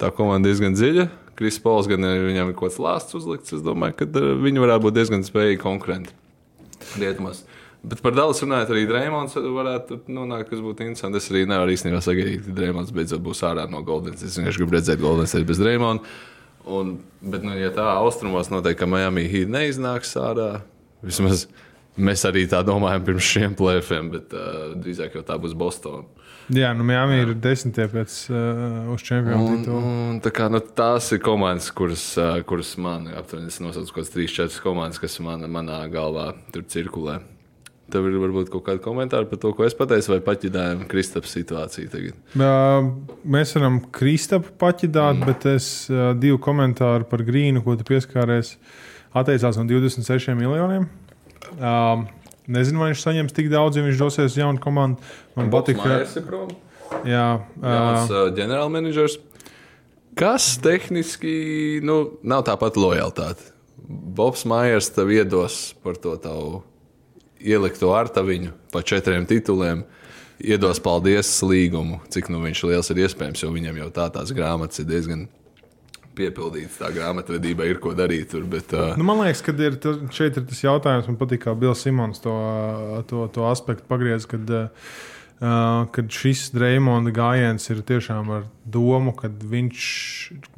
Tā 0.00 0.08
komanda 0.16 0.48
diezgan 0.48 0.72
dziļa. 0.72 1.10
Kris 1.40 1.56
Pols 1.62 1.88
gan 1.88 2.04
viņam 2.04 2.52
ir 2.52 2.56
kaut 2.58 2.68
kāds 2.68 2.82
lāsts 2.84 3.16
uzlikts. 3.16 3.54
Es 3.56 3.64
domāju, 3.64 3.96
ka 3.96 4.08
eh, 4.08 4.32
viņi 4.44 4.60
varētu 4.60 4.84
būt 4.86 4.98
diezgan 4.98 5.24
spējīgi 5.24 5.62
konkurenti 5.62 6.12
rietumos. 7.00 7.44
Bet 7.80 8.02
par 8.04 8.12
Dallas 8.12 8.42
runājot, 8.44 8.74
arī 8.74 8.82
Dreamlands 8.88 9.38
varētu 9.40 10.02
nonākt, 10.12 10.50
kas 10.50 10.60
būtu 10.60 10.84
interesanti. 10.84 11.16
Es 11.16 11.30
arī 11.32 11.46
nevaru 11.48 11.72
īstenībā 11.72 12.02
sagaidīt, 12.04 12.42
ka 12.44 12.56
Dreamlands 12.58 12.92
beidzot 12.92 13.22
būs 13.24 13.40
ārā 13.48 13.64
no 13.72 13.80
Goldenas. 13.86 14.20
Es 14.26 14.36
vienkārši 14.36 14.60
gribu 14.60 14.76
redzēt 14.76 15.00
Goldenas 15.00 15.32
bez 15.48 15.62
Dreamlands. 15.62 16.18
Un, 16.68 16.98
bet, 17.24 17.40
nu, 17.40 17.54
ja 17.56 17.70
tā 17.72 17.86
austrumos 17.96 18.52
noteikti, 18.52 18.82
ka 18.82 18.88
Miami 18.90 19.24
Heat 19.32 19.48
neiznāks 19.48 20.12
ārā, 20.20 20.50
vismaz 21.00 21.46
mēs 21.98 22.24
arī 22.28 22.46
tā 22.50 22.62
domājam 22.66 23.04
pirms 23.06 23.26
šiem 23.26 23.56
plēfiem, 23.58 24.10
bet 24.14 24.34
uh, 24.36 24.74
drīzāk 24.80 25.18
jau 25.18 25.24
tā 25.26 25.38
būs 25.40 25.56
Bostonā. 25.58 26.06
Jā, 26.50 26.72
nu 26.74 26.82
Miami 26.82 27.20
ir 27.22 27.28
desmitie 27.38 27.84
pēc 27.90 28.14
uh, 28.32 28.88
uz 28.90 29.04
čempionu 29.06 29.60
titulu. 29.60 29.90
Tā 30.24 30.32
kā, 30.34 30.48
nu, 30.50 30.58
tās 30.58 31.12
ir 31.14 31.20
komandas, 31.22 31.68
kuras, 31.74 32.06
uh, 32.18 32.40
kuras 32.46 32.72
man 32.82 33.06
aptuveni 33.14 33.52
nosauc 33.62 33.92
kaut 33.92 34.00
kādas 34.00 34.14
3-4 34.16 34.64
komandas, 34.64 34.98
kas 34.98 35.14
man, 35.22 35.46
manā 35.52 35.84
galvā 35.92 36.32
tur 36.50 36.64
cirkulē. 36.66 37.20
Tev 37.90 38.06
ir 38.06 38.18
varbūt 38.22 38.50
kaut 38.50 38.64
kādi 38.66 38.82
komentāri 38.82 39.26
par 39.30 39.38
to, 39.42 39.52
ko 39.54 39.66
es 39.66 39.74
pateicu, 39.78 40.12
vai 40.12 40.20
paķidājam 40.26 40.82
Kristapu 40.90 41.30
situāciju 41.30 41.90
tagad? 41.90 42.18
Uh, 42.34 42.90
mēs 43.22 43.54
varam 43.54 43.78
Kristapu 43.94 44.50
paķidāt, 44.58 45.20
mm. 45.20 45.30
bet 45.30 45.46
es 45.54 45.68
uh, 45.90 46.10
divu 46.18 46.38
komentāru 46.42 47.06
par 47.10 47.22
Grīnu, 47.26 47.62
ko 47.66 47.76
tu 47.78 47.86
pieskāries, 47.86 48.56
atteicās 49.14 49.58
no 49.58 49.68
26 49.70 50.34
miljoniem. 50.38 50.90
Uh, 51.56 52.06
Nezinu, 52.50 52.80
vai 52.82 52.90
viņš 52.90 53.02
saņems 53.04 53.34
tik 53.36 53.50
daudz, 53.52 53.78
ja 53.78 53.84
viņš 53.84 53.98
dosies 54.00 54.32
uz 54.32 54.38
jaunu 54.40 54.58
komandu. 54.62 54.98
Man 55.36 55.52
patīk, 55.52 55.78
ka 55.78 56.00
tas 56.02 56.16
ir 56.18 56.24
prom. 56.26 56.50
Jā, 57.06 57.26
Jauns, 57.62 58.10
uh, 58.10 58.30
ģenerālmenedžers. 58.34 59.20
Kas 60.18 60.56
tehniski 60.62 61.78
nu, 61.86 62.00
nav 62.26 62.42
tāpat 62.48 62.74
lojalitāte? 62.80 63.52
Bobs 63.86 64.42
Maiers 64.48 64.90
tev 64.92 65.12
iedos 65.14 65.76
par 65.84 65.96
to 66.02 66.16
tavu 66.20 66.64
ielikto 67.40 67.94
artaviņu 67.94 68.52
pa 68.74 68.82
četriem 68.82 69.26
tituliem. 69.30 69.84
Iedos 70.40 70.80
paldies 70.82 71.30
līgumu, 71.44 72.00
cik 72.10 72.30
nu 72.32 72.40
viņš 72.42 72.62
liels 72.66 72.90
ir 72.92 73.02
iespējams, 73.04 73.42
jo 73.44 73.50
viņam 73.52 73.76
jau 73.82 73.90
tā 73.94 74.08
tās 74.12 74.32
grāmatas 74.32 74.80
ir 74.80 74.88
diezgan 74.88 75.26
piepildīts. 76.18 76.78
Tā 76.80 76.90
grāmatvedība 76.94 77.66
ir 77.70 77.78
ko 77.82 77.92
darīt 77.96 78.30
tur. 78.34 78.44
Bet, 78.50 78.72
uh, 78.76 78.94
Nu, 78.98 79.04
man 79.06 79.22
liekas, 79.24 79.42
ka 79.46 79.54
ir, 79.58 79.76
tas- 79.80 80.00
šeit 80.16 80.36
ir 80.40 80.44
tas 80.50 80.60
jautājums, 80.64 81.08
man 81.08 81.16
patīk, 81.20 81.44
kā 81.46 81.54
Bills 81.58 81.82
Simons 81.86 82.20
to, 82.24 82.34
to, 83.10 83.26
to 83.34 83.46
aspektu 83.50 83.86
pagriez, 83.88 84.26
kad, 84.30 84.50
uh, 84.50 85.86
kad 85.94 86.10
šis 86.12 86.50
Dreimonda 86.52 87.12
gājiens 87.16 87.64
ir 87.72 87.80
tiešām 87.88 88.28
ar 88.36 88.44
domu, 88.68 89.14
ka 89.16 89.28
viņš 89.30 89.84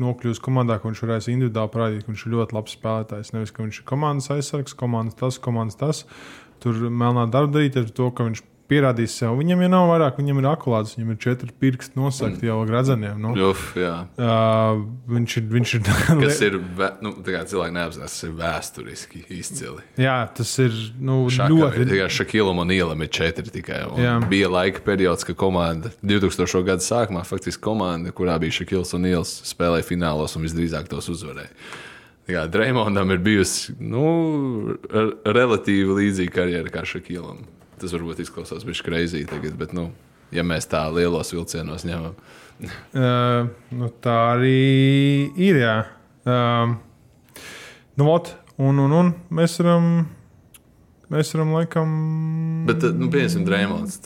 nokļūs 0.02 0.40
komandā, 0.42 0.80
ka 0.82 0.88
viņš 0.90 1.02
varēs 1.06 1.28
individuāli 1.32 1.72
parādīt, 1.76 2.04
ka 2.06 2.12
viņš 2.12 2.24
ir 2.26 2.34
ļoti 2.36 2.56
labs 2.58 2.76
spēlētājs. 2.78 3.32
Nevis, 3.36 3.52
ka 3.54 3.62
viņš 3.62 3.82
ir 3.82 3.86
komandas 3.92 4.30
aizsargs, 4.34 4.74
komandas 4.74 5.14
tas, 5.20 5.38
komandas 5.38 5.78
tas. 5.78 6.04
Tur 6.62 6.74
melnā 6.90 7.24
darba 7.30 7.58
darīt 7.58 7.76
ar 7.80 7.88
to, 7.90 8.10
ka 8.14 8.26
viņš 8.28 8.42
pierādīs 8.72 9.14
sev. 9.20 9.36
Viņam 9.38 9.62
jau 9.66 9.70
nav 9.72 9.90
vairāk, 9.92 10.18
viņam 10.20 10.40
ir 10.40 10.48
akulāts, 10.50 10.96
viņam 10.96 11.12
ir 11.12 11.20
četri 11.22 11.52
pirksti 11.62 11.98
nosakti 12.00 12.48
jau 12.48 12.58
gradzeniem. 12.68 13.20
Nu. 13.20 13.34
Uf, 13.50 13.72
jā. 13.78 13.94
Uh, 14.16 14.82
viņš 15.12 15.36
ir. 15.38 15.46
Viņš 15.52 15.74
ir 15.76 15.84
Kas 16.22 16.40
ir, 16.46 16.58
nu, 17.04 17.14
cilvēki 17.26 17.76
neapzinās, 17.76 18.08
tas 18.08 18.26
ir 18.26 18.34
vēsturiski 18.38 19.24
izcili. 19.36 19.84
Jā, 20.00 20.16
tas 20.36 20.52
ir 20.62 20.74
nu, 20.98 21.22
Šakam 21.32 21.60
ļoti. 21.60 21.86
tikai 21.92 22.08
Šakilam 22.12 22.62
un 22.64 22.74
Ielam 22.74 23.04
ir 23.04 23.12
četri 23.12 23.52
tikai. 23.52 23.82
Jā. 24.00 24.16
Bija 24.30 24.50
laika 24.52 24.82
periods, 24.86 25.26
kad 25.28 25.38
komanda 25.40 25.92
2000. 26.02 26.64
gada 26.66 26.84
sākumā 26.84 27.24
faktiski 27.28 27.62
komanda, 27.64 28.14
kurā 28.14 28.38
bija 28.42 28.62
Šakils 28.62 28.94
un 28.96 29.08
Ielas, 29.10 29.34
spēlēja 29.48 29.88
finālos 29.92 30.36
un 30.38 30.46
visdrīzāk 30.46 30.90
tos 30.90 31.10
uzvarēja. 31.12 31.50
Kā 32.28 32.44
Dreimondam 32.46 33.10
ir 33.10 33.18
bijusi 33.22 33.74
nu, 33.82 34.06
relatīvi 35.26 35.98
līdzīga 35.98 36.34
karjera 36.36 36.70
kā 36.72 36.84
Šakilam. 36.86 37.42
Tas 37.82 37.92
varbūt 37.96 38.22
izklausās 38.22 38.64
bijis 38.66 38.84
kreizī 38.86 39.24
tagad, 39.26 39.58
bet, 39.58 39.74
nu, 39.74 39.88
ja 40.32 40.46
mēs 40.46 40.70
tā 40.70 40.84
lielos 40.94 41.34
vilcienos 41.34 41.86
ņemam, 41.88 42.14
Uh, 42.92 43.48
nu, 43.74 43.88
tā 44.04 44.16
arī 44.36 45.32
ir. 45.40 45.58
Jā. 45.62 45.76
Um, 46.28 46.76
nu, 47.98 48.08
ot, 48.12 48.34
un, 48.60 48.78
un, 48.84 48.98
un 48.98 49.14
mēs 49.34 49.58
varam. 49.62 49.88
Mēs 51.12 51.34
varam, 51.34 51.50
laikam. 51.58 51.90
Bet, 52.68 52.86
nu, 52.96 53.10
pieņemsim, 53.12 53.42
Dreamlands. 53.44 53.98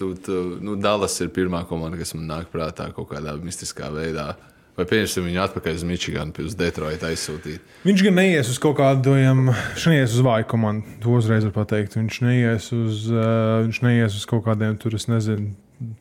Nu, 0.64 0.74
Dallas 0.83 1.14
ir 1.22 1.29
pirmā 1.35 1.61
komanda, 1.68 2.01
kas 2.01 2.16
man 2.16 2.24
nāk 2.33 2.49
prātā 2.51 2.89
kaut 2.97 3.12
kādā 3.12 3.37
mistiskā 3.39 3.93
veidā. 3.95 4.33
Vai 4.77 4.85
pieņemsim 4.85 5.24
viņu 5.24 5.41
atpakaļ 5.41 5.79
uz 5.79 5.85
Michiganu, 5.89 6.35
uz 6.45 6.57
Detroitu 6.57 7.07
aizsūtīt? 7.09 7.77
Viņš 7.87 8.03
gan 8.05 8.18
neies 8.20 8.51
uz 8.53 8.59
kaut 8.61 8.77
kādiem. 8.77 9.47
Viņš 9.49 9.87
neies 9.89 10.12
uz 10.12 10.24
vāju 10.27 10.45
komandu. 10.51 10.99
To 11.01 11.14
uzreiz 11.16 11.47
var 11.49 11.55
pateikt. 11.55 11.97
Viņš 11.97 12.18
neies 12.27 12.66
uz, 12.77 13.07
uh, 13.09 13.62
viņš 13.64 13.79
neies 13.87 14.18
uz 14.18 14.27
kaut 14.29 14.45
kādiem 14.45 14.77
tur, 14.81 14.99
es 14.99 15.09
nezinu. 15.09 15.55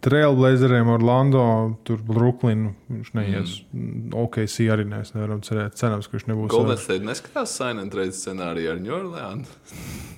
Trailblazeriem, 0.04 0.88
Orlando, 0.92 1.46
tur 1.88 2.02
Brooklynu. 2.04 2.74
Viņš 2.92 3.14
neies. 3.16 3.54
Mm. 3.72 4.12
OKC 4.26 4.68
arī 4.76 4.86
nē, 4.92 5.00
es 5.08 5.16
nevaram 5.16 5.40
cerēt. 5.48 5.80
Cerams, 5.80 6.12
ka 6.12 6.18
viņš 6.18 6.28
nebūs. 6.34 6.52
Golden 6.52 6.80
State 6.80 7.08
neskatās 7.08 7.56
Silent 7.56 7.96
Trade 7.96 8.16
scenāriju 8.16 8.74
ar 8.74 8.84
New 8.84 8.96
Orleans. 8.96 9.56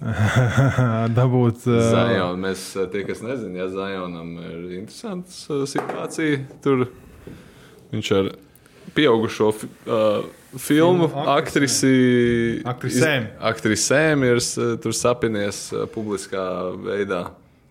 Dabūt. 1.20 1.70
Uh, 1.70 1.78
Zion, 1.94 2.42
mēs, 2.42 2.66
eh, 2.74 2.90
tie, 2.94 3.06
kas 3.06 3.22
nezina, 3.26 3.64
ja 3.64 3.70
Zionam 3.74 4.34
ir 4.42 4.82
interesanta 4.82 5.64
situācija, 5.70 6.42
tur 6.66 6.88
viņš 7.94 8.14
ar 8.18 8.34
pieaugušo 8.98 9.52
uh, 9.54 10.28
filmu 10.58 11.10
aktrisi, 11.38 11.92
Aktrisēm. 12.68 13.28
aktrisēm 13.52 14.26
ir 14.26 14.42
tur 14.84 14.96
sapinies 14.98 15.68
uh, 15.76 15.86
publiskā 15.94 16.48
veidā. 16.86 17.28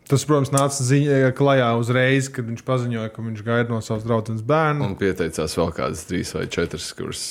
Tas, 0.07 0.23
protams, 0.23 0.53
nāca 0.55 0.85
ziņā, 0.87 1.33
klajā 1.35 1.73
uzreiz, 1.81 2.29
kad 2.31 2.47
viņš 2.47 2.63
paziņoja, 2.67 3.11
ka 3.11 3.25
viņš 3.27 3.43
gaida 3.43 3.73
no 3.75 3.81
savas 3.83 4.05
draudzenes 4.07 4.45
bērnu. 4.47 4.87
Un 4.87 4.95
pieteicās 5.01 5.57
vēl 5.59 5.73
kādas 5.75 6.05
trīs 6.07 6.31
vai 6.37 6.45
četras, 6.47 6.93
kuras 6.95 7.25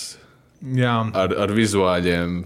ar, 1.16 1.32
ar 1.46 1.54
vizuāļiem. 1.56 2.42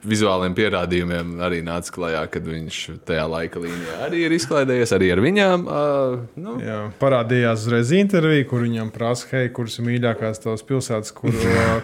Vizuāliem 0.00 0.54
pierādījumiem 0.56 1.34
arī 1.44 1.58
nāca 1.66 1.92
klajā, 1.92 2.22
kad 2.32 2.46
viņš 2.48 2.78
tajā 3.08 3.26
laika 3.28 3.60
līnijā 3.60 3.98
arī 4.06 4.22
ir 4.24 4.36
izklaidējies, 4.38 4.94
arī 4.96 5.10
ar 5.12 5.20
viņām. 5.24 5.66
Uh, 5.68 6.14
nu, 6.40 6.56
jā, 6.64 6.78
parādījās 7.02 7.66
uzreiz 7.66 7.92
intervija, 7.98 8.46
kur 8.48 8.64
viņam 8.64 8.88
prasa, 8.94 9.28
hei, 9.34 9.50
kuras 9.52 9.76
ir 9.76 9.88
mīļākās 9.90 10.40
tavas 10.46 10.64
pilsētas, 10.64 11.12
kur, 11.20 11.36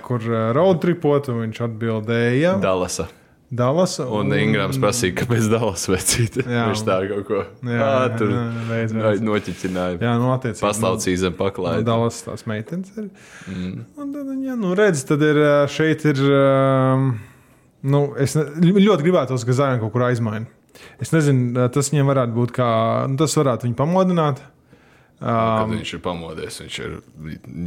kur 0.06 0.24
road 0.56 0.80
tripot, 0.84 1.28
un 1.34 1.44
viņš 1.44 1.62
atbildēja, 1.68 2.56
Dalasa. 2.64 3.10
Dallas. 3.46 4.00
Un 4.02 4.32
Ingrams 4.34 4.78
prasīja, 4.82 5.14
kāpēc 5.20 5.46
Dallas 5.52 5.84
vecīte. 5.86 6.42
Jā. 6.42 6.64
Viņš 6.72 6.82
tā 6.86 6.96
kaut 7.12 7.28
ko 7.28 7.44
veids. 8.98 9.22
noķicināja. 9.22 10.00
Jā, 10.02 10.16
nu, 10.18 10.32
attiecīgi. 10.34 10.64
Paslaucīja 10.64 11.20
zem 11.22 11.36
No 11.36 11.38
paklāja. 11.38 11.84
Dallas 11.86 12.18
tās 12.26 12.42
meitenes 12.50 12.90
ir. 12.98 13.06
Mm. 13.46 13.86
Un 14.02 14.12
tad, 14.16 14.34
jā, 14.42 14.58
nu, 14.58 14.74
redz, 14.78 15.06
tad 15.06 15.22
ir 15.22 15.40
šeit 15.70 16.08
ir. 16.10 16.22
Um, 16.26 17.10
nu, 17.86 18.02
es 18.20 18.36
ļoti 18.36 19.06
gribētu, 19.06 19.36
ka 19.36 19.56
Zvaigznes 19.56 19.82
kaut 19.82 19.94
kur 19.94 20.06
aizmaina. 20.08 20.46
Es 21.00 21.12
nezinu, 21.14 21.68
tas 21.72 21.88
viņiem 21.92 22.10
varētu 22.10 22.36
būt 22.36 22.52
kā. 22.56 22.68
Nu, 23.10 23.18
tas 23.20 23.36
varētu 23.38 23.68
viņu 23.68 23.78
pamodināt. 23.78 24.42
Um, 25.16 25.70
viņš 25.72 25.94
ir 25.96 26.00
pamodies, 26.04 26.58
viņš 26.60 26.74
ir 26.84 26.96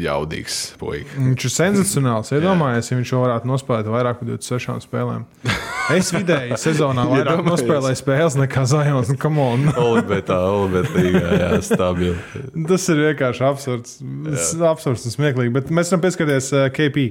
jaudīgs 0.04 0.58
puika. 0.78 1.16
Viņš 1.18 1.45
ir 1.47 1.54
sensacionāls. 1.56 2.30
Iedomājieties, 2.38 2.91
ja 2.91 2.97
viņš 3.00 3.14
jau 3.16 3.22
varētu 3.24 3.50
nospēlēt 3.50 3.89
vairāk 3.89 4.20
par 4.20 4.30
26 4.30 4.86
spēlēm. 4.86 5.26
Es 5.89 6.12
vidēji 6.14 6.54
sezonā 6.62 7.02
vairāk 7.10 7.39
nospēlēju 7.47 7.97
spēles 7.97 8.36
nekā. 8.38 8.62
Nu, 9.10 9.16
come 9.18 9.41
on. 9.41 9.64
Olibetā, 9.82 10.36
Olibetā 10.45 11.02
jā, 11.02 11.47
stabili. 11.66 12.14
Tas 12.70 12.86
ir 12.93 13.02
vienkārši 13.08 13.45
absurds. 13.47 13.95
Absurds 14.70 15.08
un 15.10 15.16
smieklīgi. 15.16 15.50
Bet 15.56 15.72
mēs 15.74 15.89
varam 15.89 16.04
pieskarties 16.04 16.52
uh, 16.54 16.68
KP, 16.76 17.08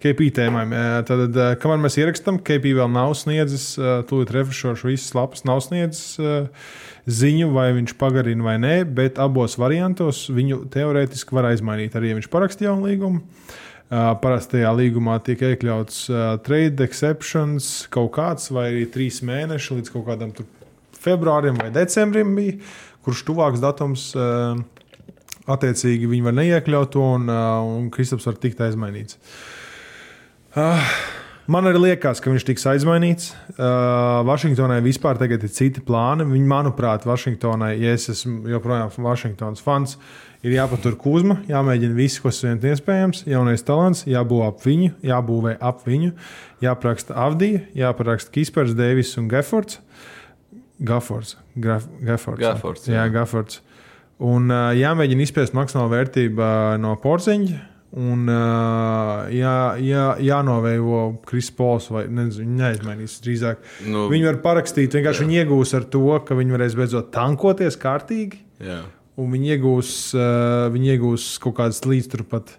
KP 0.00 0.30
tēmām. 0.40 0.72
Uh, 0.72 0.96
Tad, 1.04 1.26
uh, 1.28 1.52
kamēr 1.60 1.84
mēs 1.84 2.00
ierakstām, 2.00 2.40
KP 2.40 2.72
vēl 2.80 2.88
nav 2.96 3.12
sniedzis, 3.20 3.74
tūlīt 4.08 4.32
refreshošu 4.32 4.88
visas 4.94 5.12
lapas, 5.18 5.44
nav 5.44 5.60
sniedzis 5.66 6.16
ziņu, 7.06 7.50
vai 7.52 7.68
viņš 7.76 7.94
pagarina 8.00 8.46
vai 8.46 8.56
nē, 8.62 8.74
bet 8.96 9.20
abos 9.22 9.58
variantos 9.60 10.24
viņu 10.32 10.64
teorētiski 10.72 11.36
var 11.36 11.50
aizmainīt 11.50 11.96
arī, 11.98 12.12
ja 12.12 12.18
viņš 12.18 12.30
parakstīja 12.32 12.70
jaunu 12.70 12.88
līgumu. 12.88 13.22
Uh, 13.84 14.14
parastajā 14.18 14.70
līgumā 14.74 15.18
tiek 15.22 15.42
iekļauts 15.44 15.98
uh, 16.08 16.20
trade 16.42 16.82
exceptions 16.82 17.84
kaut 17.92 18.14
kāds, 18.16 18.48
vai 18.50 18.70
arī 18.70 18.86
trīs 18.90 19.20
mēneši 19.22 19.76
līdz 19.76 19.92
kaut 19.92 20.06
kādam 20.08 20.32
februārim 21.04 21.60
vai 21.60 21.68
decembrim 21.74 22.32
bija, 22.34 22.56
kurš 23.04 23.26
tuvāks 23.28 23.62
datums. 23.62 24.08
Uh, 24.16 24.62
attiecīgi 25.44 26.08
viņi 26.08 26.24
var 26.24 26.36
neiekļaut 26.38 26.94
to, 26.94 27.02
un, 27.18 27.28
un 27.28 27.90
Kristaps 27.92 28.24
var 28.24 28.38
tikt 28.40 28.62
aizmainīts. 28.64 29.18
Uh, 30.56 30.80
man 31.50 31.68
arī 31.68 31.80
liekas, 31.82 32.20
ka 32.22 32.32
viņš 32.32 32.46
tiks 32.48 32.66
aizmainīts. 32.70 33.32
Uh, 33.54 34.22
Vašingtonai 34.28 34.80
vispār 34.84 35.18
tagad 35.20 35.44
ir 35.44 35.52
citi 35.52 35.82
plāni. 35.84 36.26
Viņi, 36.28 36.46
manuprāt, 36.50 37.06
Vašingtonai, 37.08 37.74
ja 37.82 37.94
es 37.96 38.08
esmu 38.12 38.48
joprojām 38.52 38.92
Vašingtonas 39.04 39.64
fans, 39.64 39.96
ir 40.44 40.56
jāpatur 40.56 40.96
kūzma, 41.00 41.40
jāmēģina 41.50 41.96
viss, 41.96 42.20
kas 42.22 42.42
vien 42.44 42.60
iespējams, 42.60 43.24
jaunais 43.30 43.64
talants, 43.66 44.04
jābūvē 44.08 44.48
ap 44.52 44.64
viņu, 44.64 44.94
jābūvē 45.04 45.56
ap 45.60 45.84
viņu, 45.88 46.14
jāapraksta 46.64 47.16
Avdija, 47.26 47.64
jāapraksta 47.76 48.34
Kispers, 48.34 48.76
Deivis 48.78 49.14
un 49.20 49.28
Gefords. 49.32 49.80
Gafords. 50.84 51.36
Graf, 51.54 51.86
Gafords. 52.02 52.42
Gafords, 52.42 52.88
Jā, 52.88 53.04
jā. 53.04 53.12
Gafords. 53.14 53.60
Un 54.24 54.50
uh, 54.50 54.72
jāmēģina 54.76 55.24
izspiest 55.26 55.54
maksimālu 55.56 55.92
vērtību 55.96 56.42
uh, 56.42 56.74
no 56.82 56.94
porziņa. 57.02 57.73
Un 57.94 58.26
uh, 58.26 59.28
jā, 59.30 59.54
jā, 59.78 60.04
jānovējo 60.18 61.02
Kris 61.28 61.52
Pols 61.54 61.86
vai 61.94 62.08
nezinu, 62.10 62.56
neizmainīs 62.58 63.20
drīzāk. 63.22 63.60
Nu, 63.86 64.08
Viņi 64.10 64.26
var 64.32 64.40
parakstīt, 64.42 64.96
vienkārši 64.98 65.22
viņi 65.22 65.38
iegūs 65.44 65.76
ar 65.78 65.86
to, 65.92 66.02
ka 66.26 66.34
viņi 66.34 66.56
varēs 66.56 66.74
beidzot 66.80 67.12
tankoties 67.14 67.78
kārtīgi. 67.78 68.42
jā. 68.64 68.82
Un 69.14 69.28
viņi 69.30 69.52
iegūs, 69.54 69.88
uh, 70.18 70.64
viņi 70.74 70.88
iegūs 70.96 71.24
kaut 71.38 71.54
kādas 71.60 71.78
līdz 71.86 72.08
turpat, 72.16 72.56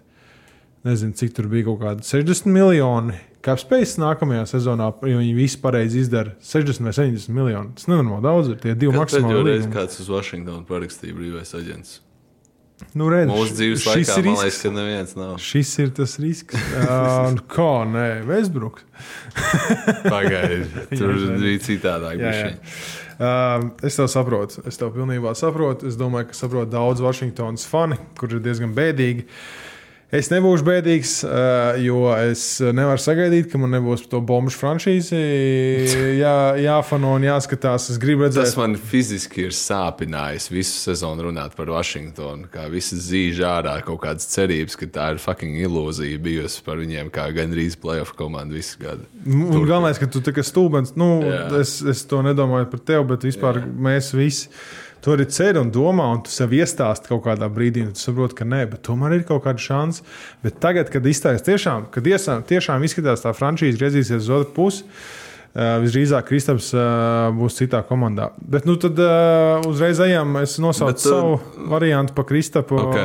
nezinu, 0.88 1.12
cik 1.20 1.34
tur 1.36 1.50
bija 1.52 1.66
kaut 1.66 1.82
kādi 1.82 2.06
60 2.08 2.48
miljoni. 2.48 3.18
Kāpēc 3.44 3.92
nākamajā 4.00 4.46
sezonā, 4.54 4.88
ja 5.04 5.18
viņi 5.20 5.34
visi 5.36 5.60
pareizi 5.60 6.00
izdara 6.00 6.32
60 6.40 6.88
vai 6.88 6.94
70 6.96 7.28
miljoni? 7.36 7.74
Tas 7.76 7.90
nenormāli 7.92 8.24
daudz 8.24 8.48
ir. 8.54 8.56
Tie 8.64 8.72
divi 8.72 8.96
maksimāli 8.96 9.36
reizi 9.44 9.66
līgumi. 9.66 9.76
kāds 9.76 10.00
uz 10.00 10.08
Vašingtonu 10.10 10.64
parakstīja 10.66 11.14
brīvais 11.20 11.52
aģents? 11.60 11.98
Nu, 12.96 13.08
redz, 13.12 13.30
Mūsu 13.30 13.54
dzīves 13.56 13.84
laikā, 13.88 14.14
ir 14.20 14.26
man 14.28 14.38
liekas, 14.42 14.58
ka 14.60 14.70
neviens 14.72 15.14
nav. 15.16 15.36
Šis 15.40 15.70
ir 15.80 15.92
tas 15.96 16.16
risks. 16.20 16.56
Uh, 16.76 17.38
kā 17.52 17.70
nē, 17.88 18.06
Vēsbruks. 18.28 18.84
Pagaidiet, 20.12 20.76
tur 20.98 21.14
Jā, 21.16 21.36
bija 21.40 21.62
citādāk. 21.64 22.20
Jā, 22.20 22.34
jā. 22.36 22.50
Uh, 23.16 23.70
es 23.86 23.96
tev 23.96 24.10
saprotu. 24.12 24.60
Es 24.68 24.76
tev 24.80 24.92
pilnībā 24.96 25.32
saprotu. 25.36 25.88
Es 25.88 25.96
domāju, 25.96 26.30
ka 26.32 26.36
saprotu 26.36 26.72
daudz 26.74 27.00
Vašingtonas 27.04 27.64
fani, 27.68 27.96
kur 28.20 28.36
ir 28.36 28.44
diezgan 28.44 28.76
bēdīgi. 28.76 29.24
Es 30.14 30.28
nebūšu 30.30 30.62
bēdīgs, 30.62 31.12
eh, 31.26 31.80
jo 31.82 32.04
es 32.14 32.60
nevaru 32.62 33.02
sagaidīt, 33.02 33.48
ka 33.50 33.58
man 33.58 33.72
nebūs 33.74 34.04
to 34.06 34.20
bombu 34.22 34.52
franšīzi 34.54 35.18
jā, 36.22 36.34
jāfano 36.62 37.16
un 37.18 37.26
jāskatās. 37.26 37.88
Es 37.90 37.98
gribu 37.98 38.22
redzēt, 38.22 38.46
Tas 38.46 38.54
man 38.60 38.78
fiziski 38.78 39.48
ir 39.48 39.56
sāpinājis 39.56 40.46
visu 40.52 40.78
sezonu 40.78 41.26
runāt 41.26 41.58
par 41.58 41.74
Vašingtonu. 41.74 42.46
Kā 42.54 42.68
visi 42.70 43.00
zīž 43.02 43.42
ārā 43.50 43.74
kaut 43.86 44.04
kādas 44.06 44.30
cerības, 44.30 44.78
ka 44.78 44.86
tā 44.94 45.10
ir 45.16 45.20
fucking 45.22 45.58
ilūzija 45.66 46.22
bijusi 46.22 46.62
par 46.62 46.78
viņiem, 46.84 47.10
kā 47.10 47.26
gandrīz 47.34 47.74
playoff 47.82 48.14
komanda 48.14 48.54
visu 48.54 48.78
gadu. 48.86 49.10
Galvenais, 49.26 49.98
ka 49.98 50.06
tu 50.06 50.22
tā 50.22 50.30
kā 50.36 50.46
stulbens, 50.46 50.94
nu, 50.94 51.16
Jā. 51.26 51.48
es, 51.58 51.80
es 51.82 52.06
to 52.06 52.22
nedomāju 52.22 52.70
par 52.70 52.86
tevi, 52.92 53.10
bet 53.10 53.26
vispār 53.26 53.64
Jā. 53.64 53.70
mēs 53.90 54.14
visi. 54.14 54.52
Tu 55.06 55.12
arī 55.14 55.22
ceri 55.30 55.60
un 55.60 55.68
domā, 55.70 56.08
un 56.16 56.24
tu 56.26 56.32
sev 56.34 56.50
iestāsti 56.56 57.06
kaut 57.06 57.20
kādā 57.28 57.46
brīdī, 57.46 57.84
un 57.86 57.92
tu 57.94 58.02
saproti, 58.02 58.34
ka 58.40 58.46
nē, 58.48 58.64
bet 58.72 58.80
tomēr 58.88 59.12
ir 59.14 59.22
kaut 59.28 59.44
kāda 59.44 59.62
šansa. 59.62 60.02
Bet 60.42 60.56
tagad, 60.58 60.90
kad 60.90 61.06
izstājas 61.06 61.44
tiešām, 61.46 61.84
kad 61.94 62.08
iesā, 62.10 62.40
tiešām 62.48 62.82
izskatās 62.82 63.22
tā 63.22 63.30
franšīze 63.36 63.78
griezīsies 63.78 64.24
uz 64.24 64.32
otru 64.34 64.50
pusi, 64.56 64.82
uh, 64.82 65.76
visdrīzāk 65.84 66.26
Kristaps 66.26 66.72
uh, 66.74 67.28
būs 67.38 67.60
citā 67.60 67.84
komandā. 67.86 68.32
Bet 68.42 68.66
nu 68.66 68.74
tad 68.82 68.98
uh, 68.98 69.62
uzreiz 69.70 70.02
ejam, 70.02 70.40
es 70.42 70.58
nosaucu 70.58 70.90
Bet, 70.90 71.06
uh, 71.06 71.14
savu 71.14 71.70
variantu 71.70 72.18
par 72.18 72.26
Kristapu. 72.26 72.82
Ok. 72.88 72.98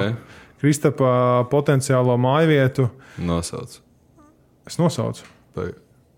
Kristapa 0.61 1.13
potenciālo 1.53 2.17
māju 2.21 2.49
vietu. 2.49 2.89
Nosauc. 3.21 3.77
Es 4.65 4.81
nosaucu. 4.81 5.29
Pa- 5.53 5.69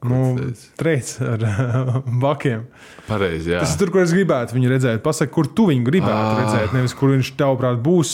Nu? 0.10 0.52
Trīs 0.80 1.14
ar 1.24 1.44
bakiem. 2.24 2.66
Pareizi, 3.08 3.52
jā. 3.54 3.60
Tas 3.64 3.74
ir 3.76 3.80
tur, 3.84 3.92
kur 3.96 4.02
es 4.04 4.14
gribētu 4.16 4.56
viņu 4.58 4.72
redzēt. 4.72 5.02
Pasaka, 5.06 5.32
kur 5.36 5.48
tu 5.56 5.68
viņu 5.70 5.84
gribētu 5.88 6.14
Ah. 6.14 6.40
redzēt. 6.42 6.74
Nevis 6.76 6.94
kur 6.98 7.14
viņš 7.16 7.34
tavuprāt 7.40 7.82
būs 7.86 8.14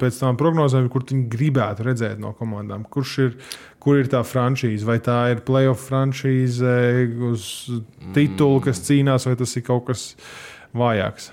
pēc 0.00 0.18
tam 0.20 0.36
prognozēm, 0.40 0.88
kur 0.92 1.02
tu 1.06 1.14
viņu 1.16 1.28
gribētu 1.32 1.86
redzēt 1.88 2.18
no 2.22 2.32
komandām. 2.38 2.84
Kurš 2.90 3.14
ir, 3.26 3.36
kur 3.82 3.98
ir 4.00 4.06
tā 4.12 4.20
franšīze? 4.26 4.84
Vai 4.88 4.98
tā 5.04 5.18
ir 5.34 5.40
playoff 5.46 5.88
franšīze 5.90 6.74
uz 7.30 7.48
titulu, 8.14 8.60
kas 8.64 8.80
cīnās, 8.86 9.26
vai 9.26 9.36
tas 9.40 9.56
ir 9.56 9.62
kaut 9.66 9.86
kas 9.92 10.12
vājāks? 10.74 11.30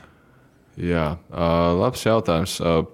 Jā, 0.82 1.18
uh, 1.30 1.74
labs 1.82 2.06
jautājums. 2.08 2.60
Uh, 2.64 2.86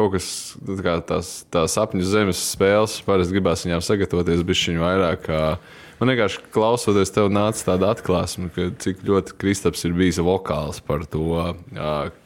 kaut 0.00 0.16
kas 0.16 0.30
tā 0.56 0.80
kā 0.82 0.96
tās, 1.06 1.34
tās 1.52 1.76
sapņu 1.76 2.08
zemes 2.08 2.40
spēles, 2.54 2.98
parasti 3.06 3.36
gribās 3.36 3.66
viņām 3.66 3.84
sagatavoties 3.84 4.42
bišķiņu 4.48 4.82
vairāk. 4.82 5.28
Uh, 5.28 5.80
man 6.00 6.14
vienkārši 6.14 6.42
klausoties, 6.54 7.12
tev 7.12 7.28
nāca 7.32 7.66
tāda 7.72 7.92
atklāsme, 7.94 8.48
ka 8.54 8.70
cik 8.80 9.04
ļoti 9.06 9.36
Kristaps 9.40 9.84
ir 9.84 9.94
bijis 9.98 10.20
vokāls 10.24 10.80
par 10.84 11.04
to, 11.10 11.52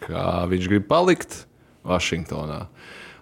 kā 0.07 0.27
viņš 0.51 0.71
grib 0.71 0.87
palikt 0.91 1.43
Vašingtonā. 1.85 2.65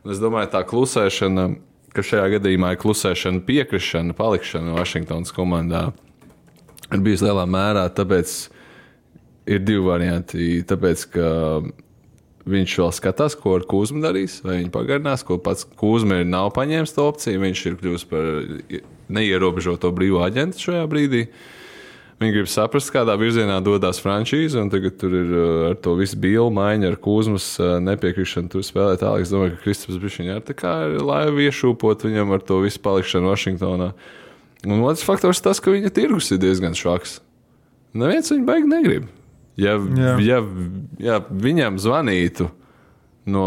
Un 0.02 0.14
es 0.14 0.20
domāju, 0.22 0.50
tā 0.52 0.62
klusēšana, 0.68 1.48
ka 1.96 2.04
šajā 2.04 2.34
gadījumā 2.36 2.74
ir 2.74 2.80
klusēšana, 2.82 3.44
piekrišana, 3.46 4.16
palikšana 4.18 4.76
Vašingtonas 4.76 5.32
komandā, 5.34 5.86
ir 6.92 7.04
bijusi 7.04 7.28
lielā 7.28 7.46
mērā 7.48 7.86
tāpēc, 7.96 8.34
ir 9.50 9.62
divi 9.64 9.86
varianti. 9.86 10.50
Tāpēc, 10.68 11.06
ka 11.14 11.28
viņš 12.48 12.76
vēl 12.80 12.92
skatās, 12.96 13.36
ko 13.38 13.56
ar 13.58 13.66
Kūzmu 13.68 14.02
darīs, 14.02 14.40
vai 14.44 14.60
viņa 14.60 14.72
pagarinās, 14.74 15.24
ko 15.26 15.38
pats 15.42 15.66
Kūzma 15.78 16.22
nav 16.26 16.52
paņēmis 16.56 16.94
to 16.96 17.06
opciju. 17.10 17.42
Viņš 17.42 17.64
ir 17.68 17.80
kļuvis 17.80 18.06
par 18.10 18.30
neierobežoto 19.12 19.92
brīvo 19.94 20.22
aģentu 20.26 20.66
šajā 20.66 20.86
brīdī. 20.90 21.26
Viņi 22.22 22.36
grib 22.36 22.48
saprast, 22.50 22.92
kādā 22.94 23.16
virzienā 23.18 23.56
dodas 23.66 23.98
frančīze, 23.98 24.60
un 24.60 24.68
tagad 24.70 24.94
tur 25.00 25.14
ir 25.16 25.30
uh, 25.32 25.46
ar 25.72 25.78
to 25.82 25.96
visu 25.98 26.18
bīlu 26.22 26.52
maiņu, 26.54 26.92
ar 26.92 26.98
kūzmas 27.02 27.46
uh, 27.58 27.72
nepiekrišanu. 27.82 28.50
Tur 28.52 28.62
spēlē 28.66 28.98
tālāk. 29.00 29.24
Es 29.24 29.32
domāju, 29.32 29.56
ka 29.56 29.64
Kristaps 29.64 29.98
Bišķiņš 30.02 30.30
ir 30.30 30.44
tā 30.46 30.54
kā 30.54 30.74
ir 30.92 31.02
laiva 31.02 31.42
iešūpot 31.48 32.06
viņam 32.06 32.36
ar 32.36 32.44
to 32.46 32.60
visu 32.62 32.82
palikšanu 32.84 33.32
Vašingtonā. 33.32 33.90
Un 34.68 34.84
otrs 34.86 35.02
faktors 35.02 35.42
tas, 35.42 35.58
ka 35.58 35.74
viņa 35.74 35.90
tirgus 35.96 36.30
ir 36.30 36.38
diezgan 36.44 36.78
švaks. 36.78 37.18
Neviens 37.98 38.30
viņu 38.30 38.46
baigi 38.46 38.70
negrib. 38.70 39.10
Ja, 39.60 39.76
Jā. 39.76 40.14
ja, 40.24 40.38
ja 41.02 41.18
viņam 41.28 41.76
zvanītu 41.82 42.48
no 43.28 43.44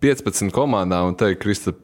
15 0.00 0.52
komandām 0.54 1.10
un 1.10 1.18
teikt, 1.18 1.42
Kristap, 1.42 1.80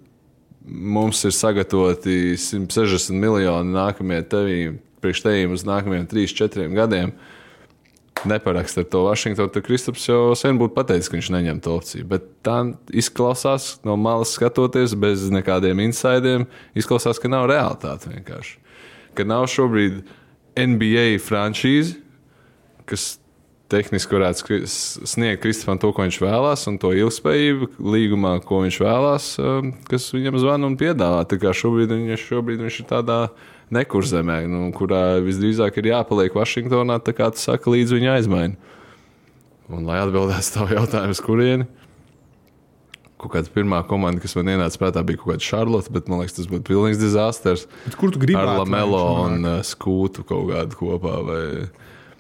mums 0.65 1.21
ir 1.29 1.35
sagatavoti 1.37 2.35
160 2.41 3.19
miljoni 3.21 3.75
nākamie 3.75 4.23
tevī, 4.25 4.59
priekš 5.05 5.25
tevīm 5.27 5.53
uz 5.53 5.67
nākamajiem 5.69 6.07
3-4 6.09 6.69
gadiem. 6.75 7.13
Neparakst 8.25 8.79
ar 8.81 8.87
to 8.89 9.03
Vašingtonu, 9.05 9.51
tad 9.53 9.67
Kristaps 9.67 10.07
jau 10.07 10.33
sen 10.39 10.57
būtu 10.57 10.73
pateicis, 10.77 11.11
ka 11.11 11.19
viņš 11.19 11.29
neņem 11.35 11.59
to 11.61 11.75
opciju. 11.77 12.07
Bet 12.09 12.31
tā 12.47 12.57
izklausās 12.95 13.75
no 13.85 13.99
malas 14.01 14.33
skatoties, 14.39 14.95
bez 14.97 15.27
nekādiem 15.35 15.83
insidiem. 15.85 16.47
Izklausās, 16.79 17.21
ka 17.21 17.29
nav 17.29 17.51
realitāte 17.51 18.09
vienkārši. 18.15 18.57
Ka 19.19 19.27
nav 19.29 19.45
šobrīd 19.53 20.01
NBA 20.57 21.19
franšīze, 21.27 21.99
kas 22.89 23.19
tehniski 23.73 24.17
varētu 24.17 24.59
sniegt 24.69 25.43
Kristofam 25.43 25.81
to, 25.81 25.91
ko 25.95 26.05
viņš 26.05 26.21
vēlās, 26.23 26.67
un 26.71 26.77
to 26.81 26.93
ilgspējību 26.97 27.71
līgumā, 27.81 28.37
ko 28.45 28.61
viņš 28.65 28.79
vēlās, 28.85 29.29
um, 29.41 29.73
kas 29.89 30.11
viņam 30.15 30.39
zvana 30.43 30.69
un 30.69 30.79
piedāvā. 30.81 31.25
Tā 31.29 31.41
kā 31.43 31.55
šobrīd 31.57 31.95
viņš, 31.95 32.27
šobrīd 32.29 32.65
viņš 32.65 32.81
ir 32.83 32.89
tādā 32.91 33.21
nekurzemē, 33.75 34.43
nu, 34.51 34.67
kurā 34.77 35.21
visdrīzāk 35.25 35.81
ir 35.81 35.95
jāpaliek 35.95 36.37
Vašingtonā, 36.37 37.01
tā 37.05 37.17
kā 37.17 37.31
tu 37.33 37.41
saki, 37.43 37.73
līdz 37.73 37.97
viņa 37.97 38.19
aizmaina. 38.19 38.75
Un, 39.73 39.87
lai 39.89 40.03
atbildētu 40.03 40.45
uz 40.45 40.53
tavu 40.53 40.77
jautājumu, 40.77 41.17
kurieni? 41.25 41.67
Kaut 43.17 43.33
kāda 43.33 43.49
pirmā 43.55 43.79
komanda, 43.89 44.21
kas 44.21 44.35
man 44.37 44.51
ienāca 44.53 44.77
prātā, 44.83 45.01
bija 45.07 45.23
kaut 45.23 45.33
kāda 45.33 45.47
Charlotte, 45.47 45.89
bet 45.95 46.11
man 46.13 46.21
liekas, 46.21 46.37
tas 46.37 46.51
būtu 46.51 46.67
pilnīgs 46.69 47.01
dizasters. 47.01 47.65
Bet 47.87 47.97
kur 47.97 48.13
tu 48.13 48.21
gribētu? 48.21 48.53
Ar 48.53 48.61
Lamelo 48.61 49.01
un 49.23 49.49
uh, 49.49 49.63
Skūtu 49.65 50.27
kaut 50.29 50.51
kādu 50.51 50.77
kopā. 50.77 51.15
Vai, 51.25 51.41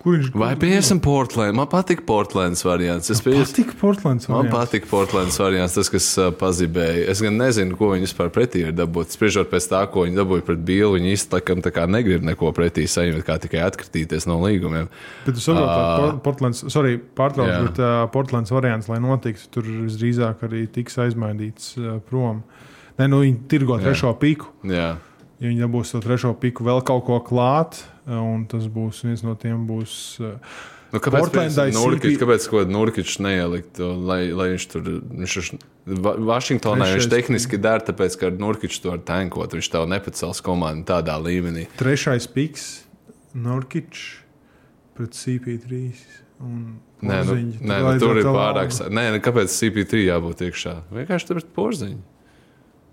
Kur 0.04 0.18
viņš 0.18 0.34
vai 0.36 0.50
piesim 0.60 0.98
Portland? 1.00 1.56
Man 1.56 1.68
patīk 1.72 2.02
Portlands 2.04 2.60
variants. 2.66 3.08
Es 3.08 3.22
piesim. 3.24 3.40
patīk 3.40 3.70
Portlands. 3.80 4.26
Man 4.28 4.42
variants. 4.42 4.56
patīk 4.58 4.88
Portlands 4.90 5.38
variants, 5.40 5.76
tas, 5.78 5.88
kas 5.88 6.08
uh, 6.20 6.26
pazibēja. 6.36 7.06
Es 7.08 7.22
gan 7.24 7.38
nezinu, 7.40 7.72
ko 7.78 7.88
viņi 7.94 8.04
vispār 8.04 8.28
pretī 8.34 8.66
ir 8.66 8.74
dabūjis. 8.76 9.16
Spriežot 9.16 9.48
pēc 9.48 9.68
tā, 9.70 9.80
ko 9.88 10.04
viņi 10.04 10.18
dabūja 10.20 10.44
pret 10.44 10.60
Bīlu, 10.68 10.98
viņi 10.98 11.14
īstenībā 11.16 11.56
tā 11.64 11.72
kā 11.72 11.86
negrib 11.88 12.26
neko 12.28 12.52
pretī 12.52 12.84
saņemt, 12.84 13.24
kā 13.24 13.38
tikai 13.40 13.64
atkritīties 13.64 14.28
no 14.28 14.36
līgumiem. 14.42 14.92
Bet 15.24 15.38
tu 15.38 15.46
saproti, 15.46 15.72
Ā. 15.72 15.96
ka 15.96 16.20
Portlands, 16.28 16.60
sorry, 16.68 16.98
pārtrauc, 17.00 17.48
Jā. 17.48 17.64
bet 17.64 17.80
uh, 17.80 18.04
Portlands 18.12 18.52
variants, 18.52 18.92
lai 18.92 19.00
notiks, 19.00 19.48
tur 19.56 19.64
visdrīzāk 19.64 20.44
arī 20.44 20.66
tiks 20.76 21.00
aizmainīts 21.00 21.78
uh, 21.80 21.96
prom. 22.04 22.44
Nē, 23.00 23.08
nu 23.08 23.24
viņi 23.24 23.40
tirgo 23.48 23.80
trešo 23.80 24.12
piku. 24.20 24.52
Jā. 24.68 24.98
Ja 25.44 25.50
viņi 25.50 25.60
dabūs 25.66 25.90
to 25.92 26.00
trešo 26.00 26.30
piku, 26.40 26.64
vēl 26.64 26.80
kaut 26.88 27.04
ko 27.04 27.18
klāt, 27.20 27.82
uh, 28.06 28.16
un 28.16 28.46
tas 28.48 28.64
būs 28.72 29.02
viens 29.04 29.24
no 29.26 29.36
tiem 29.36 29.66
būs. 29.68 29.98
Uh, 30.24 30.38
Nu, 30.94 31.00
kāpēc 31.02 31.56
Nurkičs, 31.74 32.14
CP 32.14 32.20
kāpēc 32.22 32.68
Nurkiču 32.70 33.22
neielikt, 33.24 33.80
lai, 33.82 34.28
lai 34.30 34.52
viņš 34.52 34.66
tur, 34.70 34.90
viņš 35.10 35.48
Vašingtonā 36.28 36.86
viņš 36.86 37.08
Trešais. 37.08 37.10
tehniski 37.10 37.58
dara, 37.58 37.82
tāpēc, 37.82 38.14
ka 38.20 38.28
ar 38.30 38.38
Nurkiču 38.38 38.84
to 38.84 38.92
var 38.92 39.02
tankot, 39.02 39.56
viņš 39.58 39.70
tev 39.72 39.88
nepacels 39.90 40.42
komandu 40.44 40.86
tādā 40.92 41.16
līmenī. 41.18 41.66
Trešais 41.80 42.30
piks, 42.30 42.68
Norkičs 43.34 44.04
pret 44.94 45.18
CP3. 45.18 45.82
un 46.46 46.60
Nē, 47.04 47.18
nu, 47.26 47.34
nē, 47.60 47.78
nu, 47.84 47.90
tur 48.00 48.16
ir 48.16 48.24
pārāk. 48.30 48.70
Nē, 48.88 49.08
nu, 49.12 49.20
kāpēc 49.20 49.52
CP3 49.52 50.06
jābūt 50.06 50.46
iekšā? 50.46 50.78
Vienkārši 50.94 51.28
tur 51.28 51.42
ir 51.42 51.48
porziņš. 51.58 52.13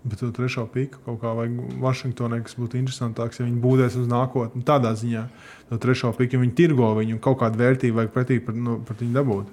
Bet 0.02 0.18
to 0.18 0.32
trešo 0.34 0.64
piku 0.66 0.98
kaut 1.04 1.20
kā 1.22 1.30
vajag 1.38 1.78
Vašingtonai, 1.82 2.40
kas 2.42 2.56
būtu 2.58 2.80
interesantāks, 2.80 3.38
ja 3.38 3.46
viņi 3.46 3.60
būdēs 3.62 3.96
uz 4.00 4.08
nākotni. 4.10 4.64
Tādā 4.66 4.96
ziņā, 4.98 5.28
to 5.68 5.78
trešo 5.82 6.10
piku, 6.18 6.34
ja 6.34 6.42
viņi 6.42 6.56
tirgo 6.58 6.88
viņu, 6.98 7.20
kaut 7.22 7.38
kādu 7.44 7.60
vērtību 7.62 8.00
vajag 8.00 8.14
pretī 8.14 8.40
par, 8.42 8.56
nu, 8.58 8.80
par 8.86 8.98
viņu 8.98 9.14
dabūt. 9.14 9.52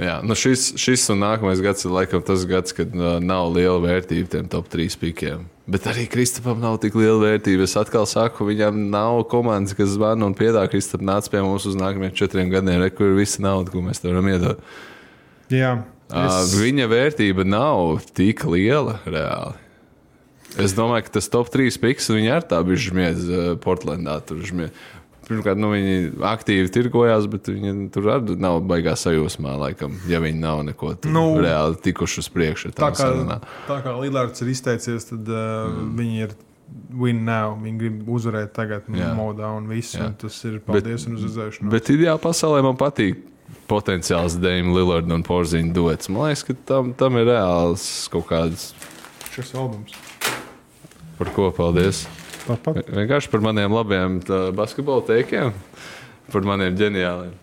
Jā, 0.00 0.18
nu 0.24 0.32
šis, 0.36 0.70
šis 0.80 1.02
un 1.12 1.20
nākamais 1.20 1.60
gads 1.60 1.84
ir 1.84 1.92
laikam 1.92 2.22
tas 2.24 2.46
gads, 2.48 2.72
kad 2.76 2.92
uh, 2.96 3.18
nav 3.20 3.50
liela 3.52 3.76
vērtība 3.82 4.30
tiem 4.32 4.46
top 4.48 4.70
3 4.72 4.96
pikiem. 5.00 5.42
Bet 5.70 5.88
arī 5.90 6.06
Kristapam 6.10 6.60
nav 6.60 6.78
tik 6.80 6.96
liela 6.96 7.18
vērtība. 7.20 7.66
Es 7.68 7.76
atkal 7.76 8.08
saku, 8.08 8.46
viņam 8.48 8.78
nav 8.92 9.22
komandas, 9.32 9.76
kas 9.76 9.92
zvana 9.92 10.24
un 10.28 10.36
piedāvā 10.36 10.70
Kristapam 10.72 11.10
nāc 11.12 11.28
pie 11.32 11.42
mums 11.44 11.68
uz 11.68 11.76
nākamajiem 11.80 12.16
četriem 12.16 12.52
gadiem, 12.52 12.80
re, 12.80 12.88
kur 12.92 13.12
ir 13.12 13.20
visa 13.20 13.44
nauda, 13.44 13.72
ko 13.72 13.84
mēs 13.84 14.00
varam 14.06 14.32
iedot. 14.32 14.64
Jā, 15.52 15.74
Uh, 16.10 16.40
viņa 16.58 16.86
vērtība 16.90 17.44
nav 17.46 18.00
tik 18.16 18.42
liela 18.50 18.98
reāli. 19.06 19.58
Es 20.58 20.74
domāju, 20.74 21.06
ka 21.06 21.18
tas 21.20 21.30
top 21.30 21.50
3 21.52 21.76
piks 21.78 22.10
viņa 22.10 22.32
ar 22.40 22.46
tā 22.50 22.58
bija 22.66 22.88
žmiedz 22.88 23.28
uh, 23.30 23.52
Portlandā. 23.62 24.18
Pirmkārt, 25.30 25.60
nu, 25.62 25.68
viņi 25.70 26.24
aktīvi 26.26 26.72
tirgojās, 26.74 27.28
bet 27.30 27.46
viņi 27.52 27.86
tur 27.94 28.08
arī 28.16 28.34
nav 28.42 28.58
baigā 28.66 28.96
sajūsmā, 28.98 29.52
laikam, 29.60 29.94
ja 30.10 30.18
viņi 30.18 30.42
nav 30.42 30.64
neko 30.66 30.96
Nu, 31.06 31.38
reāli 31.38 31.78
tikuši 31.84 32.24
uz 32.24 32.28
priekšu. 32.34 32.72
tā 32.74 32.90
kā, 32.90 33.04
sarunām. 33.04 33.46
tā 33.68 33.78
kā 33.84 33.94
Lillards 34.00 34.42
ir 34.42 34.50
izteicies, 34.50 35.06
tad 35.12 35.30
uh, 35.30 35.70
mm. 35.70 35.92
viņi 36.00 36.24
ir 36.26 36.34
win 36.98 37.22
now. 37.26 37.54
Viņi 37.62 37.78
grib 37.78 38.10
uzvarēt 38.10 38.52
tagad, 38.56 38.90
Jā. 38.90 39.12
modā 39.14 39.50
un 39.54 39.70
viss. 39.70 39.94
Un 39.98 40.14
tas 40.18 40.34
ir 40.48 40.58
paldies 40.66 41.06
un 41.06 41.18
uz 41.18 41.26
redzēšanu. 41.28 41.70
Bet 41.72 41.90
ideāli 41.94 42.22
pasaulē 42.22 42.62
man 42.66 42.78
patīk 42.80 43.22
potenciāls 43.70 44.36
Dēmon 44.42 44.74
Lillards 44.76 45.14
un 45.14 45.24
Porziņa 45.26 45.74
dots. 45.76 46.10
Man 46.10 46.28
liekas, 46.28 46.44
ka 46.48 46.58
tam, 46.68 46.94
tam 46.98 47.20
ir 47.20 47.30
reāls 47.30 47.86
kaut 48.12 48.26
kāds 48.32 48.72
Šis 49.30 49.52
albums. 49.54 49.94
Par 51.20 51.28
ko 51.36 51.50
paldies? 51.54 52.02
Tāpat. 52.48 52.82
Vienkārši 52.90 53.30
par 53.30 53.44
maniem 53.44 53.70
labiem 53.70 54.16
tā, 54.26 54.48
basketbola 54.56 55.04
teikiem, 55.06 55.52
par 56.32 56.46
maniem 56.48 56.74
ģeniāliem. 56.78 57.36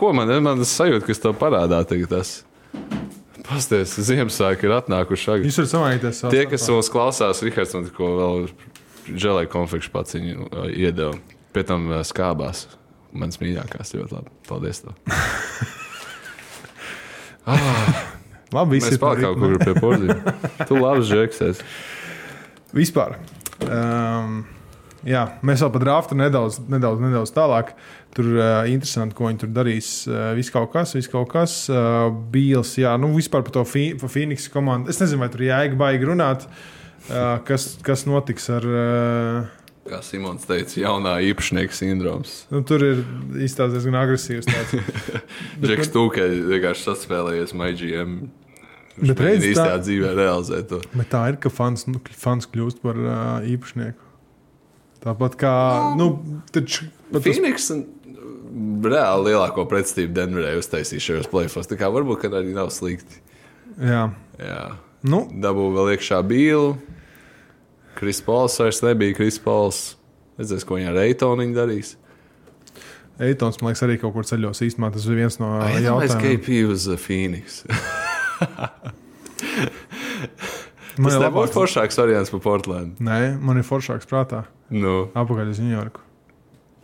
Ko 0.00 0.14
man, 0.16 0.30
man 0.40 0.64
sajūta, 0.64 1.04
kas 1.04 1.20
tev 1.20 1.34
parādā 1.36 1.82
tagad? 1.84 2.14
Tas? 2.14 2.32
Pasties, 3.44 3.92
Ziemassvētki 4.08 4.64
ir 4.64 4.72
atnākuši. 4.78 5.28
Agri. 5.34 5.50
Jūs 5.50 5.60
varat 5.60 5.72
samainīties. 5.74 6.22
savā 6.22 6.32
Tie, 6.32 6.46
kas 6.48 6.64
mūs 6.72 6.88
klausās, 6.94 7.42
Rihards 7.44 7.76
man 7.76 7.84
tikko 7.90 8.08
vēl 8.16 8.46
žēlēja 9.12 9.50
konfekšu 9.52 9.92
pats 9.92 10.16
viņu 10.16 10.48
uh, 10.48 10.70
iedeva. 10.72 11.12
Pēc 11.52 11.68
tam 11.68 11.90
uh, 11.92 12.00
skābās. 12.08 12.64
Mans 13.14 13.38
mīļākās 13.38 13.94
ļoti 13.94 14.16
labi. 14.16 14.30
Paldies! 14.48 14.82
Tev. 14.84 14.94
Labi, 18.54 18.78
ir 18.78 18.98
par 19.02 19.18
pāri 19.18 19.24
kaut 19.24 19.40
kur 19.40 19.56
pie 19.60 19.74
porzīm. 19.82 20.20
Tu 20.68 20.76
labs 20.78 21.08
žēksies. 21.08 21.62
Vispār. 22.74 23.16
Um, 23.66 24.44
jā, 25.06 25.24
mēs 25.46 25.64
vēl 25.64 25.72
par 25.74 25.84
draftu 25.84 26.18
nedaudz, 26.18 26.60
nedaudz, 26.70 27.02
nedaudz 27.02 27.34
tālāk. 27.34 27.72
Tur 28.14 28.28
uh, 28.36 28.44
interesanti, 28.70 29.16
ko 29.18 29.26
viņi 29.26 29.42
tur 29.42 29.50
darīs. 29.56 29.90
Uh, 30.06 30.30
viss 30.38 30.54
kaut 30.54 30.70
kas, 30.74 30.94
viss 30.94 31.10
kaut 31.10 31.32
kas. 31.32 31.56
Uh, 31.72 32.06
Bīls, 32.34 32.76
jā, 32.78 32.94
nu 33.00 33.10
vispār 33.16 33.42
par 33.46 33.56
to 33.58 33.66
Phoenix 33.66 34.46
komandu. 34.52 34.94
Es 34.94 35.02
nezinu, 35.02 35.24
vai 35.24 35.32
tur 35.34 35.46
jēga 35.48 35.80
baigi 35.80 36.10
runāt. 36.10 36.46
Uh, 37.10 37.42
kas, 37.48 37.74
kas 37.84 38.06
notiks 38.08 38.48
ar. 38.54 38.70
Uh, 38.70 39.63
Kā 39.84 39.98
Simons 40.00 40.46
teica, 40.48 40.78
jaunā 40.80 41.18
īpašnieka 41.28 41.76
sindroms. 41.76 42.46
nu, 42.50 42.62
tur 42.64 42.80
ir 42.86 43.02
izstāstīts 43.44 43.74
diezgan 43.82 43.98
agresīvs. 44.00 44.46
Džeks 45.64 45.90
Tūkai 45.92 46.28
vienkārši 46.48 46.86
saspēlējies 46.88 47.52
MGM. 47.52 48.14
Bet 49.04 49.18
īstajā 49.20 49.74
tā- 49.74 49.82
dzīvē 49.84 50.12
realizēt 50.16 50.68
to. 50.70 50.78
Bet 50.94 51.10
tā 51.12 51.24
ir, 51.32 51.36
ka 51.42 51.50
fans, 51.52 51.84
nu, 51.90 52.00
fans 52.16 52.46
kļūst 52.48 52.80
par 52.84 52.96
uh, 52.96 53.44
īpašnieku. 53.44 54.00
Tāpat 55.04 55.36
kā. 55.36 55.52
Nu, 56.00 56.06
taču, 56.54 56.86
bet 57.12 57.26
tas- 57.26 57.34
Phoenix 57.36 57.68
un 57.74 57.84
reāli 58.86 59.32
lielāko 59.34 59.66
pretstību 59.68 60.14
Denverē 60.16 60.54
uztaisīja 60.62 61.02
šajos 61.10 61.28
plēfos. 61.32 61.68
Tā 61.68 61.76
kā 61.76 61.90
varbūt 61.92 62.22
ka 62.24 62.30
arī 62.40 62.54
nav 62.56 62.72
slikti. 62.72 63.20
jā. 63.82 64.06
Jā. 64.40 64.62
Nu, 65.04 65.26
Dabū 65.28 65.66
vēl 65.76 65.92
iekšā 65.98 66.22
bīlu. 66.24 66.78
Kris 67.98 68.20
Pols 68.24 68.56
vairs 68.60 68.80
nebija 68.84 69.14
Kris 69.16 69.38
Pols. 69.42 69.82
Redzēs, 70.38 70.64
ko 70.66 70.78
viņa 70.78 70.90
ar 70.90 70.98
Eitonu 71.04 71.44
viņa 71.44 71.54
darīs. 71.60 71.92
Eitons, 73.22 73.60
man 73.62 73.70
liekas, 73.70 73.84
arī 73.86 73.94
kaut 74.02 74.14
kur 74.16 74.26
ceļos. 74.26 74.58
Īstenībā 74.66 74.88
tas 74.96 75.04
bija 75.06 75.20
viens 75.22 75.36
no 75.38 75.52
jautājumiem. 75.62 76.40
KP 76.40 76.56
uz 76.72 76.88
uh, 76.90 76.98
Phoenix. 76.98 77.60
Man 80.94 81.10
ir 81.10 81.18
labāks. 81.24 81.50
foršāks 81.54 81.96
variants 81.98 82.30
par 82.30 82.40
Portlandu. 82.44 83.02
Nē, 83.02 83.34
man 83.42 83.58
ir 83.58 83.64
foršāks 83.66 84.06
prātā. 84.06 84.44
Nu, 84.70 85.08
Apakaļ 85.18 85.50
uz 85.50 85.58
Ņujorku. 85.62 86.02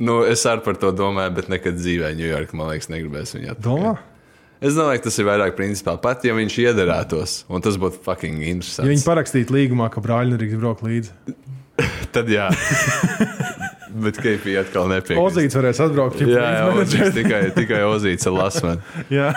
nu, 0.03 0.17
es 0.27 0.43
arī 0.51 0.65
par 0.65 0.79
to 0.83 0.91
domāju, 0.97 1.31
bet 1.37 1.51
nekad 1.53 1.79
dzīvē 1.79 2.11
Ņujorkā, 2.19 2.57
man 2.59 2.73
liekas, 2.73 2.91
negribēs 2.91 3.37
viņu 3.37 3.53
atpakaļ. 3.55 4.01
Es 4.61 4.75
domāju, 4.77 5.01
ka 5.01 5.07
tas 5.09 5.17
ir 5.23 5.25
vairāk 5.25 5.55
principā. 5.57 5.95
Pat 6.01 6.25
ja 6.29 6.35
viņš 6.37 6.59
iederētos, 6.67 7.37
un 7.49 7.63
tas 7.65 7.79
būtu 7.81 8.03
fucking 8.05 8.43
Ja 8.45 8.53
interesanti. 8.53 8.91
viņi 8.93 9.07
parakstītu 9.07 9.57
līgumā, 9.57 9.89
ka 9.93 10.03
brāļi 10.05 10.35
nedrīkst 10.35 10.61
braukt 10.61 10.85
līdzi. 10.85 11.37
Tad 12.13 12.29
jā. 12.29 12.51
bet 14.05 14.19
KP 14.23 14.55
atkal 14.61 14.89
nepiekrīt. 14.91 15.21
Ozīts 15.21 15.57
varēs 15.59 15.81
atbraukt. 15.85 16.21
Jā, 16.23 16.45
jā 16.71 17.09
tikai, 17.15 17.41
tikai 17.57 17.81
Ozīts 17.89 18.29
ir 18.29 18.35
lasmens. 18.37 18.95
jā. 19.19 19.31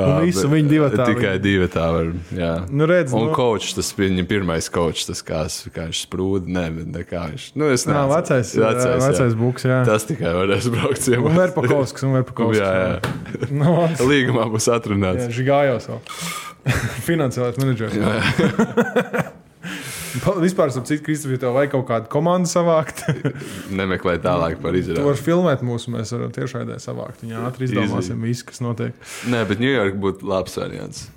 un 0.00 0.14
visu 0.26 0.46
viņi 0.52 0.70
divi 0.70 0.90
tā. 0.94 1.06
Tikai 1.10 1.34
divi 1.42 1.68
tā 1.72 1.86
var. 1.94 2.12
Jā. 2.36 2.52
Nu, 2.70 2.88
redz, 2.90 3.14
Un 3.16 3.28
nu- 3.30 3.36
coach, 3.36 3.72
tas 3.78 3.92
viņa 3.98 4.26
pirmais 4.30 4.68
coach, 4.72 5.06
tas 5.08 5.24
kā, 5.26 5.44
kā 5.72 5.88
viņš 5.88 6.04
sprūda. 6.06 6.52
Nē, 6.52 6.64
bet 6.78 6.92
ne 6.92 7.04
kā 7.08 7.26
viņš. 7.32 7.48
Nu, 7.56 7.70
es 7.72 7.86
nezinu. 7.88 8.06
vecais, 8.12 8.54
vecais, 8.58 9.04
vecais 9.08 9.36
buks, 9.38 9.66
jā. 9.68 9.82
Tas 9.88 10.06
tikai 10.08 10.32
varēs 10.36 10.70
braukt 10.72 11.02
ciemā. 11.04 11.26
Un 11.32 11.40
Verpakovskis, 11.42 12.06
un 12.08 12.16
Verpakovskis. 12.20 12.62
Jā, 12.62 12.72
jā. 12.78 13.48
Nu, 13.50 13.76
Līgumā 14.12 14.48
būs 14.52 14.68
atrunāts. 14.72 15.28
jā, 15.28 15.36
Žigājos 15.42 15.90
vēl. 15.90 16.02
Finansiālais 17.08 17.58
menedžers. 17.58 19.38
Vispār, 20.42 20.72
ap 20.72 20.88
citu, 20.88 21.04
Kristofers, 21.06 21.40
tev 21.42 21.54
vajag 21.56 21.72
kaut 21.76 21.86
kādu 21.88 22.10
komandu 22.12 22.50
savākt. 22.50 23.04
Nemeklē 23.80 24.18
tālāk 24.22 24.60
par 24.62 24.76
izrādi. 24.78 25.04
vari 25.06 25.24
filmēt 25.24 25.64
mūsu, 25.66 25.94
mēs 25.94 26.12
varam 26.16 26.34
tiešraidē 26.34 26.76
savākt. 26.82 27.24
Viņa 27.24 27.46
ātri 27.48 27.70
izdomāsim 27.70 28.22
visu, 28.28 28.46
kas 28.50 28.62
notiek. 28.64 28.94
Nē, 29.32 29.42
bet 29.48 29.62
Ņujorka 29.62 30.00
būtu 30.06 30.28
labs 30.28 30.58
variants. 30.60 31.08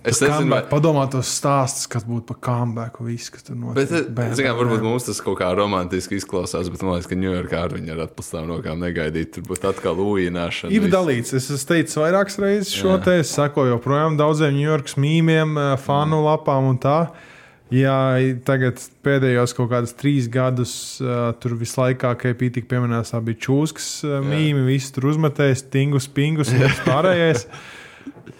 Es 0.00 0.16
Nezinu, 0.24 0.48
vai. 0.48 0.62
Padomā 0.64 1.02
tos 1.12 1.28
stāstus, 1.28 1.84
kas 1.92 2.06
būtu 2.08 2.24
par 2.30 2.38
comeback, 2.40 2.96
viss, 3.04 3.28
kas 3.28 3.44
tur 3.44 3.58
notiek. 3.60 3.90
Bet, 3.90 4.06
Bam, 4.16 4.30
zinām, 4.32 4.54
bam, 4.56 4.62
varbūt 4.70 4.84
mums 4.86 5.04
tas 5.04 5.20
kaut 5.20 5.36
kā 5.42 5.50
romantiski 5.52 6.16
izklausās, 6.16 6.70
bet 6.72 6.80
man 6.80 6.94
liekas, 6.96 7.08
ka 7.10 7.18
Ņujorkā 7.20 7.58
ar 7.66 7.74
viņu 7.76 7.92
ar 7.92 8.00
atpūstām 8.06 8.48
rokām 8.48 8.80
negaidīt. 8.80 9.34
Tur 9.34 9.44
būtu 9.50 9.68
atkal 9.68 10.00
ujināšana. 10.00 10.72
Ir 10.72 10.86
viss. 10.86 10.94
dalīts. 10.94 11.34
Es 11.36 11.50
esmu 11.52 11.68
teicis 11.74 12.00
vairākas 12.00 12.40
reizes 12.40 12.72
šo 12.72 12.94
Jā. 12.94 13.02
te. 13.04 13.18
Es 13.20 13.34
sekoju 13.36 13.74
joprojām 13.74 14.16
daudziem 14.16 14.56
Ņujorkas 14.56 14.96
mīmiem, 15.04 15.52
eh, 15.60 15.76
fanu 15.84 16.22
lapām 16.24 16.70
un 16.72 16.80
tā. 16.80 17.10
Jā, 17.70 18.18
tagad 18.42 18.80
pēdējos 19.06 19.52
kaut 19.54 19.68
kādus 19.70 19.92
trīs 19.94 20.26
gadus 20.32 20.72
uh, 21.04 21.30
tur 21.38 21.54
visu 21.58 21.78
laiku, 21.78 22.08
kā 22.18 22.32
bija 22.34 22.56
tik 22.56 22.66
pieminēts, 22.70 23.14
bija 23.22 23.38
čūskas 23.46 23.90
uh, 24.08 24.16
mīmī, 24.26 24.64
viss 24.72 24.90
tur 24.96 25.06
uzmetējis, 25.12 25.68
tingus, 25.70 26.08
pingus 26.10 26.50
un 26.50 26.64
pārējais. 26.88 27.46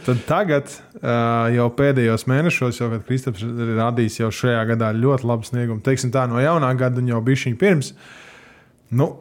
Tad 0.03 0.25
tagad, 0.27 0.73
uh, 0.99 1.47
jau 1.55 1.69
pēdējos 1.79 2.27
mēnešos, 2.31 2.81
jau 2.83 2.89
kad 2.91 3.07
Kristaps 3.07 3.45
ir 3.47 3.75
radījis 3.79 4.19
jau 4.25 4.33
šajā 4.35 4.65
gadā 4.73 4.91
ļoti 4.99 5.31
labu 5.31 5.47
sniegumu, 5.47 5.85
teiksim 5.87 6.11
tā 6.15 6.27
no 6.31 6.43
jaunā 6.43 6.73
gada 6.81 6.99
un 6.99 7.13
jau 7.13 7.23
šī 7.23 7.55
pirms. 7.61 7.93
Nu, 8.91 9.21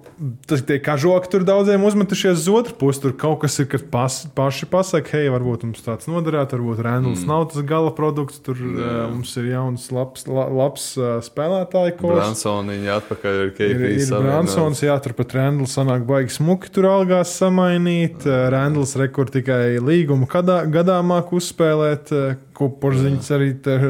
tas 0.49 0.63
tie 0.65 0.79
kažoki 0.81 1.29
tur 1.29 1.43
daudziem 1.45 1.83
uzmetušies 1.85 2.39
uz 2.41 2.47
otru 2.49 2.73
pusi. 2.79 3.03
Tur 3.03 3.11
kaut 3.13 3.43
kas 3.43 3.59
ir, 3.61 3.67
kas 3.69 3.83
pas, 3.85 4.15
paši 4.33 4.65
pasakā, 4.65 5.13
hei, 5.13 5.27
varbūt 5.29 5.67
mums 5.67 5.83
tāds 5.85 6.09
noderētu, 6.09 6.57
varbūt 6.57 6.81
Randalls 6.87 7.21
mm. 7.21 7.29
nav 7.29 7.45
tas 7.51 7.61
gala 7.69 7.91
produkts. 7.93 8.41
Tur 8.41 8.57
uh, 8.57 8.87
mums 9.11 9.35
ir 9.37 9.51
jauns, 9.51 9.85
labs, 9.93 10.25
la, 10.25 10.47
labs 10.49 10.87
uh, 10.97 11.19
spēlētāju 11.21 11.99
kurs. 12.01 12.17
Bransoniņa 12.17 12.97
atpakaļ 12.97 13.43
Ir, 13.59 13.85
ir 13.93 14.09
Bransons, 14.09 14.81
jā, 14.81 14.97
tur 15.05 15.13
pat 15.17 15.37
Randalls 15.37 15.77
sanāk 15.77 16.01
baigi 16.09 16.33
smuki 16.39 16.73
tur 16.73 16.89
algās 16.89 17.37
samainīt. 17.37 18.25
Uh, 18.25 18.47
Randalls 18.49 18.97
rekur 18.97 19.29
tikai 19.29 19.77
līgumu 19.77 20.25
gadā, 20.33 20.63
gadāmāk 20.65 21.29
uzspēlēt, 21.37 22.09
uh, 22.17 22.41
ko 22.57 22.71
porziņš 22.81 23.31
arī 23.37 23.53
tur 23.63 23.85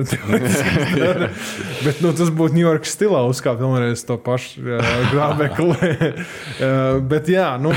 dara. 0.99 1.31
Bet 1.87 2.03
nu, 2.03 2.11
tas 2.13 2.29
būtu 2.35 2.59
Ņujorkas 2.59 2.99
stilā 2.99 3.23
uzkāpt 3.31 3.63
vēlreiz 3.63 4.03
to 4.05 4.19
pašu 4.21 4.67
uh, 4.67 4.93
grābekli. 5.15 5.68
Uh, 5.75 6.99
bet 7.11 7.29
jā, 7.31 7.51
nu. 7.61 7.73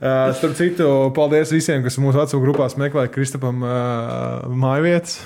Uh, 0.00 0.30
starp 0.38 0.56
citu, 0.58 0.88
paldies 1.16 1.52
visiem, 1.54 1.84
kas 1.86 1.98
mūsu 2.02 2.20
vecuma 2.20 2.44
grupās 2.46 2.76
meklē 2.80 3.06
Kristapam 3.12 3.64
uh, 3.64 4.50
mājvietas. 4.50 5.20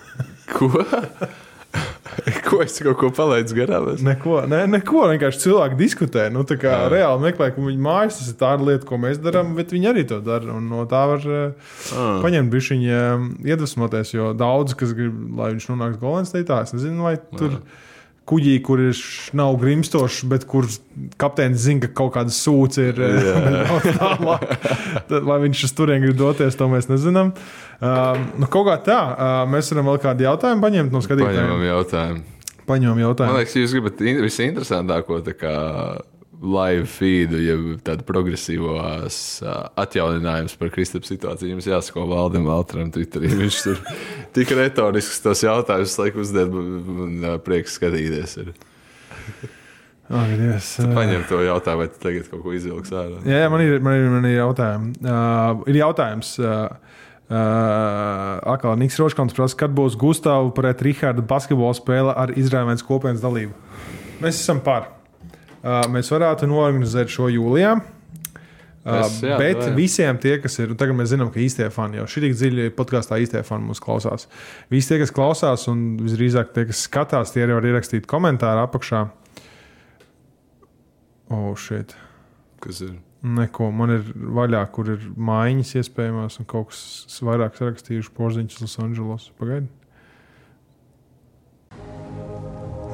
Ko? 0.50 0.66
ko 2.42 2.58
es 2.64 2.74
kaut 2.82 2.98
ko 2.98 3.10
palaidu 3.14 3.54
garām? 3.54 3.86
Neko, 4.02 4.40
ne, 4.50 4.64
neko 4.70 5.04
vienkārši 5.12 5.44
cilvēki 5.44 5.78
diskutē. 5.78 6.24
Nu, 6.34 6.42
tā 6.48 6.56
kā 6.60 6.72
reāli 6.90 7.22
meklē, 7.28 7.50
ka 7.54 7.62
viņa 7.62 7.84
mājas 7.84 8.18
tas 8.18 8.32
ir 8.32 8.38
tāda 8.40 8.66
lieta, 8.66 8.86
ko 8.88 8.98
mēs 9.00 9.20
darām, 9.22 9.52
bet 9.58 9.70
viņi 9.74 9.90
arī 9.92 10.04
to 10.10 10.18
dara. 10.24 10.58
No 10.64 10.82
tā 10.90 11.04
var 11.12 11.26
uh, 11.28 11.76
Ah. 11.94 12.18
paņemt 12.24 12.52
bišķiņu 12.52 12.98
iedvesmoties, 13.46 14.12
jo 14.14 14.32
daudz, 14.36 14.74
kas 14.78 14.94
grib, 14.96 15.14
lai 15.38 15.52
viņš 15.54 15.70
nonāks 15.70 16.00
Golden 16.02 16.28
State, 16.28 16.58
es 16.66 16.74
nezinu, 16.76 17.06
vai 17.06 17.16
tur. 17.38 17.60
Kuģī, 18.30 18.52
kur 18.62 18.78
ir 18.84 18.98
nav 19.34 19.56
grimstošs, 19.58 20.20
bet 20.30 20.44
kur 20.46 20.68
kapteinis 21.18 21.64
zina, 21.64 21.82
ka 21.88 21.90
kaut 22.02 22.12
kāda 22.14 22.30
sūca 22.34 22.84
ir. 22.92 23.00
Yeah. 23.00 23.72
Tad, 25.10 25.24
vai 25.26 25.38
viņš 25.46 25.64
uz 25.66 25.74
turieni 25.74 26.04
grib 26.06 26.18
doties, 26.20 26.54
to 26.58 26.68
mēs 26.70 26.86
nezinām. 26.90 27.32
Uh, 27.80 28.20
nu, 28.38 28.46
kaut 28.52 28.68
kā 28.68 28.76
tā, 28.86 28.98
uh, 29.10 29.40
mēs 29.50 29.72
varam 29.74 29.90
vēl 29.90 29.98
kādu 30.04 30.26
jautājumu 30.28 30.62
paņemt 30.62 30.92
no 30.94 31.00
Paņemam 31.00 31.08
skatītājiem. 31.08 31.66
jautājumu. 31.70 32.22
Paņemam 32.70 32.94
Man 33.00 33.04
jautājumu. 33.08 33.38
liekas, 33.40 33.56
jūs 33.58 33.72
gribat 33.74 34.00
in- 34.06 34.22
visinteresantāko 34.22 35.20
tā 35.26 35.34
kā 35.34 35.54
live 36.40 36.86
feedu, 36.88 37.36
jeb 37.44 37.64
tādu 37.84 38.04
progresīvos 38.08 39.16
uh, 39.44 39.68
atjauninājumus 39.80 40.56
par 40.60 40.72
Kristapam 40.72 41.08
situāciju. 41.10 41.52
Jums 41.52 41.68
jāsako 41.68 42.06
Valdem 42.08 42.46
Valtram 42.48 42.92
Twitterī. 42.94 43.32
Viņš 43.42 43.60
tur 43.66 43.80
tik 44.36 44.52
retorisks 44.56 45.20
tos 45.24 45.44
jautājumus 45.44 45.96
laiku 46.00 46.22
uzdod, 46.24 46.54
uh, 46.56 47.34
prieks 47.44 47.76
skatīties. 47.76 48.38
Ir. 48.40 48.52
Dievs, 50.10 50.72
uh, 50.82 50.94
Paņem 50.96 51.26
to 51.28 51.42
jautājumu, 51.44 51.84
vai 51.84 51.90
tu 51.92 52.00
tagad 52.02 52.30
kaut 52.32 52.40
ko 52.46 52.54
izvilks 52.56 52.90
ārā. 52.90 53.20
Jā, 53.28 53.44
jā, 53.44 53.50
man 53.52 53.62
ir, 53.62 53.76
man 53.84 53.98
ir, 53.98 54.06
man 54.10 54.28
ir 54.30 54.38
jautājumi. 54.38 54.94
Uh, 55.04 55.60
ir 55.70 55.80
jautājums. 55.82 56.32
Uh, 56.40 56.96
uh, 57.28 58.54
Akā 58.54 58.72
Niks 58.80 58.96
Roškants 58.98 59.36
prasa, 59.36 59.58
kad 59.60 59.76
būs 59.76 59.98
Gustavs 60.00 60.54
pret 60.56 60.80
Rihardu 60.82 61.26
basketbola 61.28 61.76
spēle 61.78 62.16
ar 62.16 62.32
Izraēlas 62.32 62.86
kopienas 62.86 63.20
dalību. 63.22 63.52
Mēs 64.24 64.40
esam 64.40 64.64
par. 64.64 64.88
Uh, 65.60 65.84
mēs 65.92 66.08
varētu 66.12 66.48
norganizēt 66.48 67.12
šo 67.12 67.28
jūlijā. 67.32 67.74
Es, 68.80 69.18
jā, 69.20 69.34
bet 69.36 69.58
jā. 69.60 69.72
visiem 69.76 70.16
tie, 70.20 70.38
kas 70.40 70.54
ir, 70.62 70.70
tagad 70.80 70.96
mēs 70.96 71.10
zinām, 71.12 71.28
ka 71.32 71.40
īstie 71.42 71.66
fani 71.72 71.98
jau 71.98 72.06
šī 72.08 72.22
tik 72.24 72.36
dziļi 72.38 72.70
podkāstā 72.78 73.18
īstie 73.20 73.42
fani 73.44 73.68
mūs 73.68 73.82
klausās. 73.84 74.24
Visi 74.72 74.88
tie, 74.88 74.96
kas 75.02 75.12
klausās, 75.12 75.66
un 75.68 75.98
visdrīzāk 76.00 76.54
tie, 76.56 76.64
kas 76.70 76.86
skatās, 76.88 77.34
tie 77.34 77.44
arī 77.44 77.58
var 77.58 77.68
ierakstīt 77.68 78.08
komentāru 78.08 78.64
apakšā. 78.64 79.02
O, 81.28 81.36
oh, 81.36 81.50
šeit. 81.60 81.92
Kas 82.64 82.80
ir? 82.86 82.94
Neko. 83.20 83.68
Man 83.76 83.92
ir 83.98 84.06
vaļā, 84.16 84.62
kur 84.72 84.88
ir 84.94 85.04
mājiņas 85.12 85.74
iespējamās, 85.82 86.38
un 86.40 86.48
kaut 86.48 86.72
kas 86.72 87.20
vairāk 87.26 87.60
rakstījuši 87.60 88.14
porziņš 88.16 88.56
Losandželos. 88.62 89.28
Pagaidi. 89.36 89.68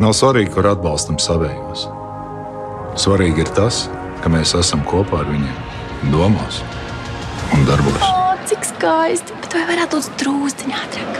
Nav 0.03 0.19
svarīgi, 0.19 0.51
kur 0.59 0.67
atbalstam 0.75 1.23
savējos. 1.23 1.87
Svarīgi 2.97 3.43
ir 3.45 3.51
tas, 3.53 3.83
ka 4.25 4.31
mēs 4.33 4.55
esam 4.57 4.81
kopā 4.89 5.19
ar 5.21 5.27
viņiem 5.29 6.09
domās 6.09 6.63
un 7.53 7.67
darbos. 7.69 8.01
O, 8.01 8.33
cik 8.49 8.65
skaisti! 8.65 9.35
Bet 9.43 9.53
vai 9.53 9.65
varētu 9.69 9.99
būt 9.99 10.15
drūzdiņā 10.23 10.79
ātrāk? 10.81 11.19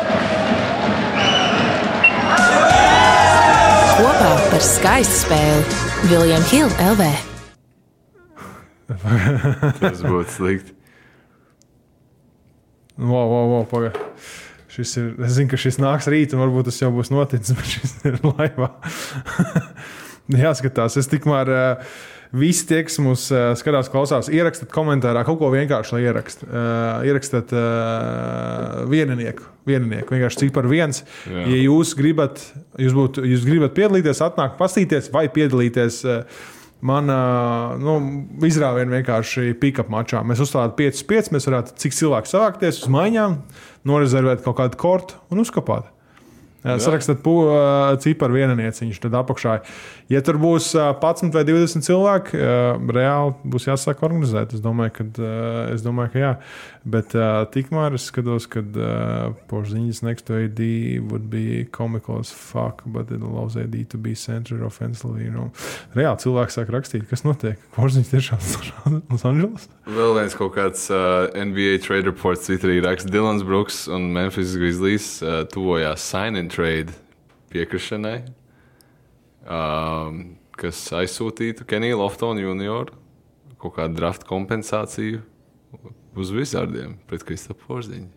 Kopā 3.99 4.31
par 4.49 4.65
skaistu 4.65 5.19
spēli 5.19 6.09
Viljams 6.09 6.55
Hilde 6.55 6.89
LV. 6.95 7.11
Tas 9.83 10.01
būtu 10.01 10.33
slikti. 10.33 10.73
Wow, 12.97 13.29
wow, 13.29 13.53
wow, 13.53 13.69
pagaidi. 13.69 14.01
Šis 14.73 14.97
ir, 14.97 15.13
es 15.29 15.37
zinu, 15.37 15.53
ka 15.53 15.61
šis 15.61 15.77
nāks 15.85 16.09
rīt, 16.09 16.33
un 16.33 16.41
varbūt 16.41 16.71
tas 16.71 16.81
jau 16.81 16.89
būs 16.97 17.13
noticis, 17.13 17.53
bet 17.57 17.69
šis 17.77 17.97
ir 18.09 18.21
laivā. 18.25 18.73
Jāskatās, 20.35 20.99
es 21.01 21.11
tikmēr. 21.13 21.53
Uh, 21.53 21.97
Visi 22.35 22.65
tie, 22.67 22.81
kas 22.87 22.99
mūs 23.03 23.29
uh, 23.31 23.53
skatās, 23.59 23.87
klausās, 23.93 24.27
ierakstiet 24.35 24.71
komentārā 24.75 25.23
kaut 25.27 25.39
ko 25.41 25.51
vienkārši, 25.53 25.95
lai 25.95 26.01
ierakst. 26.09 26.43
Uh, 26.43 27.05
ierakstiet 27.07 27.55
uh, 27.55 28.83
vieninieku, 28.91 29.47
vieninieku, 29.69 30.17
vienkārši 30.17 30.43
ciparu 30.43 30.73
viens. 30.73 31.05
Jā. 31.31 31.47
Ja 31.47 31.63
jūs 31.63 31.95
gribat, 31.99 32.43
jūs, 32.83 32.97
būt, 32.97 33.23
jūs 33.23 33.47
gribat 33.47 33.77
piedalīties, 33.79 34.25
atnākt, 34.27 34.59
pastīties 34.61 35.11
vai 35.15 35.29
piedalīties. 35.33 36.03
Uh, 36.05 36.53
Man 36.87 37.09
uh, 37.09 37.73
nu, 37.81 37.95
izrāviena 38.45 38.99
vienkārši 38.99 39.55
pick-up 39.59 39.89
mačā. 39.91 40.21
Mēs 40.29 40.43
uzstādām 40.45 40.75
5-5, 40.77 41.31
mēs 41.33 41.49
varētu 41.49 41.73
cik 41.81 41.97
cilvēki 41.97 42.31
savākties 42.31 42.83
uz 42.85 42.91
maiņām, 42.93 43.39
norezervēt 43.89 44.45
kaut 44.45 44.59
kādu 44.61 44.79
kortu 44.83 45.17
un 45.33 45.41
uzkopāt. 45.41 45.89
Sarakstāt 46.83 47.21
ciparu 48.03 48.39
vienanieciņš, 48.41 48.99
tad 49.05 49.15
apakšā. 49.21 49.61
Ja 50.11 50.23
tur 50.27 50.41
būs 50.43 50.73
11 50.75 51.35
vai 51.35 51.45
20 51.47 51.87
cilvēki, 51.87 52.41
reāli 52.97 53.53
būs 53.55 53.69
jāsāk 53.69 54.03
organizēt. 54.07 54.57
Es 54.57 54.65
domāju, 54.65 54.97
ka, 54.99 55.07
es 55.75 55.87
domāju, 55.87 56.15
ka 56.15 56.25
jā. 56.25 56.33
Bet 56.87 57.11
tikmēr 57.51 57.97
es 57.97 58.05
skatos, 58.07 58.45
ka 58.47 58.63
Porziņas 59.51 60.05
next 60.07 60.29
to 60.29 60.37
AD 60.45 60.61
would 61.11 61.25
be 61.33 61.65
comical 61.75 62.21
as 62.23 62.31
fuck, 62.31 62.85
but 62.87 63.11
it 63.11 63.25
allows 63.27 63.57
AD 63.59 63.75
to 63.91 63.99
be 63.99 64.15
center 64.15 64.63
offensively. 64.65 65.25
You 65.27 65.33
know. 65.35 65.49
Reāli 65.99 66.23
cilvēki 66.23 66.55
sāk 66.55 66.71
rakstīt, 66.71 67.09
kas 67.11 67.25
notiek. 67.27 67.59
Porziņas 67.75 68.13
tiešām 68.13 68.47
Losandželos. 69.11 69.67
Vēl 69.91 70.15
viens 70.21 70.39
kaut 70.39 70.55
kāds 70.55 70.87
uh, 70.95 71.27
NBA 71.35 71.83
trade 71.83 72.07
reports 72.07 72.47
Twitterī 72.47 72.79
raksta 72.85 73.11
Dilans 73.11 73.43
Brooks 73.47 73.87
un 73.91 74.13
Memphis 74.15 74.55
Grizzlies 74.55 75.11
uh, 75.25 75.43
tuvojās 75.51 76.07
sign-in 76.07 76.53
trade 76.55 76.95
piekrišanai, 77.51 78.21
um, 79.43 80.23
kas 80.55 80.87
aizsūtītu 80.95 81.67
Keniju 81.67 81.99
Loftonu 82.05 82.47
junioru 82.47 82.95
kaut 83.59 83.75
kādu 83.79 83.99
draft 83.99 84.27
kompensāciju 84.29 85.25
uz 86.17 86.33
Wizardiem 86.35 86.97
pret 87.11 87.25
Kristofu 87.27 87.61
Porziņu. 87.67 88.09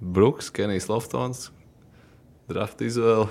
Brooks, 0.00 0.48
Kenijs 0.54 0.88
Loftons, 0.88 1.50
draft 2.48 2.80
izvēle. 2.84 3.28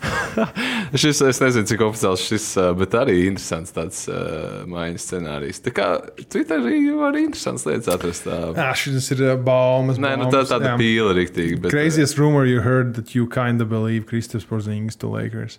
šis, 1.00 1.20
es 1.26 1.40
nezinu, 1.40 1.66
cik 1.68 1.82
oficiāls 1.86 2.24
šis, 2.26 2.46
uh, 2.60 2.70
bet 2.76 2.94
arī 2.96 3.14
interesants 3.28 3.74
tāds 3.74 4.02
uh, 4.10 4.62
maiņas 4.70 5.06
scenārijs. 5.08 5.60
Tā 5.64 5.72
kā 5.74 5.86
Twitterī 6.20 6.80
var 6.96 7.16
interesants 7.20 7.64
lietas 7.68 7.90
atrast. 7.92 8.26
Tā. 8.28 8.38
Ah, 8.56 8.72
šis 8.78 9.10
ir 9.14 9.24
uh, 9.26 9.34
baumas. 9.40 10.00
Nē, 10.02 10.14
nu, 10.20 10.28
tā 10.32 10.44
tāda 10.48 10.74
pīla 10.80 11.14
riktīgi. 11.18 11.60
Bet, 11.62 11.74
Craziest 11.74 12.20
rumor 12.20 12.48
you 12.48 12.62
heard 12.64 12.94
that 12.98 13.14
you 13.16 13.28
kind 13.30 13.64
of 13.64 13.70
believe 13.72 14.06
Kristaps 14.10 14.46
Porzingis 14.48 14.98
to 15.00 15.10
Lakers. 15.12 15.58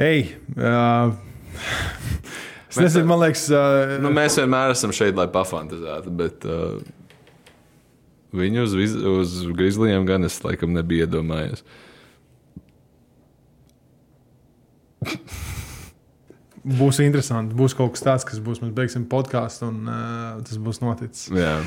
Ej, 0.00 0.34
uh, 0.56 1.14
es 2.70 2.80
nezinu, 2.80 3.08
man 3.10 3.24
liekas, 3.26 3.48
uh, 3.52 3.96
nu, 4.02 4.12
mēs 4.14 4.40
vienmēr 4.40 4.74
esam 4.74 4.94
šeit, 4.94 5.16
lai 5.18 5.28
pafantazētu, 5.32 6.14
bet 6.22 6.48
uh, 6.48 6.78
viņu 8.34 8.66
uz, 8.66 8.72
viz- 8.78 9.00
uz 9.00 9.34
Grizzlyiem 9.56 10.06
gan 10.08 10.26
es 10.26 10.36
laikam 10.44 10.74
nebiju 10.74 11.06
iedomājies. 11.06 11.64
būs 16.80 17.00
interesanti. 17.04 17.54
Būs 17.56 17.76
kaut 17.76 17.92
kas 17.94 18.04
tāds, 18.06 18.24
kas 18.28 18.40
būs. 18.42 18.62
Mēs 18.64 18.72
beigsim 18.76 19.04
podkāstu, 19.10 19.68
un 19.70 19.76
uh, 19.88 20.42
tas 20.46 20.58
būs 20.60 20.80
noticis. 20.84 21.28
Jā. 21.34 21.58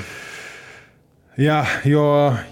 Jā, 1.38 1.59
jo, 1.86 2.03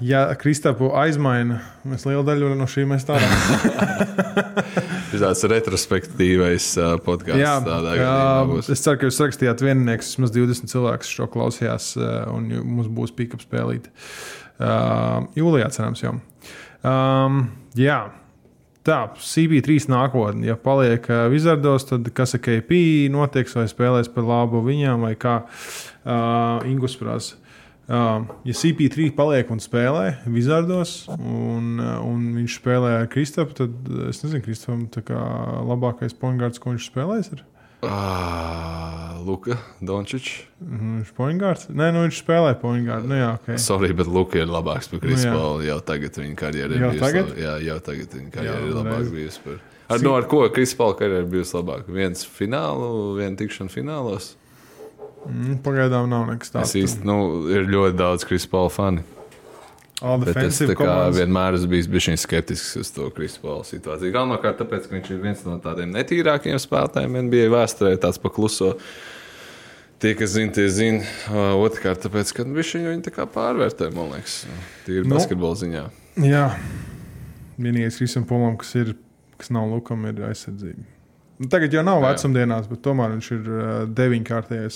ja 0.06 0.28
Kristapu 0.38 0.92
aizmaina, 0.94 1.58
mēs 1.90 2.04
lielu 2.06 2.22
daļu 2.22 2.52
no 2.54 2.68
šī 2.70 2.84
mēs 2.86 3.08
tādā 3.08 3.26
Tas 5.20 5.42
tāds 5.42 5.46
retrospektīvais 5.52 6.68
uh, 6.82 6.96
podkāsts. 7.06 7.42
Jā, 7.42 7.54
tādā 7.66 7.96
gadījumā 7.96 8.46
būs. 8.52 8.70
es 8.74 8.84
ceru, 8.86 9.00
ka 9.02 9.10
jūs 9.10 9.22
rakstījāt 9.24 9.64
viennieks, 9.66 10.12
vismaz 10.16 10.34
20 10.36 10.72
cilvēkus 10.74 11.14
šo 11.18 11.28
klausījās, 11.34 11.92
uh, 12.00 12.26
un 12.36 12.50
ju- 12.52 12.64
mums 12.66 12.88
būs 12.92 13.14
pick-up 13.16 13.42
spēlīt. 13.46 13.88
Uh, 14.60 15.26
jūlijā 15.36 15.72
cerams 15.76 16.04
jau. 16.04 16.14
Um, 16.86 17.42
jā. 17.76 18.04
Tā, 18.86 19.00
CB3 19.18 19.88
nākotnē, 19.90 20.46
ja 20.52 20.56
paliek 20.62 21.08
uh, 21.10 21.24
Vizardos, 21.34 21.88
tad 21.90 22.06
kas 22.14 22.36
ar 22.38 22.42
KP 22.46 23.10
notiks, 23.10 23.56
vai 23.58 23.64
spēlēs 23.72 24.12
par 24.14 24.28
labu 24.30 24.60
viņam, 24.62 25.02
vai 25.08 25.16
kā 25.18 25.40
uh, 25.42 26.62
Ingus 26.70 26.94
prasa. 27.00 27.40
Uh, 27.86 28.24
ja 28.50 28.54
CP3 28.58 29.12
paliek 29.14 29.50
un 29.54 29.60
spēlē 29.62 30.16
Vizardos, 30.34 31.04
un, 31.20 31.76
uh, 31.78 32.00
un 32.02 32.32
viņš 32.34 32.56
spēlē 32.58 32.94
ar 33.04 33.10
Kristapu, 33.14 33.54
tad 33.60 33.76
uh, 33.92 34.08
es 34.10 34.24
nezinu, 34.24 34.42
Kristapam 34.42 34.88
tā 34.90 35.04
kā 35.06 35.20
labākais 35.70 36.16
poingārds, 36.18 36.58
ko 36.58 36.74
viņš 36.74 36.88
spēlēs. 36.90 37.30
Ir. 37.36 37.44
Ah, 37.86 39.20
Luka 39.22 39.58
Dončičs. 39.86 40.40
Mhm, 40.62 40.96
Viņš 40.98 41.12
ir 41.12 41.18
poingārds. 41.18 41.68
Nē, 41.70 41.92
nu 41.94 42.06
viņš 42.08 42.22
spēlē 42.24 42.56
poingārdu. 42.62 43.10
Nu, 43.12 43.20
jā, 43.20 43.28
okay. 43.38 43.60
Sorry, 43.62 43.92
bet 43.94 44.10
Luka 44.10 44.40
ir 44.42 44.50
labāks 44.50 44.90
par 44.90 45.06
Nu, 45.06 45.14
jā. 45.14 45.36
Jau 45.70 45.78
tagad 45.86 46.18
viņa 46.22 46.36
karjera 46.40 46.74
ir 46.74 46.86
bijusi 46.88 47.22
laba- 47.22 47.38
Jā, 47.38 47.54
jau 47.68 47.78
tagad 47.86 48.18
viņa 48.18 48.32
karjera 48.34 48.58
Jā, 48.58 48.66
ir 48.66 48.74
labāka 48.80 49.12
bijusi. 49.14 49.44
Par... 49.46 49.60
Ar, 49.90 50.02
no, 50.02 50.16
ar 50.18 50.26
ko 50.32 50.42
Krispola 50.50 50.98
karjera 50.98 51.22
ir 51.22 51.30
bijusi 51.30 51.54
labāka? 51.58 51.94
Viens 51.94 52.26
finālu, 52.26 52.90
viena 53.20 53.38
tikšana 53.38 53.70
finālos. 53.70 54.34
Mm, 55.26 55.58
Pagaidām 55.66 56.08
nav 56.12 56.28
nekas 56.30 56.52
Es 56.52 56.54
tāds. 56.54 56.76
īsti, 56.78 57.06
nu, 57.08 57.18
ir 57.50 57.66
ļoti 57.72 57.98
daudz 57.98 58.26
Krispola 58.30 58.70
fani. 58.70 59.04
Bet 60.22 60.36
es 60.44 60.60
kā 60.76 60.96
vienmēr 61.16 61.56
esmu 61.56 61.70
bijis 61.72 61.88
bijis 61.90 62.20
skeptisks 62.20 62.76
uz 62.82 62.90
to 62.92 63.08
Krispola 63.16 63.64
situāciju. 63.66 64.12
Galvenokārt 64.14 64.60
tāpēc, 64.60 64.90
ka 64.90 64.96
viņš 64.98 65.12
ir 65.16 65.22
viens 65.24 65.44
no 65.48 65.56
tādiem 65.64 65.94
netīrākajiem 65.96 66.60
spēlētājiem 66.62 67.16
NBA 67.26 67.48
vēsturē, 67.54 67.94
tāds 68.04 68.20
pakluso. 68.22 68.74
Tie, 70.04 70.12
kas 70.20 70.34
zina, 70.36 70.52
tie 70.52 70.68
zina. 70.70 71.00
Uh, 71.32 71.56
Otrkārt, 71.64 72.04
tāpēc, 72.04 72.34
ka 72.36 72.44
viņš 72.44 72.74
viņu 72.92 73.06
tā 73.08 73.14
kā 73.16 73.24
pārvērtē, 73.32 73.88
man 73.96 74.12
liekas, 74.18 74.42
tīri 74.86 75.08
Nu. 75.08 75.16
basketbola 75.16 75.56
ziņā. 75.64 75.86
Jā, 76.28 76.44
vienīgais 77.58 78.02
kas 78.60 78.76
ir, 78.76 78.94
kas 79.40 79.50
nav 79.56 79.72
Lukam, 79.72 80.04
ir 80.12 80.20
aizsardzība. 80.28 80.84
Nu, 81.38 81.50
Tagad 81.52 81.74
jau 81.76 81.82
nav 81.84 82.00
vecumdienās, 82.00 82.68
bet 82.72 82.80
tomēr 82.86 83.10
viņš 83.12 83.26
ir 83.36 83.48
uh, 83.52 83.64
deviņkārtais 83.92 84.76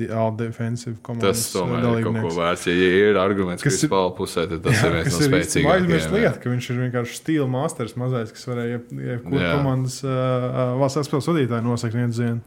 di- 0.00 0.08
All-Defensive 0.10 0.96
komandas 1.06 1.44
Tas 1.44 1.52
tomēr 1.54 1.84
ir 2.00 2.06
kaut 2.08 2.18
ko 2.24 2.32
vērts. 2.40 2.64
Ja 2.66 2.88
ir 3.10 3.18
arguments, 3.22 3.62
Kas 3.62 3.76
ir- 3.76 3.84
Krispola 3.84 4.10
pusē, 4.18 4.48
tad 4.50 4.64
tas 4.64 4.80
Jā, 4.80 4.88
ir 4.88 4.96
viens 4.98 5.14
no 5.14 5.38
īstenībā 5.38 5.76
aizmirst 5.76 6.08
spēcīgākajiem. 6.08 6.16
lieta, 6.24 6.40
ka 6.42 6.50
viņš 6.50 6.70
ir 6.74 6.80
vienkārši 6.82 7.14
stila 7.20 7.46
masters, 7.54 7.94
mazais, 7.94 8.32
kas 8.34 8.48
varēja 8.50 8.72
jeb- 8.80 9.04
jebkuru 9.12 9.44
Jā. 9.44 9.52
komandas 9.54 10.00
uh, 10.02 10.74
valsts 10.82 11.06
spēles 11.06 11.30
vadītāju 11.30 11.62
nosakt 11.68 11.94
vienu 11.94 12.18
dienu. 12.18 12.40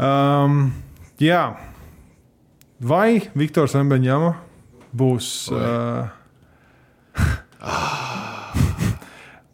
Um, 0.00 0.72
jā, 1.20 1.42
vai 2.80 3.28
Viktors 3.36 3.76
Embeņģama 3.76 4.32
būs. 4.96 5.52
Uh, 5.52 6.08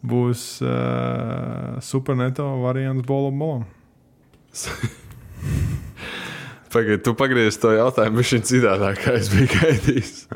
būs 0.09 0.45
uh, 0.65 1.77
superneto 1.83 2.47
variants 2.63 3.05
bolam 3.07 3.39
bolam. 3.43 3.67
Pagaidiet, 6.67 7.03
tu 7.05 7.13
pagriezi 7.15 7.59
to 7.63 7.71
jautājumu, 7.71 8.19
viņš 8.19 8.31
ir 8.35 8.41
citādāk, 8.49 8.97
kā 8.99 9.13
es 9.15 9.29
biju 9.31 9.47
gaidījis. 9.53 10.11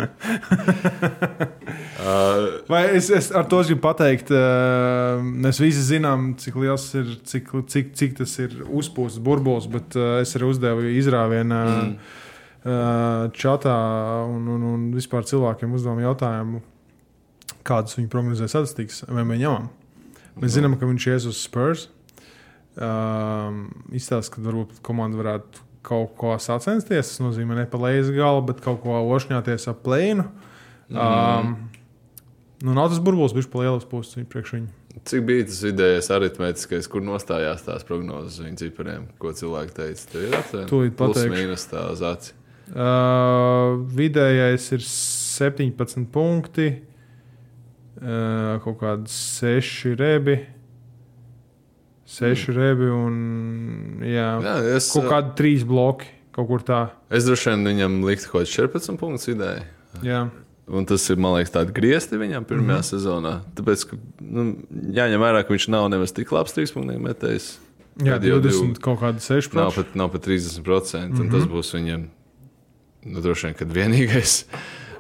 uh, 2.00 2.46
Vai 2.72 2.84
es, 2.96 3.10
es 3.12 3.28
ar 3.36 3.46
to 3.52 3.60
gribu 3.68 3.84
pateikt, 3.84 4.32
uh, 4.32 5.20
mēs 5.20 5.60
visi 5.62 5.84
zinām, 5.90 6.32
cik 6.40 6.56
liels 6.64 6.88
ir, 6.96 7.12
cik, 7.28 7.52
cik, 7.74 7.92
cik 8.00 8.18
tas 8.22 8.38
ir 8.40 8.56
uzpūsts 8.64 9.20
burbulis, 9.24 9.68
bet 9.72 9.98
uh, 10.00 10.22
es 10.24 10.32
arī 10.40 10.48
uzdevu 10.54 10.88
izrāvienu 10.96 11.60
mm. 11.60 11.94
uh, 12.64 13.28
čatā 13.36 13.78
un, 14.32 14.48
un, 14.56 14.68
un 14.72 14.90
vispār 14.96 15.28
cilvēkiem 15.28 15.76
uzdevu 15.76 16.08
jautājumu, 16.08 16.64
kādas 17.68 17.98
viņi 17.98 18.12
prognozē 18.12 18.50
statistikas 18.52 19.04
vai 19.08 19.26
ņemam. 19.38 19.70
Mēs 20.42 20.56
zinām, 20.56 20.78
ka 20.80 20.88
viņš 20.90 21.10
ies 21.12 21.28
uz 21.30 21.42
Spurs. 21.42 21.90
Um, 22.80 23.66
Izstāsta, 23.92 24.38
ka 24.38 24.46
varbūt 24.46 24.80
komanda 24.86 25.20
varētu 25.20 25.66
kaut 25.86 26.16
ko 26.20 26.36
sacensties. 26.40 27.14
Tas 27.14 27.24
nozīmē 27.24 27.58
ne 27.58 27.66
pa 27.70 27.80
leju 27.82 28.16
galu, 28.16 28.44
bet 28.48 28.62
kaut 28.64 28.82
ko 28.86 29.02
ošņāties 29.16 29.68
ap 29.72 29.82
plēnu. 29.86 30.28
Mm. 30.92 31.02
Um, 31.02 31.56
nu, 32.64 32.76
nav 32.78 32.92
tas 32.92 33.02
burbulis, 33.04 33.36
viņš 33.36 33.50
pa 33.52 33.66
lielas 33.66 33.88
puses 33.90 34.30
priekš 34.32 34.56
viņu. 34.58 34.72
Cik 35.08 35.24
bija 35.24 35.48
tas 35.48 35.62
vidējais 35.64 36.10
aritmētiskais, 36.12 36.88
kur 36.92 37.04
nostājās 37.06 37.64
tās 37.64 37.86
prognozes 37.88 38.42
viņa 38.44 38.60
cipariem, 38.60 39.08
ko 39.22 39.32
cilvēki 39.36 39.76
teica? 39.78 40.08
Tur 40.12 40.26
ir 40.26 40.36
atcerēts, 40.36 40.96
plus 41.00 41.22
mīnus 41.32 41.68
tā 41.72 41.86
uz 41.94 42.04
aci. 42.06 42.36
Uh, 42.72 43.82
vidējais 43.92 44.68
ir 44.76 44.84
17 44.88 46.06
punkti, 46.12 46.68
kaut 48.02 48.80
kādi 48.82 49.12
6 49.14 49.96
rebi. 50.00 50.40
Seši 52.12 52.52
mm. 52.52 52.56
rebi 52.58 52.88
un 52.92 53.18
jā, 54.04 54.32
jā, 54.44 54.56
es, 54.76 54.90
kaut 54.92 55.08
kādi 55.12 55.36
trīs 55.40 55.66
bloki. 55.68 56.10
Kaut 56.36 56.48
kur 56.48 56.64
tā. 56.64 56.86
Es 57.12 57.26
droši 57.28 57.52
vien 57.52 57.68
viņam 57.68 57.98
liktu 58.08 58.30
kaut 58.32 58.46
kāds 58.46 58.54
14 58.56 59.00
punktus 59.00 59.28
vidēji. 59.28 59.66
Jā. 60.08 60.22
Un 60.72 60.86
tas 60.88 61.04
ir, 61.12 61.20
man 61.20 61.36
liekas, 61.36 61.52
tāds 61.52 61.74
griezti 61.76 62.20
viņam 62.20 62.46
pirmajā 62.48 62.78
mm 62.80 62.88
sezonā. 62.88 63.34
Tāpēc, 63.58 63.84
ka 63.90 63.98
nu, 64.24 64.46
jāņem 64.96 65.24
vērā, 65.24 65.42
ka 65.44 65.52
viņš 65.52 65.68
nav 65.74 65.90
nemaz 65.92 66.14
tik 66.16 66.32
labs 66.32 66.56
trīs 66.56 66.72
punktu 66.72 66.96
metējs. 67.04 67.50
Jā, 68.00 68.16
20 68.24 68.80
kaut 68.80 69.02
kāda 69.02 69.20
6%. 69.20 69.58
Nav 69.60 69.74
pat, 69.76 69.96
nav 70.00 70.14
pat 70.14 70.24
30%. 70.30 70.64
Mm 70.64 71.18
-hmm. 71.18 71.32
Tas 71.36 71.50
būs 71.52 71.74
viņam 71.76 72.08
nu, 73.04 73.22
droši 73.22 73.52
vien 73.52 73.76
vienīgais 73.76 74.46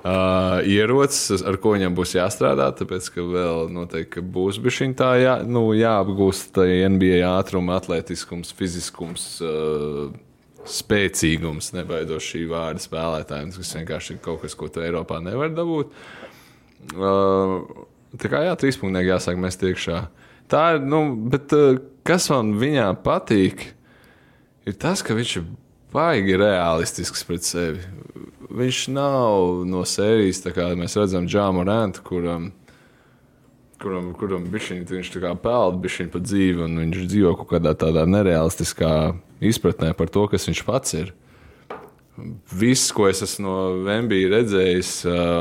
uh, 0.04 0.62
ierocis, 0.66 1.44
ar 1.46 1.58
ko 1.62 1.76
viņam 1.76 1.96
būs 1.98 2.16
jāstrādā. 2.18 2.70
Tāpēc, 2.78 3.10
ka 3.14 3.26
vēl 3.26 3.70
noteikti 3.74 4.24
būs 4.24 4.60
bijusi 4.62 4.92
tā 4.98 5.14
jā, 5.22 5.38
nu, 5.46 5.70
jāapgūst 5.78 6.58
NBA 6.96 7.22
ātruma, 7.30 7.80
atletiskums, 7.82 8.54
fiziskums. 8.58 9.32
Uh, 9.46 10.12
Spēcīgums, 10.62 11.72
nebaidos 11.74 12.22
šī 12.22 12.44
vārda 12.46 12.84
spēlētājiem, 12.84 13.48
kas 13.56 13.72
vienkārši 13.80 14.12
ir 14.14 14.20
kaut 14.22 14.44
kas, 14.44 14.54
ko 14.54 14.68
tu 14.70 14.84
Eiropā 14.86 15.18
nevar 15.18 15.50
dabūt. 15.58 15.96
Uh, 16.94 17.56
tā 18.22 18.30
kā 18.30 18.44
jā, 18.46 18.54
trīs 18.62 18.78
punktīgi 18.78 19.10
jāsāk 19.10 19.42
mest 19.42 19.66
iekšā. 19.66 20.04
Tā 20.54 20.62
ir, 20.76 20.86
nu, 20.86 21.02
bet 21.34 21.56
uh, 21.58 21.82
kas 22.06 22.30
man 22.30 22.54
viņā 22.62 22.92
patīk, 23.02 23.72
ir 24.70 24.78
tas, 24.78 25.02
ka 25.02 25.18
viņš 25.18 25.34
ir 25.42 25.50
baigi 25.92 26.38
realistisks 26.40 27.26
pret 27.26 27.48
sevi 27.48 27.82
viņš 28.58 28.82
nav 28.96 29.62
no 29.70 29.84
sērijas, 29.88 30.44
kā 30.56 30.72
mēs 30.78 30.98
redzam, 31.00 31.28
Džāmu 31.30 31.64
Rantu, 31.68 32.04
kuram, 32.08 32.52
kuram, 33.82 34.12
kuram 34.18 34.46
bišķiņ, 34.52 34.86
viņš 34.92 35.16
peld 35.44 35.82
bišķiņ 35.84 36.12
pa 36.14 36.22
dzīvi, 36.24 36.68
un 36.68 36.84
viņš 36.86 37.08
dzīvo 37.14 37.34
kaut 37.40 37.54
kādā 37.56 37.74
tādā 37.78 38.06
nerealistiskā 38.10 38.94
izpratnē 39.42 39.94
par 39.98 40.12
to, 40.14 40.28
kas 40.32 40.48
viņš 40.50 40.64
pats 40.68 40.98
ir. 41.00 41.14
Viss, 42.52 42.92
ko 42.94 43.08
es 43.08 43.24
esmu 43.24 43.46
no 43.48 43.54
Vembija 43.86 44.30
redzējis, 44.34 44.90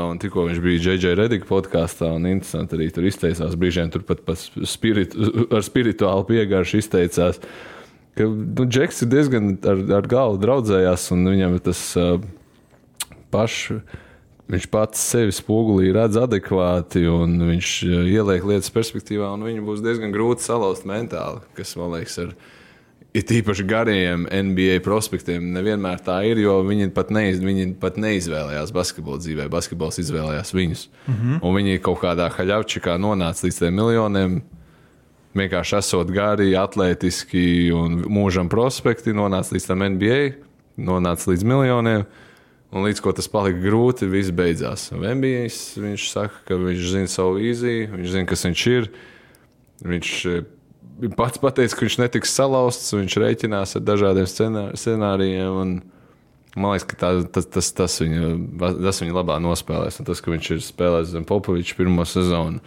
un 0.07 0.21
tikko 0.21 0.47
viņš 0.47 0.61
bija 0.63 0.81
JJ 0.87 1.17
Rediga 1.19 1.45
podkāstā, 1.45 2.09
un 2.15 2.25
interesanti 2.29 2.77
arī 2.77 2.87
tur 2.95 3.05
izteicās, 3.05 3.57
brīžiem 3.59 3.91
tur 3.93 4.05
pat 4.07 4.23
spirit, 4.65 5.13
ar 5.55 5.67
spirituālu 5.67 6.25
piegaršu 6.31 6.79
izteicās, 6.79 7.41
ka 8.17 8.25
nu, 8.25 8.65
Džeks 8.65 9.03
ir 9.03 9.11
diezgan 9.11 9.51
ar, 9.67 9.83
ar 9.99 10.09
galvu 10.09 10.41
draudzējās, 10.41 11.09
un 11.13 11.27
viņam 11.27 11.59
tas 11.67 11.83
uh, 11.99 12.15
pašu. 13.31 13.81
Viņš 14.51 14.65
pats 14.67 15.03
sevi 15.13 15.31
spogulī 15.31 15.93
redz 15.95 16.17
adekvāti, 16.19 17.05
un 17.07 17.37
viņš 17.47 17.67
eh, 17.87 18.07
ieliek 18.17 18.43
lietas 18.47 18.71
perspektīvā, 18.73 19.29
un 19.37 19.45
viņu 19.47 19.67
būs 19.67 19.83
diezgan 19.83 20.11
grūti 20.11 20.43
salauzt 20.43 20.87
mentāli. 20.89 21.39
Kas 21.55 21.71
man 21.79 21.93
liekas, 21.93 22.17
ir, 22.19 22.33
ir 23.15 23.23
tīpaši 23.29 23.63
gariem 23.69 24.25
NBA 24.27 24.81
prospektiem. 24.83 25.45
Nevienmēr 25.55 26.01
tā 26.03 26.17
ir, 26.27 26.41
jo 26.43 26.57
viņi 26.67 26.89
pat, 26.95 27.13
neiz, 27.15 27.39
viņi 27.39 27.77
pat 27.79 27.99
neizvēlējās 28.01 28.73
basketbolu 28.75 29.21
dzīvē. 29.23 29.45
Basketbols 29.53 30.01
izvēlējās 30.03 30.51
viņus. 30.57 30.87
Mm 31.05 31.13
-hmm. 31.15 31.37
Un 31.47 31.55
viņi 31.55 31.83
kaut 31.85 32.01
kādā 32.03 32.27
haļavčikā 32.35 32.97
nonāca 32.99 33.47
līdz 33.47 33.61
tiem 33.61 33.79
miljoniem. 33.79 34.41
Vienkārši 35.31 35.77
esot 35.77 36.11
gari, 36.11 36.49
atletiski 36.59 37.71
un 37.71 38.01
mūžam 38.03 38.49
prospekti, 38.51 39.13
nonāca 39.15 39.55
līdz 39.55 39.67
tam 39.69 39.85
NBA, 39.95 40.19
nonāca 40.75 41.31
līdz 41.31 41.47
miljoniem. 41.47 42.03
Un 42.71 42.85
līdz 42.87 43.01
ko 43.03 43.11
tas 43.11 43.27
palika 43.27 43.59
grūti, 43.59 44.07
viss 44.07 44.31
beidzās. 44.31 44.87
Vembijs, 44.95 45.59
viņš 45.75 46.07
saka, 46.07 46.37
ka 46.47 46.55
viņš 46.55 46.85
zina 46.93 47.09
savu 47.11 47.35
vīziju, 47.41 47.89
viņš 47.97 48.13
zina, 48.13 48.27
kas 48.29 48.45
viņš 48.47 48.61
ir. 48.71 48.87
Viņš 49.91 50.11
eh, 50.31 50.45
pats 51.17 51.41
pateica, 51.43 51.75
ka 51.75 51.83
viņš 51.83 51.97
netiks 51.99 52.35
salauzts, 52.37 52.93
viņš 52.95 53.17
rēķinās 53.19 53.75
ar 53.75 53.83
dažādiem 53.83 54.29
scenārijiem. 54.79 55.57
Un, 55.63 55.73
man 56.55 56.77
liekas, 56.77 56.87
ka 56.93 56.99
tā, 57.01 57.09
tas, 57.35 57.49
tas, 57.51 57.73
tas, 57.75 57.97
viņa, 58.05 58.31
tas 58.79 59.03
viņa 59.03 59.17
labā 59.19 59.41
nospēlēs. 59.43 59.99
Un 59.99 60.07
tas, 60.07 60.23
ka 60.23 60.31
viņš 60.31 60.49
ir 60.55 60.63
spēlējis 60.63 61.11
zem 61.17 61.27
Popoviča 61.27 61.75
pirmo 61.75 62.07
sezonu, 62.07 62.63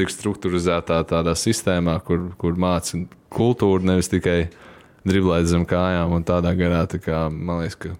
tik 0.00 0.16
strukturizētā 0.16 1.02
tādā 1.12 1.36
sistēmā, 1.36 1.98
kur, 2.08 2.30
kur 2.40 2.56
māca 2.56 3.04
kultūru, 3.36 3.84
nevis 3.84 4.08
tikai 4.08 4.46
driblēt 5.04 5.52
zem 5.52 5.68
kājām 5.68 6.16
un 6.16 6.24
tādā 6.24 6.56
garā. 6.56 6.86
Tā 6.88 7.04
kā, 7.04 7.26
man 7.28 7.66
liekas, 7.66 7.76
ka 7.84 7.94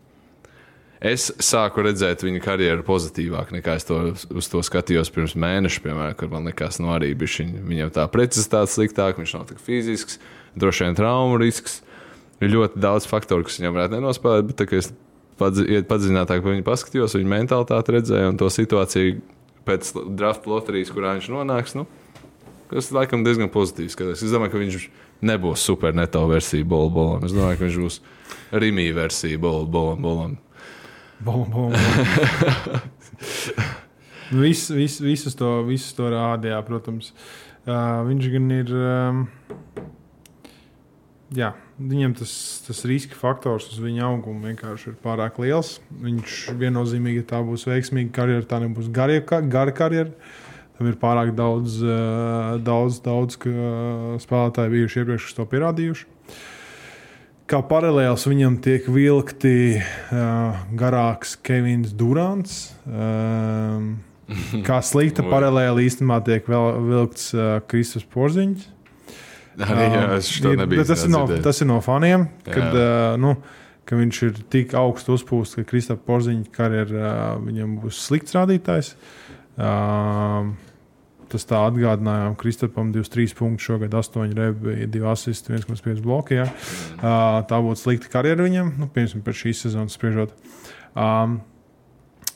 Es 1.00 1.28
sāku 1.44 1.82
redzēt 1.84 2.22
viņa 2.24 2.40
karjeru 2.40 2.84
pozitīvāk 2.86 3.50
nekā 3.52 3.74
es 3.76 3.84
to, 3.84 3.98
uz 4.32 4.48
to 4.48 4.62
skatījos 4.64 5.10
pirms 5.12 5.34
mēneša, 5.36 5.82
piemēram, 5.84 6.14
kad 6.16 6.32
man 6.32 6.48
likās, 6.48 6.78
nu, 6.80 6.88
arī 6.94 7.10
viņa, 7.12 7.64
viņam 7.68 7.92
tā 7.98 8.06
precizitāte 8.08 8.72
sliktāk, 8.72 9.20
viņš 9.20 9.34
nav 9.36 9.44
tik 9.50 9.60
fizisks, 9.60 10.16
droši 10.56 10.86
vien 10.86 10.96
traumu 10.96 11.36
risks. 11.42 11.82
Ir 12.40 12.52
ļoti 12.52 12.80
daudz 12.80 13.08
faktoru, 13.08 13.44
kas 13.44 13.60
viņam 13.60 13.76
varētu 13.76 13.96
nenospēlēt, 13.96 14.48
bet 14.48 14.58
tā, 14.60 14.68
es 14.76 14.90
padziļinātāk 15.40 16.40
par 16.40 16.52
viņu 16.52 16.64
paskatījos, 16.64 17.16
viņa 17.16 17.32
mentalitāti 17.32 17.94
redzēju 17.96 18.32
un 18.32 18.40
to 18.40 18.48
situāciju 18.52 19.20
pēc 19.68 19.92
drafta 20.16 20.50
loterijas, 20.52 20.92
kurā 20.94 21.14
viņš 21.16 21.28
nonāks. 21.32 21.76
Nu, 21.76 21.84
tas 22.72 22.90
laikam 22.94 23.24
diezgan 23.26 23.52
pozitīvs. 23.52 23.98
Es 24.16 24.32
domāju, 24.32 24.54
ka 24.54 24.62
viņš 24.62 24.88
nebūs 25.26 25.64
super 25.64 25.96
neto 25.96 26.22
versija 26.30 26.66
Bolbolam. 26.68 27.24
Es 27.26 27.36
domāju, 27.36 27.60
ka 27.60 27.68
viņš 27.68 27.80
būs 27.84 28.00
Rimī 28.52 28.88
versija 28.96 29.40
Bolbolam. 29.42 30.36
Bum, 31.20 31.50
bum, 31.50 31.72
bum. 31.72 31.74
Vis, 34.30 34.70
vis, 34.70 34.98
visus, 34.98 35.36
to, 35.38 35.62
visus 35.62 35.92
to 35.94 36.08
rādījā, 36.10 36.56
protams. 36.66 37.12
Uh, 37.62 38.02
viņš 38.08 38.24
gan 38.32 38.48
ir. 38.56 38.72
Um, 38.74 39.20
jā, 41.34 41.52
viņam 41.78 42.16
tas, 42.18 42.32
tas 42.66 42.82
riska 42.90 43.14
faktors 43.18 43.68
uz 43.70 43.78
viņa 43.82 44.02
auguma 44.08 44.50
vienkārši 44.50 44.90
ir 44.90 44.96
pārāk 45.04 45.38
liels. 45.42 45.76
Viņš 46.02 46.40
viennozīmīgi 46.58 47.22
tā 47.30 47.38
būs 47.46 47.68
veiksmīga 47.70 48.10
karjera, 48.18 48.48
tā 48.50 48.58
nebūs 48.64 48.90
gara, 48.90 49.20
gara 49.22 49.74
karjera. 49.74 50.10
Tam 50.76 50.90
ir 50.90 50.98
pārāk 51.00 51.30
daudz, 51.38 51.78
uh, 51.86 52.58
daudz, 52.66 52.98
daudz 53.06 53.38
spēlētāju 54.26 54.74
bijuši 54.74 55.04
iepriekš, 55.04 55.30
kas 55.30 55.38
to 55.38 55.46
pierādījuši 55.54 56.15
kā 57.50 57.60
paralēls 57.66 58.26
viņam 58.28 58.58
tiek 58.64 58.86
vilkti 58.90 59.78
uh, 59.78 60.62
garāks 60.78 61.36
Kevins 61.46 61.94
Durants. 61.96 62.58
Um, 62.86 63.96
kā 64.66 64.80
slikta 64.90 65.24
paralēli 65.26 65.86
īstenībā 65.86 66.20
tiek 66.26 66.48
vēl, 66.50 66.80
vilkts 66.88 67.30
uh, 67.36 67.58
Kristofers 67.70 68.08
Porziņš. 68.14 68.72
Arī, 69.56 69.86
jā, 69.88 70.00
ir, 70.02 70.82
tas, 70.84 71.06
ir 71.06 71.12
no, 71.14 71.22
tas 71.40 71.62
ir 71.64 71.70
no 71.70 71.78
faniem, 71.80 72.26
kad, 72.44 72.74
uh, 72.76 73.14
nu, 73.20 73.38
ka 73.88 73.96
viņš 73.96 74.18
ir 74.26 74.42
tik 74.52 74.74
augstu 74.76 75.14
uzpūsts, 75.16 75.56
ka 75.56 75.64
Kristofers 75.70 76.04
Porziņš 76.08 76.50
karjerā 76.52 77.14
uh, 77.14 77.40
viņam 77.46 77.78
būs 77.84 78.02
slikts 78.08 78.36
rādītājs. 78.36 78.92
Uh, 79.56 80.52
Tas 81.36 81.44
tā 81.44 81.58
atgādinājām 81.68 82.32
Kristapam 82.40 82.94
23 82.94 83.34
punktus, 83.36 83.66
šogad 83.68 83.92
8 83.92 84.30
rebi, 84.38 84.86
2 84.88 85.10
asisti, 85.10 85.52
1,5 85.52 85.98
bloki. 86.00 86.38
Ja. 86.38 86.46
Uh, 86.96 87.42
tā 87.44 87.58
būtu 87.60 87.82
slikta 87.82 88.08
karjera 88.14 88.46
viņam, 88.46 88.70
nu, 88.80 88.88
piemēram, 88.94 89.20
par 89.26 89.36
šīs 89.36 89.60
sezonas 89.66 89.98
spriežot. 89.98 90.32
Um, 90.96 91.42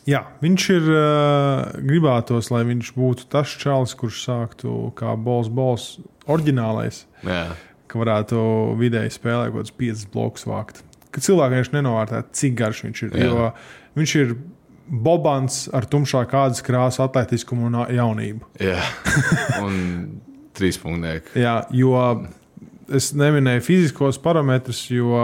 jā, 0.05 0.21
viņš 0.45 0.69
ir 0.75 0.93
uh, 0.93 1.81
gribētos, 1.81 2.53
lai 2.53 2.61
viņš 2.69 2.93
būtu 2.99 3.31
tas 3.33 3.57
čalis, 3.63 3.97
kurš 3.97 4.21
sāktu 4.27 4.77
kā 5.01 5.17
bols, 5.17 5.49
bols, 5.49 5.89
oriģinālais. 6.29 7.07
Jā. 7.25 7.47
Ka 7.89 8.05
varētu 8.05 8.45
vidēji 8.85 9.17
spēlēt 9.17 9.55
kaut 9.55 9.63
kādus 9.63 9.79
5 9.81 10.07
blokus 10.13 10.45
vākt. 10.51 10.85
ka 11.09 11.25
cilvēki 11.25 11.57
vienkārši 11.57 11.79
nenovērtē, 11.81 12.25
cik 12.37 12.61
garš 12.61 12.85
viņš 12.91 13.07
ir. 13.09 13.17
Jā. 13.17 13.33
Jo 13.33 13.53
viņš 13.97 14.19
ir 14.21 14.37
Bobans 14.91 15.69
ar 15.77 15.87
tumšā 15.87 16.25
kādas 16.31 16.65
krāsu, 16.67 17.05
atletiskumu 17.05 17.69
un 17.69 17.79
jaunību. 17.95 18.49
Jā, 18.63 18.83
un 19.63 19.77
trīspunktnieki. 20.59 21.39
Jā, 21.39 21.61
jo 21.75 21.95
es 22.91 23.13
neminēju 23.15 23.63
fiziskos 23.63 24.19
parametrus, 24.23 24.83
jo 24.91 25.21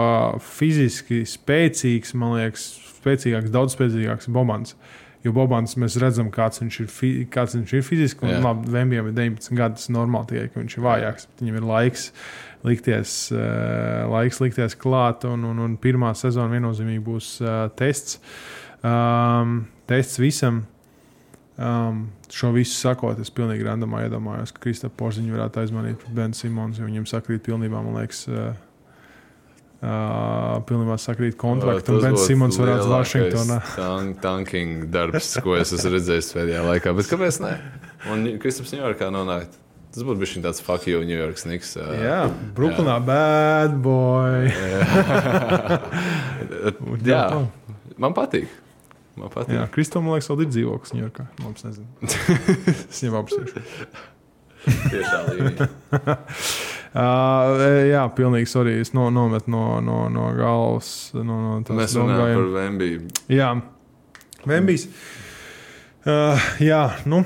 fiziski 0.55 1.25
spēcīgs, 1.27 2.15
man 2.19 2.37
liekas, 2.37 2.69
spēcīgāks, 3.01 3.51
daudz 3.53 3.75
spēcīgāks 3.75 4.31
Bobans. 4.33 4.77
Jo 5.25 5.33
Bobans 5.35 5.73
mēs 5.81 5.97
redzam, 5.99 6.29
kāds 6.31 6.61
viņš 6.61 6.75
ir, 6.83 6.89
fi, 6.93 7.09
kāds 7.31 7.57
viņš 7.57 7.73
ir 7.75 7.83
fiziski. 7.83 8.27
Un, 8.27 8.37
labi, 8.45 8.69
Vembijam 8.71 9.09
ir 9.09 9.17
19 9.17 9.57
gadi, 9.57 9.79
tas 9.79 9.89
ir 9.89 9.97
normāli 9.97 10.31
tikai, 10.31 10.51
ka 10.53 10.61
viņš 10.61 10.77
ir 10.77 10.85
vājāks. 10.85 11.27
Viņam 11.41 11.57
ir 11.59 11.67
laiks 11.67 12.05
likties, 12.67 13.15
uh, 13.33 14.05
laiks 14.13 14.39
likties 14.43 14.77
klāt, 14.79 15.27
un, 15.27 15.43
un, 15.49 15.59
un 15.65 15.75
pirmā 15.81 16.13
sezona 16.17 16.53
viennozīmīgi 16.55 17.03
būs 17.03 17.33
uh, 17.43 17.65
tests. 17.79 18.21
Um, 18.87 19.59
tests 19.89 20.19
visam. 20.21 20.63
Um, 21.57 22.03
šo 22.29 22.51
visu 22.53 22.75
sakot, 22.77 23.17
es 23.17 23.31
pilnīgi 23.33 23.65
randomā 23.65 24.03
iedomājos, 24.05 24.51
ka 24.53 24.61
Kristofers 24.61 24.97
Porziņš 24.99 25.33
varētu 25.33 25.63
aizmanīt 25.63 26.03
Benu 26.13 26.37
Simons, 26.37 26.77
jo 26.77 26.85
viņam 26.85 27.07
sakrīt 27.09 27.41
pilnībā, 27.47 27.81
man 27.81 27.97
liekas, 27.97 28.19
uh, 28.29 28.51
uh, 29.81 30.57
pilnībā 30.69 30.99
sakrīt 31.01 31.37
kontrakts. 31.39 31.89
Un 31.89 32.03
Bens 32.03 32.27
Simons 32.29 32.59
varētu 32.61 32.89
Vašingtonā. 32.91 33.59
Tank, 33.73 34.19
tanking 34.21 34.85
darbs, 34.93 35.33
ko 35.41 35.57
es 35.57 35.73
esmu 35.73 35.95
redzējis 35.95 36.33
pēdējā 36.37 36.65
laikā. 36.67 36.93
Bet 36.97 37.09
kāpēc 37.09 37.41
ne? 37.45 37.55
Un 38.13 38.27
Kristaps 38.43 38.75
Ņujorkā 38.75 39.09
nonākt. 39.13 39.57
Tas 39.95 40.05
būtu 40.05 40.21
bijis 40.21 40.37
tāds 40.43 40.61
fuck 40.61 40.85
you, 40.85 41.01
New 41.07 41.17
York 41.17 41.39
Snigs. 41.41 41.71
Uh, 41.79 41.89
Jā, 41.97 42.19
Brooklynā 42.53 42.99
bad 43.01 43.79
boy. 43.81 44.51
jā, 47.07 47.23
man 47.97 48.13
patīk. 48.13 48.51
Man 49.17 49.31
patīk. 49.33 49.55
Jā, 49.57 49.65
Kristofam, 49.73 50.05
man 50.07 50.17
liekas, 50.17 50.29
vēl 50.31 50.43
ir 50.45 50.51
dzīvoklis 50.53 50.93
Ņujorkā. 50.97 51.25
Labi, 51.41 51.57
es 51.57 51.65
nezinu. 51.65 51.87
es 52.91 53.01
viņam 53.01 53.17
apsveicu. 53.23 53.63
Tiešā 54.67 55.19
līnija. 55.31 55.67
Uh, 56.97 57.63
jā, 57.91 58.03
pilnīgi 58.17 58.49
sorry. 58.51 58.77
Es 58.83 58.93
no, 58.95 59.07
nometu 59.13 59.51
no, 59.53 59.63
no, 59.83 60.03
no 60.11 60.29
galvas. 60.37 60.91
No, 61.15 61.23
no 61.25 61.77
Mēs 61.77 61.95
runājam 61.97 62.39
par 62.41 62.53
Vembiju. 62.57 63.03
Jā, 63.31 63.51
Vembijs. 64.47 64.87
Uh, 66.07 66.47
jā, 66.63 66.81
nu. 67.09 67.23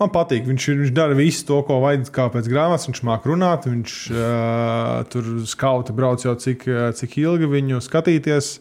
Man 0.00 0.12
patīk. 0.14 0.46
Viņš, 0.48 0.68
ir- 0.72 0.78
viņš 0.84 0.92
dara 0.96 1.16
visu 1.18 1.44
to, 1.48 1.58
ko 1.68 1.80
vajag, 1.82 2.06
kā 2.14 2.28
pēc 2.32 2.48
grāmatas. 2.48 2.88
Viņš 2.88 3.02
māca 3.04 3.28
runāt. 3.28 3.66
Viņš 3.68 3.96
uh, 4.14 5.02
tur 5.12 5.32
skauti 5.50 5.96
brauc 5.96 6.24
jau 6.24 6.36
cik, 6.40 6.64
uh, 6.70 6.86
cik 6.96 7.18
ilgi 7.20 7.50
viņu 7.52 7.82
skatīties. 7.84 8.54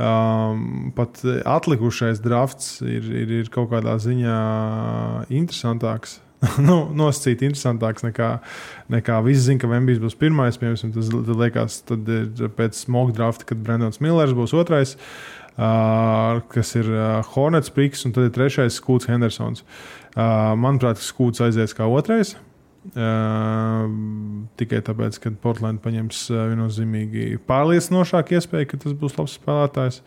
Um, 0.00 0.92
pat 0.96 1.20
atlikušais 1.44 2.22
drafts 2.24 2.78
ir, 2.80 3.04
ir, 3.04 3.32
ir 3.42 3.48
kaut 3.52 3.68
kādā 3.72 3.98
ziņā 4.00 4.36
interesantāks. 5.28 6.20
nu, 6.68 6.86
nosacīt 6.96 7.42
interesantāks 7.44 8.06
nekā, 8.06 8.30
nekā 8.92 9.18
visi 9.26 9.44
zina, 9.50 9.60
ka 9.60 9.68
Vembijs 9.68 10.00
būs 10.00 10.16
pirmais. 10.16 10.56
Piemēram, 10.60 10.94
tas 10.94 11.12
liekas, 11.12 11.82
tad 11.90 12.08
ir 12.08 12.54
pēc 12.56 12.80
smoga 12.86 13.12
drafta, 13.18 13.50
kad 13.50 13.60
Brendons 13.66 14.00
Millers 14.00 14.32
būs 14.36 14.56
otrais, 14.56 14.96
uh, 15.58 16.40
kas 16.54 16.72
ir 16.80 16.88
uh, 16.94 17.34
Hornets 17.34 17.72
Priks, 17.74 18.06
un 18.08 18.16
tad 18.16 18.30
ir 18.30 18.36
trešais 18.38 18.80
Skūts 18.80 19.10
Hendersons. 19.10 19.66
Uh, 20.14 20.56
manuprāt, 20.56 21.02
Skūts 21.04 21.44
aizies 21.44 21.76
kā 21.76 21.90
otrais. 21.92 22.38
Uh, 22.38 22.49
tikai 24.56 24.80
tāpēc, 24.86 25.18
ka 25.20 25.32
Portugāla 25.42 25.76
paņems 25.84 26.22
uh, 26.32 26.46
viennozīmīgi 26.48 27.36
pārliecinošāku 27.48 28.38
iespēju, 28.38 28.70
ka 28.70 28.80
tas 28.80 28.94
būs 28.96 29.18
labs 29.18 29.36
spēlētājs. 29.36 30.00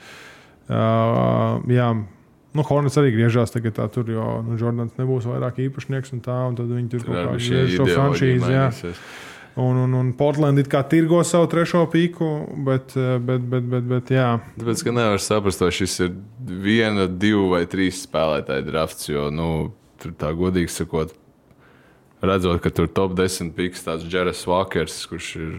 Uh, 0.63 1.61
jā, 1.69 1.91
nu, 1.93 2.65
Hornets 2.65 2.97
arī 2.97 3.13
griežās 3.13 3.53
tagad 3.53 3.77
tā, 3.77 3.85
tur, 3.93 4.09
jo 4.09 4.25
nu, 4.47 4.57
Jordans 4.57 4.97
nebūs 4.97 5.29
vairāk 5.29 5.61
īpašnieks 5.67 6.15
un 6.17 6.25
tā, 6.25 6.39
un 6.49 6.57
tad 6.57 6.73
viņi 6.73 6.89
tur 6.95 7.05
kaut 7.05 7.19
kā 7.19 7.37
griež 7.37 7.77
ideoloģija 7.77 7.99
franšīzi. 8.01 8.97
Un, 9.53 9.77
un, 9.77 9.93
un 9.93 10.07
Portugāla 10.17 10.57
it 10.57 10.71
kā 10.71 10.81
tirgo 10.89 11.19
savu 11.29 11.45
trešo 11.51 11.85
pīku, 11.93 12.33
bet, 12.65 12.97
uh, 12.97 13.19
bet, 13.21 13.45
bet, 13.53 13.69
bet, 13.69 13.89
bet 13.91 14.13
jā. 14.17 14.31
Tāpēc, 14.57 14.87
ka 14.87 14.97
nevar 14.97 15.21
saprast, 15.21 15.61
vai 15.61 15.69
šis 15.77 15.99
ir 16.07 16.15
viena, 16.41 17.05
divu 17.05 17.51
vai 17.53 17.67
trīs 17.69 18.01
spēlētāju 18.07 18.65
drafts. 18.71 19.11
Jo, 19.13 19.29
nu, 19.29 19.51
tur 20.01 20.17
tā 20.17 20.33
godīgi 20.33 20.73
sakot, 20.73 21.13
redzot, 22.23 22.61
ka 22.63 22.71
tur 22.73 22.89
top 22.89 23.15
10 23.19 23.53
piks 23.57 23.85
tāds 23.85 24.07
Džeras 24.07 24.43
Walkers, 24.49 24.97
kurš 25.09 25.29
ir 25.39 25.53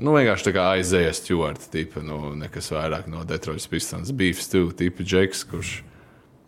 nu, 0.00 0.14
vienkārši 0.16 0.48
tā 0.48 0.54
kā 0.56 0.66
aizējas 0.76 1.20
Stjorta 1.20 1.68
tipa, 1.72 2.02
nu, 2.06 2.32
nekas 2.38 2.70
vairāk 2.72 3.10
no 3.10 3.24
Detroit 3.28 3.66
Pistons. 3.70 4.14
Beefs, 4.16 4.48
tu, 4.52 4.68
tipa 4.76 5.04
Džeks, 5.06 5.44
kurš 5.50 5.74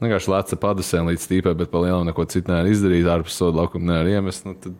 vienkārši 0.03 0.33
lēca 0.33 0.59
padusēm 0.63 1.11
līdz 1.13 1.29
tīpai, 1.31 1.57
bet 1.59 1.71
pa 1.73 1.83
lielam 1.85 2.09
neko 2.09 2.27
citu 2.31 2.51
nevar 2.51 2.71
izdarīt, 2.71 3.11
ārpus 3.11 3.37
soda 3.39 3.63
laukuma 3.63 3.93
nevar 3.93 4.11
iemest. 4.15 4.49
Nu, 4.49 4.57
tad, 4.59 4.79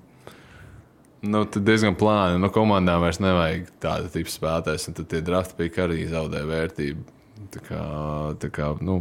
Nu, 1.23 1.45
tad 1.47 1.63
diezgan 1.63 1.95
plāni. 1.95 2.41
Nu, 2.43 2.49
komandām 2.51 3.05
vairs 3.05 3.21
nevajag 3.23 3.69
tādu 3.83 4.09
tipu 4.11 4.33
spēlētājs, 4.33 4.89
un 4.91 4.97
tad 4.99 5.07
tie 5.13 5.21
drafti 5.23 5.55
pīki 5.61 5.83
arī 5.85 6.07
zaudē 6.11 6.41
vērtību. 6.49 7.05
Tā 7.55 7.63
kā, 7.63 7.83
tā 8.43 8.51
kā, 8.51 8.73
nu, 8.83 8.97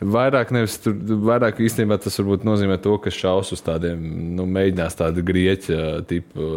vairāk, 0.00 0.52
nevis, 0.54 0.76
tur, 0.82 0.96
vairāk 1.28 1.60
īstenībā 1.64 1.98
tas 2.02 2.18
nozīmē 2.18 2.78
to, 2.82 2.96
ka 3.02 3.12
šaus 3.14 3.52
uz 3.54 3.62
tādiem, 3.64 4.00
nu, 4.36 4.46
mēģinās 4.50 4.98
tādu 4.98 5.24
grieķu 5.26 5.80
tipu, 6.10 6.48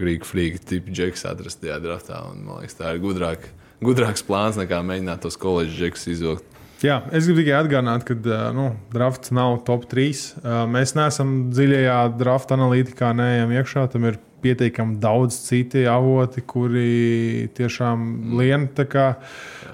grīķu 0.00 0.30
flīgu 0.30 0.62
tipu 0.68 0.94
džeksu 0.94 1.28
atrast 1.30 1.62
tajā 1.62 1.80
draftā. 1.84 2.20
Un, 2.30 2.44
man 2.48 2.62
liekas, 2.62 2.78
tā 2.80 2.94
ir 2.94 3.02
gudrāk, 3.04 3.48
gudrāks 3.84 4.26
plāns 4.26 4.60
nekā 4.60 4.82
mēģināt 4.86 5.24
tos 5.24 5.40
koledžas 5.40 5.78
džeksus 5.80 6.12
izvilkt. 6.16 6.53
Jā, 6.84 6.98
es 7.16 7.24
gribu 7.24 7.40
tikai 7.40 7.54
atgādināt, 7.62 8.02
ka 8.04 8.14
nu, 8.52 8.66
drafts 8.92 9.32
nav 9.32 9.62
top 9.64 9.86
3. 9.88 10.20
Uh, 10.42 10.64
Mēs 10.68 10.92
neesam 10.98 11.30
dziļajā 11.54 11.98
drafta 12.20 12.58
analītikā, 12.58 13.14
neejam 13.16 13.54
iekšā. 13.56 13.86
Tam 13.94 14.04
ir 14.10 14.18
pietiekami 14.44 14.98
daudz 15.00 15.38
citi 15.46 15.86
avoti, 15.88 16.44
kuri 16.44 17.48
tiešām 17.56 18.36
lien 18.36 18.68
tā 18.76 18.84
kā 18.90 19.06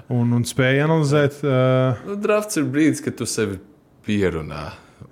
un, 0.07 0.31
un 0.37 0.47
spēj 0.47 0.85
analizēt. 0.85 1.41
Nu, 2.07 2.15
drafts 2.23 2.61
ir 2.61 2.71
brīdis, 2.71 3.03
kad 3.03 3.19
tu 3.19 3.27
sevi 3.27 3.59
pierunā 4.07 4.69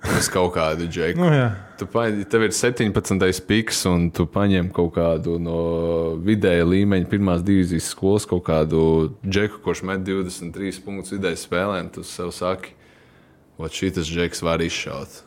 uz 0.08 0.28
kaut 0.32 0.54
kādu 0.54 0.88
džeku. 0.88 1.20
Nu, 1.20 1.30
jā. 1.34 1.48
tu 1.78 1.86
paņem, 1.90 2.24
tev 2.30 2.44
ir 2.46 2.54
17. 2.56 3.44
piks, 3.48 3.84
un 3.90 4.08
tu 4.14 4.26
paņem 4.30 4.70
kaut 4.74 4.94
kādu 4.96 5.38
no 5.42 5.60
vidēja 6.24 6.68
līmeņa, 6.68 7.08
pirmās 7.10 7.44
divīzijas 7.46 7.90
skolas, 7.94 8.28
kaut 8.28 8.44
kādu 8.48 8.82
džeku, 9.24 9.62
kurš 9.64 9.84
met 9.88 10.04
23 10.06 10.84
punktus 10.84 11.16
vidēji 11.16 11.42
spēlē, 11.44 11.82
un 11.84 11.90
tu 11.94 12.06
sev 12.06 12.32
saki, 12.36 12.76
ka 13.60 13.72
šis 13.72 14.06
džeks 14.08 14.46
var 14.46 14.64
izšaut. 14.64 15.24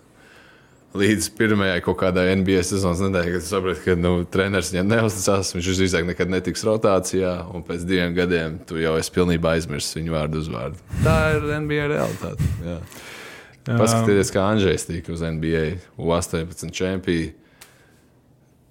Līdz 0.93 1.32
pirmajai 1.34 1.80
kaut 1.82 1.97
kādai 2.03 2.28
NBA 2.38 2.59
sezonas 2.69 2.99
nedēļai, 3.01 3.32
kad 3.34 3.45
saprati, 3.47 3.82
ka 3.82 3.95
nu, 3.97 4.11
treneris 4.30 4.69
viņam 4.69 4.91
neuzticās, 4.91 5.49
viņš 5.55 5.69
visdrīzāk 5.71 6.05
nekad 6.05 6.30
netiks 6.30 6.61
rotācijā, 6.67 7.32
un 7.49 7.65
pēc 7.65 7.82
diviem 7.89 8.13
gadiem 8.13 8.59
tu 8.69 8.78
jau 8.78 8.93
esi 8.99 9.09
pilnībā 9.15 9.55
aizmirsis 9.57 9.97
viņu 9.97 10.13
vārdu 10.13 10.43
uzvārdu. 10.43 10.78
Tā 11.01 11.17
ir 11.34 11.49
NBA 11.63 11.88
realitāte. 11.95 12.51
Jā. 12.61 12.78
Paskatieties, 13.64 14.32
kā 14.34 14.43
Andrzejs 14.51 14.88
tika 14.89 15.14
uz 15.14 15.24
NBA 15.24 15.64
U18 15.95 16.74
čempionu. 16.76 17.32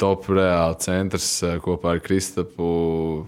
Top 0.00 0.26
reāli 0.26 0.78
centrs 0.82 1.28
eh, 1.46 1.58
kopā 1.62 1.96
ar 1.96 2.02
Kristapu. 2.04 3.26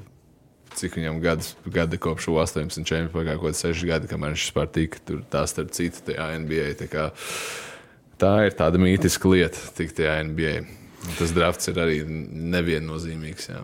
Cik 0.74 0.96
viņam 0.98 1.20
gadus, 1.22 1.52
gadi 1.70 2.00
kopš 2.02 2.26
U18 2.32 2.82
čempionu 2.82 3.12
pagāja, 3.14 3.38
kaut 3.38 3.52
kādi 3.52 3.60
seši 3.60 3.90
gadi, 3.92 4.10
kamēr 4.10 4.34
viņš 4.34 4.48
vispār 4.48 4.72
tika 4.74 5.02
tur, 5.06 5.20
tā 5.30 5.44
starp 5.48 5.70
citu, 5.76 6.02
tajā 6.08 6.32
NBA. 6.42 6.72
Tā, 6.80 6.90
kā, 6.90 7.04
tā 8.20 8.32
ir 8.48 8.58
tāda 8.58 8.80
mītiska 8.82 9.30
lieta, 9.30 9.68
tik 9.78 9.94
tajā 9.96 10.18
NBA. 10.32 10.56
Un 11.04 11.16
Tas 11.18 11.34
drafts 11.36 11.68
ir 11.68 11.78
arī 11.80 11.98
neviennozīmīgs. 12.08 13.50
Jā. 13.52 13.62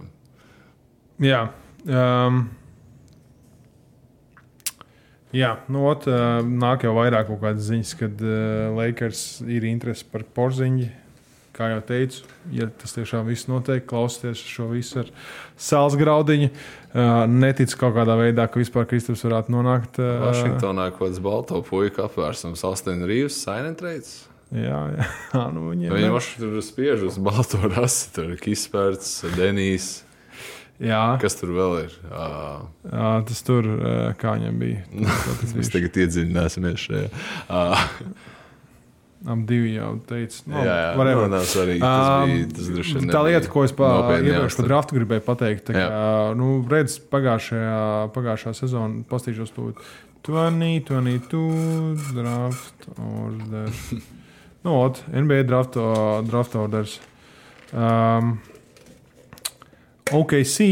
Jā. 1.24 1.40
Um, 1.88 2.42
jā, 5.36 5.54
nu, 5.72 5.84
ot, 5.90 6.08
nāk 6.46 6.86
jau 6.86 6.94
vairāk 6.96 7.28
kaut 7.30 7.42
kādas 7.44 7.68
ziņas, 7.68 7.92
kad 8.00 8.24
uh, 8.24 8.70
Lakers 8.78 9.42
ir 9.46 9.68
interesi 9.70 10.08
par 10.10 10.26
porziņu. 10.36 10.90
Kā 11.60 11.66
jau 11.74 11.80
teicu, 11.84 12.22
ja 12.56 12.70
tas 12.80 12.94
tiešām 12.94 13.26
viss 13.28 13.48
notiek, 13.50 13.82
klausieties 13.84 14.40
šo 14.48 14.70
visu 14.70 15.02
ar 15.02 15.10
sāls 15.60 15.96
graudiņu. 16.00 16.48
Uh, 16.90 17.26
neticu 17.28 17.76
kaut 17.82 17.98
kādā 17.98 18.16
veidā, 18.16 18.46
ka 18.48 18.62
vispār 18.62 18.86
Kristaps 18.88 19.26
varētu 19.26 19.52
nonākt. 19.52 20.00
Uh, 20.00 20.22
Vašingtonā 20.30 20.88
kaut 20.94 21.10
kāds 21.10 21.20
balto 21.22 21.60
puika 21.66 22.06
apvērsums, 22.06 22.64
Austin 22.64 23.04
Reeves, 23.04 23.42
Rates. 23.50 24.14
Jā, 24.50 24.78
jā. 24.96 25.08
nu, 25.54 25.68
viņiem 25.70 25.94
Viņi 25.94 26.08
jau 26.08 26.22
tur 26.40 26.62
spiež 26.64 27.04
uz 27.06 27.18
balto 27.22 27.60
rasi, 27.70 28.08
tur 28.14 28.32
ir 28.34 28.40
Kispērts, 28.42 29.20
Denijs. 29.36 29.90
Jā. 30.80 31.00
Kas 31.20 31.34
tur 31.36 31.50
vēl 31.52 31.74
ir? 31.84 31.94
Uh, 32.08 32.62
Jā, 32.88 33.08
tas 33.28 33.42
tur, 33.44 33.66
uh, 33.68 34.14
kā 34.16 34.32
viņam 34.38 34.56
bija. 34.62 34.80
Tas 35.42 35.52
Mēs 35.58 35.68
tagad 35.74 35.92
iedziļināsimies 36.00 36.86
šajā. 36.88 37.08
Uh, 37.52 37.82
Ap 39.28 39.42
divi 39.44 39.74
jau 39.74 39.90
teica, 40.08 40.38
no, 40.48 40.62
Jā, 40.64 40.76
jā, 40.80 40.92
whatever. 40.96 41.26
nu, 41.28 41.34
nav 41.34 41.42
svarīgi, 41.44 41.82
tas 41.84 42.06
Um, 42.08 42.30
bija- 42.32 42.46
tas 42.56 42.68
vien 42.72 43.10
Tā 43.12 43.20
lieta, 43.26 43.50
ko 43.52 43.64
es 43.66 43.74
iepriekš 43.76 44.56
par 44.56 44.64
draftu 44.70 44.96
gribēju 44.96 45.24
pateikt, 45.26 45.66
tā 45.68 45.74
kā, 45.76 45.88
nu, 46.40 46.46
redz, 46.72 46.94
pagājušajā, 47.12 47.82
pagājušā 48.16 48.54
sezonā 48.56 49.04
pastīšos 49.12 49.52
to 49.52 49.74
2022 50.24 52.14
draft 52.16 52.88
order. 52.96 53.68
nu, 54.64 54.72
ot, 54.86 55.02
NBA 55.12 55.42
draft, 55.52 55.76
draft 56.30 56.54
orders. 56.56 56.96
Um, 57.76 58.38
OKC. 60.16 60.70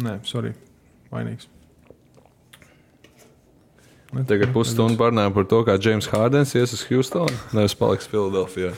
Nē, 0.00 0.18
sorry, 0.24 0.54
vainīgs. 1.12 1.48
Ne, 4.10 4.24
Tagad 4.26 4.50
pusstundu 4.54 4.98
parunājām 4.98 5.34
par 5.36 5.46
to, 5.50 5.60
kā 5.66 5.76
James 5.78 6.08
Hārdens 6.10 6.56
ies 6.58 6.72
uz 6.74 6.82
Houstonu, 6.88 7.36
nevis 7.54 7.76
paliks 7.78 8.10
Filadelfijā. 8.10 8.72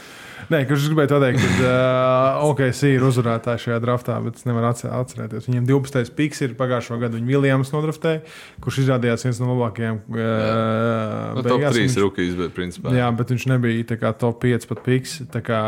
Nē, 0.51 0.63
kurš 0.67 0.89
gribēja 0.91 1.11
pateikt, 1.13 1.43
ka 1.61 1.69
uh, 1.71 2.47
OKC 2.51 2.81
ir 2.97 3.05
uzvarētāji 3.07 3.63
šajā 3.67 3.77
draftā, 3.85 4.17
bet 4.25 4.41
es 4.41 4.47
nevaru 4.49 4.67
atce- 4.73 4.91
atcerēties. 4.91 5.47
Viņiem 5.47 5.69
12. 5.69 6.11
piks 6.19 6.43
ir 6.43 6.57
pagājušo 6.59 6.99
gadu. 7.03 7.21
Viņa 7.21 7.29
Viljams 7.31 7.71
nodraftēja, 7.75 8.23
kurš 8.65 8.81
izrādījās 8.83 9.27
viens 9.29 9.41
no 9.43 9.51
labākajiem. 9.53 10.01
Uh, 10.11 11.37
Nu, 11.37 11.45
top 11.47 11.61
beigās 11.61 11.77
3 11.77 11.85
viņš- 11.87 11.99
rookies, 12.03 12.35
bet 12.39 12.55
principā. 12.57 12.95
Jā, 12.97 13.11
bet 13.17 13.31
viņš 13.33 13.47
nebija 13.53 13.99
kā 14.03 14.13
top 14.19 14.41
5 14.43 14.67
pat 14.73 14.83
piks. 14.85 15.21
Tā 15.33 15.41
kā 15.47 15.61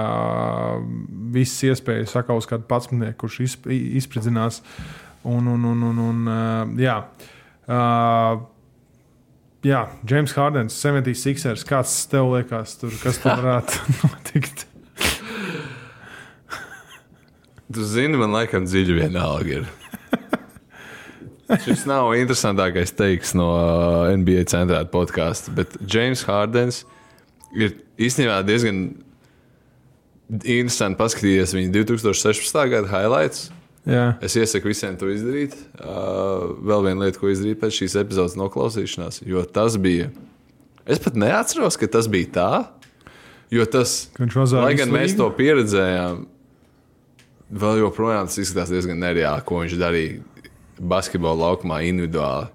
visas 1.35 1.63
iespējas 1.71 2.13
sakaus 2.17 2.49
kādu 2.51 2.67
patsmitnieku, 2.71 3.25
kurš 3.27 3.41
izp 3.47 3.69
izpridzinās. 3.71 4.63
Un, 5.25 5.47
un, 5.49 5.65
un, 5.65 5.83
un, 5.93 5.99
un 6.09 6.27
uh, 6.29 6.75
jā. 6.81 6.99
Uh, 7.65 8.43
jā, 9.65 9.85
James 10.09 10.35
Hardens, 10.37 10.77
76ers. 10.79 11.65
Kāds 11.69 11.97
tev 12.11 12.31
liekas, 12.35 12.77
tur, 12.81 12.95
kas 13.03 13.21
tur 13.23 13.41
varētu 13.41 13.81
notikt? 14.05 14.67
Tu 17.75 17.87
zini, 17.89 18.19
man 18.21 18.35
laikam 18.37 18.69
dziļi 18.69 18.99
vienalga 19.01 19.63
ir. 19.63 19.73
Šis 21.65 21.85
nav 21.89 22.13
interesantākais 22.17 22.95
teiks 22.97 23.35
no 23.37 23.49
uh, 23.53 24.13
NBA 24.17 24.47
centrāta 24.49 24.89
podkāsta, 24.93 25.53
bet 25.57 25.75
James 25.91 26.23
Hārdens 26.29 26.85
ir 27.53 27.75
īstenībā 28.01 28.41
diezgan 28.47 28.87
interesanti 30.41 30.99
paskatīties 30.99 31.53
viņa 31.57 31.73
2016. 31.75 32.61
gada 32.73 32.89
highlights. 32.91 33.51
Jā. 33.85 34.05
Es 34.25 34.37
iesaku 34.41 34.71
visiem 34.71 34.95
to 35.01 35.11
izdarīt. 35.13 35.57
Uh, 35.77 36.55
vēl 36.65 36.87
viena 36.87 37.05
lieta, 37.05 37.21
ko 37.21 37.29
izdarīt 37.29 37.61
pēc 37.61 37.83
šīs 37.83 37.99
epizodes 38.01 38.37
noklausīšanās, 38.41 39.21
jo 39.29 39.45
tas 39.45 39.77
bija. 39.81 40.09
Es 40.89 41.01
pat 41.05 41.19
neatceros, 41.21 41.77
ka 41.81 41.89
tas 41.93 42.09
bija 42.13 42.31
tā. 42.33 42.49
Jo 43.53 43.67
tas, 43.69 44.09
lai 44.17 44.73
gan 44.79 44.91
mēs 44.91 45.13
to 45.19 45.29
pieredzējām, 45.37 46.25
vēl 47.55 47.83
joprojām 47.85 48.27
tas 48.27 48.41
izskatās 48.41 48.73
diezgan 48.73 48.99
nereāli, 48.99 49.45
ko 49.47 49.61
viņš 49.61 49.77
darīja 49.79 50.49
basketbola 50.81 51.51
laukumā 51.51 51.83
individuāli. 51.87 52.49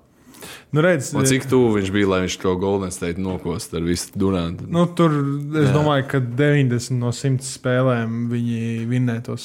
Nu, 0.76 0.84
redz, 0.86 1.12
Un 1.18 1.26
cik 1.26 1.48
tuvu 1.50 1.72
viņš 1.78 1.92
bija, 1.94 2.08
lai 2.12 2.20
viņš 2.26 2.36
to 2.42 2.52
Golden 2.62 2.92
State 2.94 3.22
nokost 3.22 3.74
ar 3.78 3.82
visu 3.86 4.12
Durantu. 4.20 4.68
Nu, 4.70 4.84
tur 4.98 5.16
es 5.16 5.70
Jā. 5.70 5.74
domāju, 5.74 6.06
ka 6.12 6.22
90 6.22 7.00
no 7.02 7.10
100 7.16 7.46
spēlēm 7.48 8.18
viņi 8.32 8.60
vinnēja 8.90 9.24
to, 9.30 9.38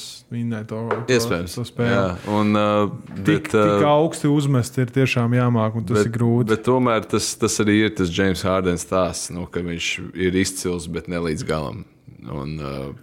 to, 0.69 0.81
Iespējams. 1.15 1.55
to 1.57 1.65
spēli. 1.65 1.95
Jā, 1.95 2.05
un, 2.35 2.53
uh, 2.59 2.93
Tik, 3.15 3.25
bet, 3.25 3.49
uh, 3.57 3.71
tik 3.79 3.87
augsti 3.89 4.29
uzmest 4.31 4.77
ir 4.81 4.93
tiešām 4.93 5.33
jāmāk, 5.37 5.79
un 5.81 5.87
tas 5.89 6.01
bet, 6.01 6.11
ir 6.11 6.13
grūti. 6.19 6.51
Bet 6.53 6.65
tomēr 6.67 7.07
tas, 7.15 7.31
tas 7.41 7.57
arī 7.65 7.79
ir 7.87 7.95
tas 7.97 8.13
James 8.13 8.45
Hārdens 8.45 8.85
stāsts, 8.85 9.31
nu, 9.33 9.47
ka 9.49 9.65
viņš 9.65 9.89
ir 10.13 10.37
izcils, 10.43 10.85
bet 10.91 11.09
ne 11.11 11.23
līdz 11.25 11.47
galam. 11.49 11.83
Un, 12.25 12.55
uh, 12.61 12.93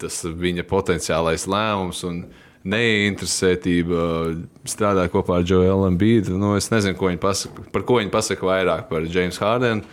tas 0.00 0.18
viņa 0.28 0.64
potenciālais 0.68 1.46
lēmums 1.48 2.02
un 2.08 2.24
neinteresētība 2.66 4.02
strādāt 4.66 5.12
kopā 5.14 5.40
ar 5.40 5.46
Joelu 5.46 5.86
Embiidu. 5.90 6.36
Nu, 6.40 6.54
es 6.58 6.68
nezinu, 6.72 6.96
ko 6.98 7.10
viņi 7.10 7.22
pasaka, 7.22 7.66
par 7.74 7.86
ko 7.86 8.00
viņi 8.00 8.12
pasaka 8.14 8.48
vairāk 8.48 8.88
par 8.90 9.06
James 9.06 9.38
Hārdenu, 9.42 9.86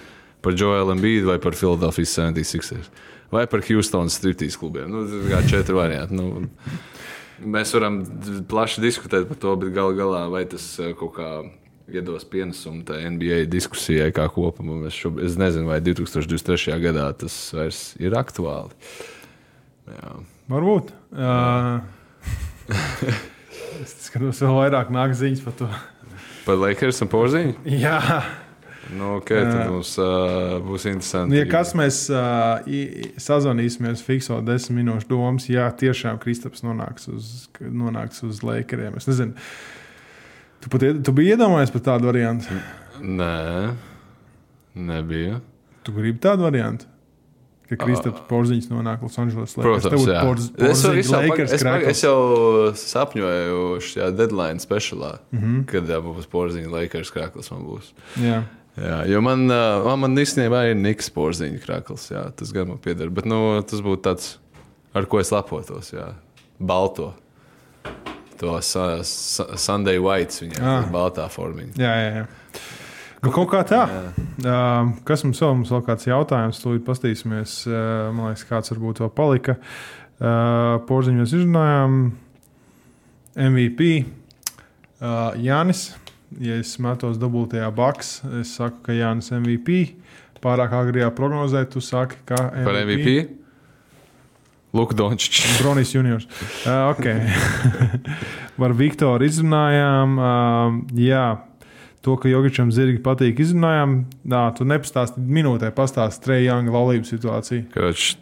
par 0.43 0.57
Joelu 0.57 0.95
Embiidu 0.95 1.29
vai 1.29 1.39
par 1.43 1.57
Philadelphia 1.57 2.09
76ers. 2.09 2.89
Vai 3.33 3.45
par 3.49 3.63
Houstonas 3.65 4.17
striptīs 4.19 4.57
klubiem. 4.59 4.89
Nu, 4.93 5.05
tas 5.09 5.45
ir 5.45 5.49
četri 5.49 5.77
varianti. 5.77 6.17
Nu, 6.17 6.45
mēs 7.41 7.73
varam 7.77 8.03
plaši 8.49 8.83
diskutēt 8.83 9.27
par 9.29 9.39
to, 9.41 9.55
bet 9.61 9.73
gal 9.75 9.93
galā 9.97 10.25
vai 10.33 10.45
tas 10.49 10.67
eh, 10.81 10.93
kaut 10.97 11.15
kā 11.17 11.31
iedos 11.93 12.23
pienesumu 12.29 12.85
tai 12.87 13.01
NBA 13.11 13.43
diskusijai 13.51 14.11
kā 14.15 14.27
kopumam. 14.31 14.85
Es, 14.87 14.97
šob, 14.97 15.19
es 15.23 15.35
nezinu, 15.39 15.67
vai 15.71 15.81
2023. 15.83 16.77
gadā 16.83 17.09
tas 17.17 17.35
vairs 17.55 17.81
ir 18.01 18.15
aktuāli. 18.17 18.77
Jā. 19.89 20.13
Varbūt. 20.51 20.93
Uh, 21.11 21.83
es 23.83 23.97
skatos, 24.07 24.41
vēl 24.43 24.55
vairāk 24.61 24.93
nāk 24.93 25.15
ziņas 25.17 25.43
par 25.43 25.59
to. 25.59 25.69
Par 26.43 26.57
Lakers 26.59 27.03
un 27.03 27.11
Porziņu? 27.11 27.59
Jā. 27.79 27.99
Nu, 28.91 29.13
okay, 29.17 29.45
tad 29.47 29.69
mums 29.71 29.93
uh, 30.01 30.57
būs 30.63 30.85
interesanti. 30.89 31.31
Nu, 31.31 31.37
ja 31.39 31.45
kas 31.47 31.71
mēs 31.77 32.01
uh, 32.11 32.65
sazvanīsimies, 33.21 34.03
fikso 34.03 34.41
desmit 34.43 34.81
minūšu 34.81 35.07
domas, 35.09 35.47
ja 35.51 35.69
tiešām 35.71 36.19
Kristaps 36.21 36.65
nonāks 36.65 37.07
uz, 37.11 37.31
nonāks 37.63 38.19
uz 38.27 38.43
Lakeriem. 38.43 38.97
Es 38.99 39.07
nezinu, 39.07 39.37
tu, 40.59 40.71
pat, 40.73 40.83
tu 40.99 41.15
biji 41.15 41.37
iedomājies 41.37 41.71
par 41.73 41.85
tādu 41.87 42.11
variantu. 42.11 42.59
Nē, 42.99 43.71
nebija. 44.91 45.39
Tu 45.87 45.95
gribi 45.95 46.19
tādu 46.23 46.45
variantu? 46.45 46.91
Ka 47.77 47.85
Kristaps 47.85 48.23
Porziņš 48.29 48.67
nonāk 48.71 49.03
Losandželosā. 49.05 49.61
Protams, 49.61 50.05
jā. 50.07 50.21
Es, 50.69 50.83
jau 50.83 50.93
laiku- 50.93 51.29
Lakers 51.31 51.53
es, 51.53 51.63
krekls. 51.63 51.87
es 51.91 52.03
jau 52.03 52.17
sapņoju 52.83 53.63
šajā 53.87 54.09
deadline 54.17 54.59
speciālā, 54.63 55.17
mm. 55.31 55.39
-hmm. 55.39 55.63
kad 55.71 55.89
uh, 55.89 56.03
būs 56.03 56.27
porziņa 56.31 56.69
Lakers 56.71 57.11
krāklis. 57.11 57.51
Man 57.51 57.65
būs. 57.69 57.93
Jā. 58.21 58.43
Jā, 58.73 59.03
jo 59.05 59.21
man, 59.21 59.45
man, 59.45 59.99
man 60.01 60.15
īstenībā 60.17 60.63
ir 60.71 60.75
Niks 60.75 61.09
porziņa 61.13 61.59
krāklis. 61.61 62.07
Jā, 62.09 62.31
tas 62.35 62.51
gan 62.51 62.67
man 62.67 62.77
pieder. 62.81 63.09
Bet 63.13 63.25
nu, 63.29 63.61
tas 63.61 63.81
būtu 63.85 64.01
tāds, 64.01 64.37
ar 64.93 65.05
ko 65.05 65.19
es 65.21 65.29
lepotos. 65.31 65.93
Jā. 65.93 66.13
Balto. 66.59 67.13
To 68.41 68.57
Sunday 68.61 69.99
Whites 70.01 70.41
viņam 70.41 70.63
Ah. 70.65 70.87
baltā 70.91 71.29
formiņa. 71.29 71.77
Jā, 71.77 71.93
jā, 72.01 72.09
jā. 72.17 72.25
Nu, 73.23 73.31
kaut 73.31 73.47
kā 73.53 73.61
tā. 73.63 73.83
Uh, 74.43 74.89
kas 75.07 75.23
mums 75.23 75.39
vēl, 75.39 75.53
mums 75.61 75.71
vēl 75.71 75.83
kāds 75.87 76.09
jautājums? 76.09 76.59
Tūlīt 76.59 76.83
pastīsimies. 76.87 77.61
Uh, 77.69 78.09
man 78.11 78.33
liekas, 78.33 78.43
kāds 78.49 78.73
varbūt 78.73 78.99
vēl 78.99 79.11
palika. 79.15 79.55
Uh, 80.19 80.81
Porziņu 80.89 81.23
mēs 81.23 81.35
izrunājām. 81.37 81.99
MVP. 83.39 83.91
Uh, 84.99 85.31
Jānis. 85.39 85.93
Ja 86.41 86.57
es 86.57 86.73
metos 86.81 87.19
dubultajā 87.21 87.67
baks, 87.75 88.17
es 88.41 88.55
saku, 88.57 88.81
ka 88.87 88.95
Jānis 88.97 89.29
MVP. 89.35 89.93
Pārāk 90.43 90.73
agrijā 90.75 91.07
prognozē, 91.15 91.63
tu 91.71 91.79
saki, 91.79 92.17
ka 92.27 92.39
MVP. 92.49 92.65
Par 92.67 92.79
MVP? 92.81 93.15
Luka 94.73 94.97
Dončičs. 94.97 95.61
Bronis 95.61 95.93
Juniors. 95.93 96.25
Uh, 96.65 96.89
okay. 96.91 97.29
Par 98.59 98.73
Viktoru 98.73 99.27
izrunājām. 99.27 100.17
Uh, 100.17 100.79
jā, 100.97 101.27
to, 102.03 102.17
ka 102.19 102.31
Jogičam 102.31 102.71
zirgi 102.75 102.99
patīk, 103.03 103.39
izrunājām. 103.43 104.01
Nā, 104.27 104.43
tu 104.57 104.67
nepastāsti 104.67 105.23
minūtē, 105.23 105.71
pastāsti 105.75 106.27
Trejāņa 106.27 106.75
laulības 106.75 107.13
situāciju. 107.15 107.69
Kurš 107.73 108.13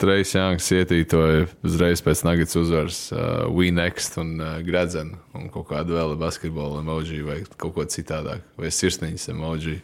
Trejs 0.00 0.32
Jānis 0.32 0.70
ietītoja 0.72 1.44
uzreiz 1.66 2.00
pēc 2.00 2.22
Nagats 2.24 2.56
uzvaras 2.56 3.00
uh, 3.12 3.44
WeNext 3.52 4.16
un 4.22 4.38
uh, 4.40 4.54
Gradzenu 4.64 5.18
un 5.36 5.50
kaut 5.52 5.68
kādu 5.74 5.98
vēl 5.98 6.14
basketbola 6.20 6.80
emoji 6.80 7.20
vai 7.26 7.42
kaut 7.60 7.74
ko 7.76 7.84
citādāk, 7.84 8.46
vai 8.56 8.72
sirsniņas 8.72 9.28
emoji. 9.34 9.76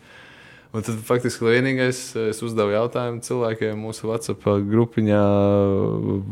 Un 0.72 0.84
tad 0.84 0.96
faktiski 1.04 1.44
vienīgais, 1.46 2.00
es 2.32 2.40
uzdevu 2.44 2.72
jautājumu 2.74 3.22
cilvēkiem 3.24 3.78
mūsu 3.80 4.08
WhatsApp 4.08 4.48
grupiņā, 4.66 5.20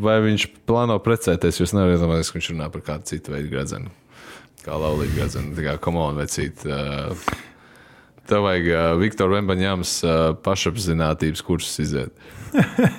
vai 0.05 0.17
viņš 0.27 0.49
plāno 0.69 0.97
precēties. 1.05 1.61
Jūs 1.61 1.77
nevarat 1.77 1.97
iedomāties, 1.97 2.33
ka 2.33 2.41
viņš 2.41 2.51
runā 2.53 2.69
par 2.73 2.85
kādu 2.89 3.09
citu 3.13 3.37
veidu 3.37 3.53
gradzenu. 3.53 3.93
Kā 4.65 4.79
laulību 4.81 5.19
gradzenu, 5.19 5.53
tā 5.53 5.67
kā 5.67 5.75
komonu 5.85 6.23
vecīt. 6.23 6.63
Uh, 6.65 7.13
tev 8.25 8.47
vajag 8.47 8.69
uh, 8.71 8.85
Viktoru 8.97 9.37
Vembaņāms 9.37 9.91
uh, 10.07 10.13
pašapzinātības 10.41 11.43
kursus 11.45 11.83
iziet. 11.85 12.15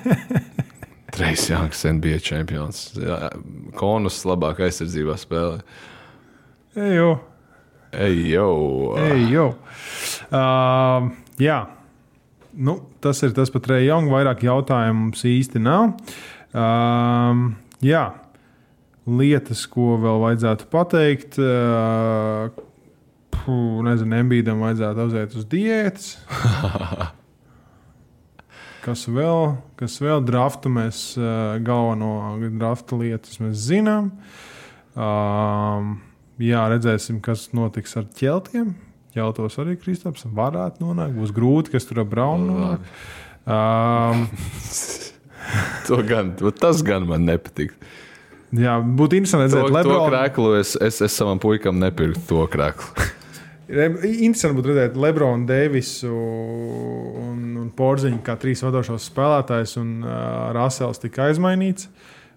Trejs 1.16 1.48
Janks, 1.50 1.82
NBA 1.90 2.20
čempions. 2.22 2.82
Jā, 3.00 3.32
Konus 3.78 4.20
labāk 4.28 4.60
aizsardzībā 4.66 5.16
spēlē. 5.18 5.58
Ej, 6.76 6.92
jo! 7.00 7.10
Ej, 7.96 8.16
jau! 8.34 8.52
Ej, 9.00 9.24
jo. 9.32 9.46
Uh, 10.28 11.08
jā, 11.42 11.60
nu, 12.52 12.78
tas 13.02 13.22
ir 13.26 13.34
tas 13.34 13.50
par 13.50 13.64
Trejāņu. 13.66 14.12
Vairāk 14.12 14.46
jautājumu 14.46 15.08
mums 15.08 15.26
īsti 15.26 15.66
nav. 15.66 15.96
Um, 16.54 17.48
jā, 17.82 18.06
lietas, 19.06 19.64
ko 19.70 19.96
vēl 20.02 20.22
vajadzētu 20.22 20.68
pateikt. 20.72 21.38
Uh, 21.40 22.50
puh, 23.34 23.82
nezinu, 23.86 24.18
Embīdam 24.22 24.64
vajadzētu 24.64 25.04
aiziet 25.06 25.36
uz 25.38 25.46
diētas. 25.50 26.08
kas 28.86 29.06
vēl, 29.10 29.56
kas 29.78 29.98
vēl 30.02 30.22
draftu 30.26 30.70
mēs 30.72 31.04
galveno 31.66 32.36
draftu 32.60 33.00
lietas 33.02 33.40
mēs 33.42 33.66
zinām. 33.68 34.12
Um, 34.96 35.96
jā, 36.42 36.62
redzēsim, 36.72 37.20
kas 37.24 37.50
notiks 37.56 37.96
ar 37.98 38.06
ķeltiem. 38.16 38.74
Ķeltos 39.16 39.56
arī 39.62 39.78
Kristaps 39.80 40.26
varētu 40.28 40.84
nonākt. 40.84 41.16
Būs 41.16 41.32
grūti, 41.34 41.72
kas 41.72 41.88
tur 41.88 42.04
nonāk. 42.04 42.84
Um, 43.46 44.26
To 45.86 46.00
gan, 46.02 46.32
tas 46.58 46.82
gan 46.82 47.06
man 47.06 47.26
nepatīk. 47.28 47.74
Jā, 48.54 48.78
būtu 48.80 49.18
interesanti 49.18 49.48
redzēt, 49.48 49.66
to 49.66 49.74
Lebronu. 49.74 50.08
krēklu 50.10 50.56
es, 50.60 50.76
es, 50.78 51.00
es 51.02 51.16
savam 51.18 51.40
puikam 51.42 51.78
nepirku 51.82 52.22
to 52.28 52.46
krēklu. 52.52 52.90
Re- 53.66 53.88
Interesanti 54.06 54.60
būtu 54.60 54.70
redzēt 54.70 54.98
Lebronu, 55.00 55.46
Deivisu 55.48 56.12
un, 56.12 57.40
un 57.64 57.70
Porziņu 57.74 58.20
kā 58.26 58.36
trīs 58.38 58.62
vadošos 58.62 59.08
spēlētājus, 59.10 59.74
un 59.82 59.96
uh, 60.04 60.52
Rasels 60.54 61.02
tika 61.02 61.26
aizmainīts. 61.30 61.88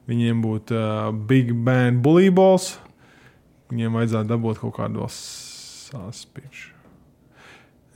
Viņiem 0.10 0.40
būtu 0.42 0.74
uh, 0.74 1.12
Big 1.30 1.54
Band 1.54 2.02
Bullībols. 2.06 2.72
Viņiem 3.70 4.00
vajadzētu 4.00 4.32
dabūt 4.32 4.64
kaut 4.64 4.74
kādu 4.80 5.06
saspiņu. 5.14 6.66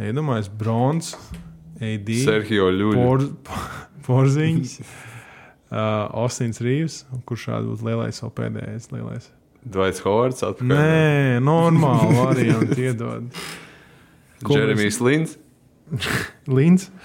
Iedomājieties, 0.03 0.51
Brons, 0.57 1.13
AD, 1.81 2.09
Sergio 2.21 2.69
Porziņš, 4.05 4.77
uh, 5.73 6.23
Ostins 6.23 6.61
Rīvs, 6.63 7.01
kurš 7.27 7.47
šādi 7.49 7.71
būtu 7.71 7.87
lielais 7.89 8.21
vēl 8.23 8.33
pēdējais. 8.37 8.89
Lielais. 8.93 9.27
Dvaits 9.63 10.03
Hovards 10.05 10.43
atpakaļ. 10.45 10.71
Nē, 10.71 11.43
normāli 11.43 12.17
varianti 12.21 12.87
iedod. 12.89 13.43
Ko 14.43 14.59
Jeremijs 14.59 15.01
Lins. 15.03 15.37
Līns. 16.47 16.89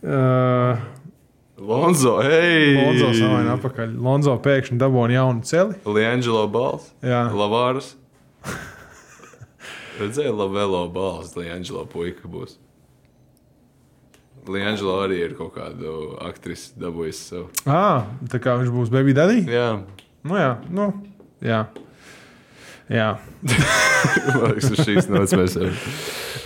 Uh, 0.00 0.78
Lonzo, 1.60 2.14
hei! 2.24 2.72
Lonzo 2.72 3.10
samaina 3.12 3.58
atpakaļ. 3.58 3.90
Lonzo 4.00 4.32
pēkšņi 4.40 4.78
dabūja 4.80 5.18
jaunu 5.18 5.44
celi. 5.44 5.74
Liangelo 5.84 6.46
Bals. 6.48 6.86
Jā. 7.04 7.26
Lavārs. 7.36 7.90
Redzēju, 10.00 10.32
Lavelo 10.38 10.86
Bals, 10.94 11.34
Liangelo 11.36 11.84
puika 11.92 12.32
būs. 12.32 12.56
Liangelo 14.48 14.96
arī 15.04 15.20
ir 15.26 15.36
kaut 15.38 15.52
kādu 15.58 16.14
aktrisi 16.24 16.72
dabūjis 16.80 17.20
sev. 17.32 17.46
Ah, 17.68 18.08
tā 18.32 18.40
kā 18.42 18.56
viņš 18.60 18.72
būs 18.72 18.92
baby 18.92 19.14
daddy? 19.16 19.44
Jā. 19.50 19.82
Nu, 20.24 20.36
jā, 20.36 20.54
nu, 20.72 20.88
jā. 21.44 21.64
jā. 22.88 23.10
Man 24.34 24.50
liekas, 24.50 24.70
uz 24.72 24.82
šīs 24.84 25.08
nots 25.12 25.36
mēs 25.36 25.56
varam. 25.60 25.78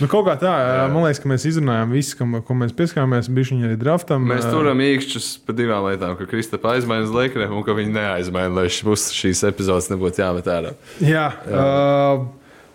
Nu, 0.01 0.09
kaut 0.11 0.25
kā 0.27 0.33
tā, 0.39 0.51
jā. 0.59 0.87
man 0.91 1.05
liekas, 1.05 1.21
ka 1.23 1.29
mēs 1.31 1.45
izrunājām 1.47 1.93
visu, 1.95 2.17
kam, 2.19 2.33
ko 2.43 2.55
mēs 2.57 2.73
pieskārāmies. 2.75 3.29
Bija 3.31 3.47
viņa 3.53 3.69
arī 3.69 3.77
draftam. 3.79 4.25
Mēs 4.27 4.47
turam 4.51 4.81
īkšķus 4.83 5.29
par 5.47 5.55
divām 5.55 5.87
lietām, 5.87 6.17
ka 6.19 6.27
Kristapa 6.27 6.73
aizmaina 6.73 7.07
uz 7.07 7.13
Lakeriem 7.15 7.55
un 7.55 7.63
ka 7.63 7.75
viņi 7.77 7.95
neaizmaina, 7.95 8.51
lai 8.57 8.65
šis, 8.67 9.05
šīs 9.15 9.45
epizodes 9.47 9.87
nebūtu 9.93 10.19
jāmet 10.19 10.49
ārā. 10.51 10.73
Jā, 10.99 11.29
jā. 11.47 11.63
Uh, 11.63 12.25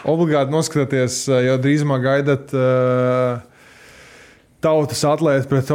obligāti 0.09 0.55
noskatieties, 0.55 1.23
jau 1.29 1.59
drīzumā 1.61 2.01
gaidat 2.01 2.57
uh, 2.57 3.45
tautas 4.65 5.03
atlēti 5.09 5.49
pret, 5.51 5.71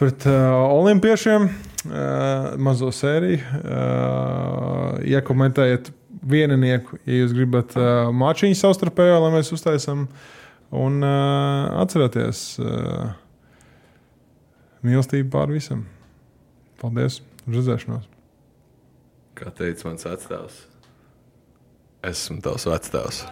pret 0.00 0.26
uh, 0.28 0.56
olimpiešiem. 0.78 1.48
Uh, 1.88 2.56
mazo 2.60 2.90
sēriju. 2.92 3.38
Uh, 3.38 4.98
iekomentējiet 5.06 5.92
vieninieku, 6.28 6.98
ja 7.06 7.22
jūs 7.22 7.32
gribat 7.36 7.76
uh, 7.78 8.10
mačiņu 8.12 8.58
savstarpējo, 8.58 9.20
lai 9.22 9.32
mēs 9.38 9.52
uztaisām. 9.54 10.06
Un 10.74 10.98
uh, 11.00 11.78
atcerieties, 11.80 12.42
uh, 12.60 13.14
mīlestība 14.84 15.30
pār 15.38 15.54
visam. 15.54 15.86
Paldies! 16.82 17.22
Uz 17.46 17.54
redzēšanos! 17.56 18.10
Kā 19.38 19.52
teica 19.54 19.86
mans 19.86 20.04
vecāks, 20.04 20.58
esmu 22.10 22.42
tavs 22.44 22.66
vecāks. 22.68 23.22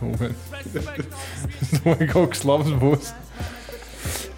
Vai 1.84 2.06
kaut 2.08 2.34
kas 2.34 2.44
labs 2.48 2.70
būs? 2.80 3.10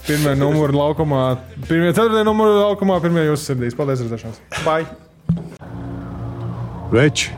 Pirmā 0.02 0.32
numura 0.34 0.74
laukumā, 0.74 1.22
pirmā 1.68 1.92
ceturtajā 1.94 2.24
numura 2.26 2.56
laukumā, 2.64 2.98
pirmā 3.04 3.22
jūsu 3.28 3.52
sirdīs. 3.52 3.76
Paldies, 3.78 4.02
redzēšanās! 4.02 4.40
Bye! 4.66 4.86
Veči, 6.92 7.30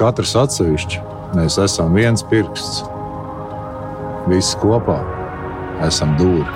katrs 0.00 0.32
atsevišķi, 0.40 1.02
mēs 1.36 1.58
esam 1.60 1.92
viens 1.94 2.24
pirksts. 2.32 2.80
Visi 4.30 4.56
kopā 4.62 4.96
esam 5.84 6.16
dūri. 6.16 6.48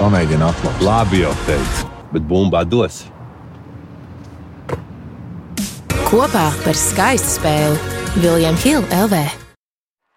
Pamēģini 0.00 0.48
atklāt. 0.48 0.82
Labi 0.86 1.20
jau 1.20 1.36
teicu, 1.44 1.92
bet 2.14 2.24
bumbā 2.30 2.64
dos. 2.64 3.02
Kopā 6.08 6.48
par 6.64 6.74
skaistu 6.88 7.36
spēli 7.36 7.78
Viljams 8.24 8.64
Hilde 8.64 9.04
LV. 9.04 9.22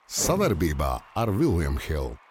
Savarbībā 0.09 0.95
ar 1.19 1.35
Vilnius 1.35 1.89
Hilu. 1.89 2.22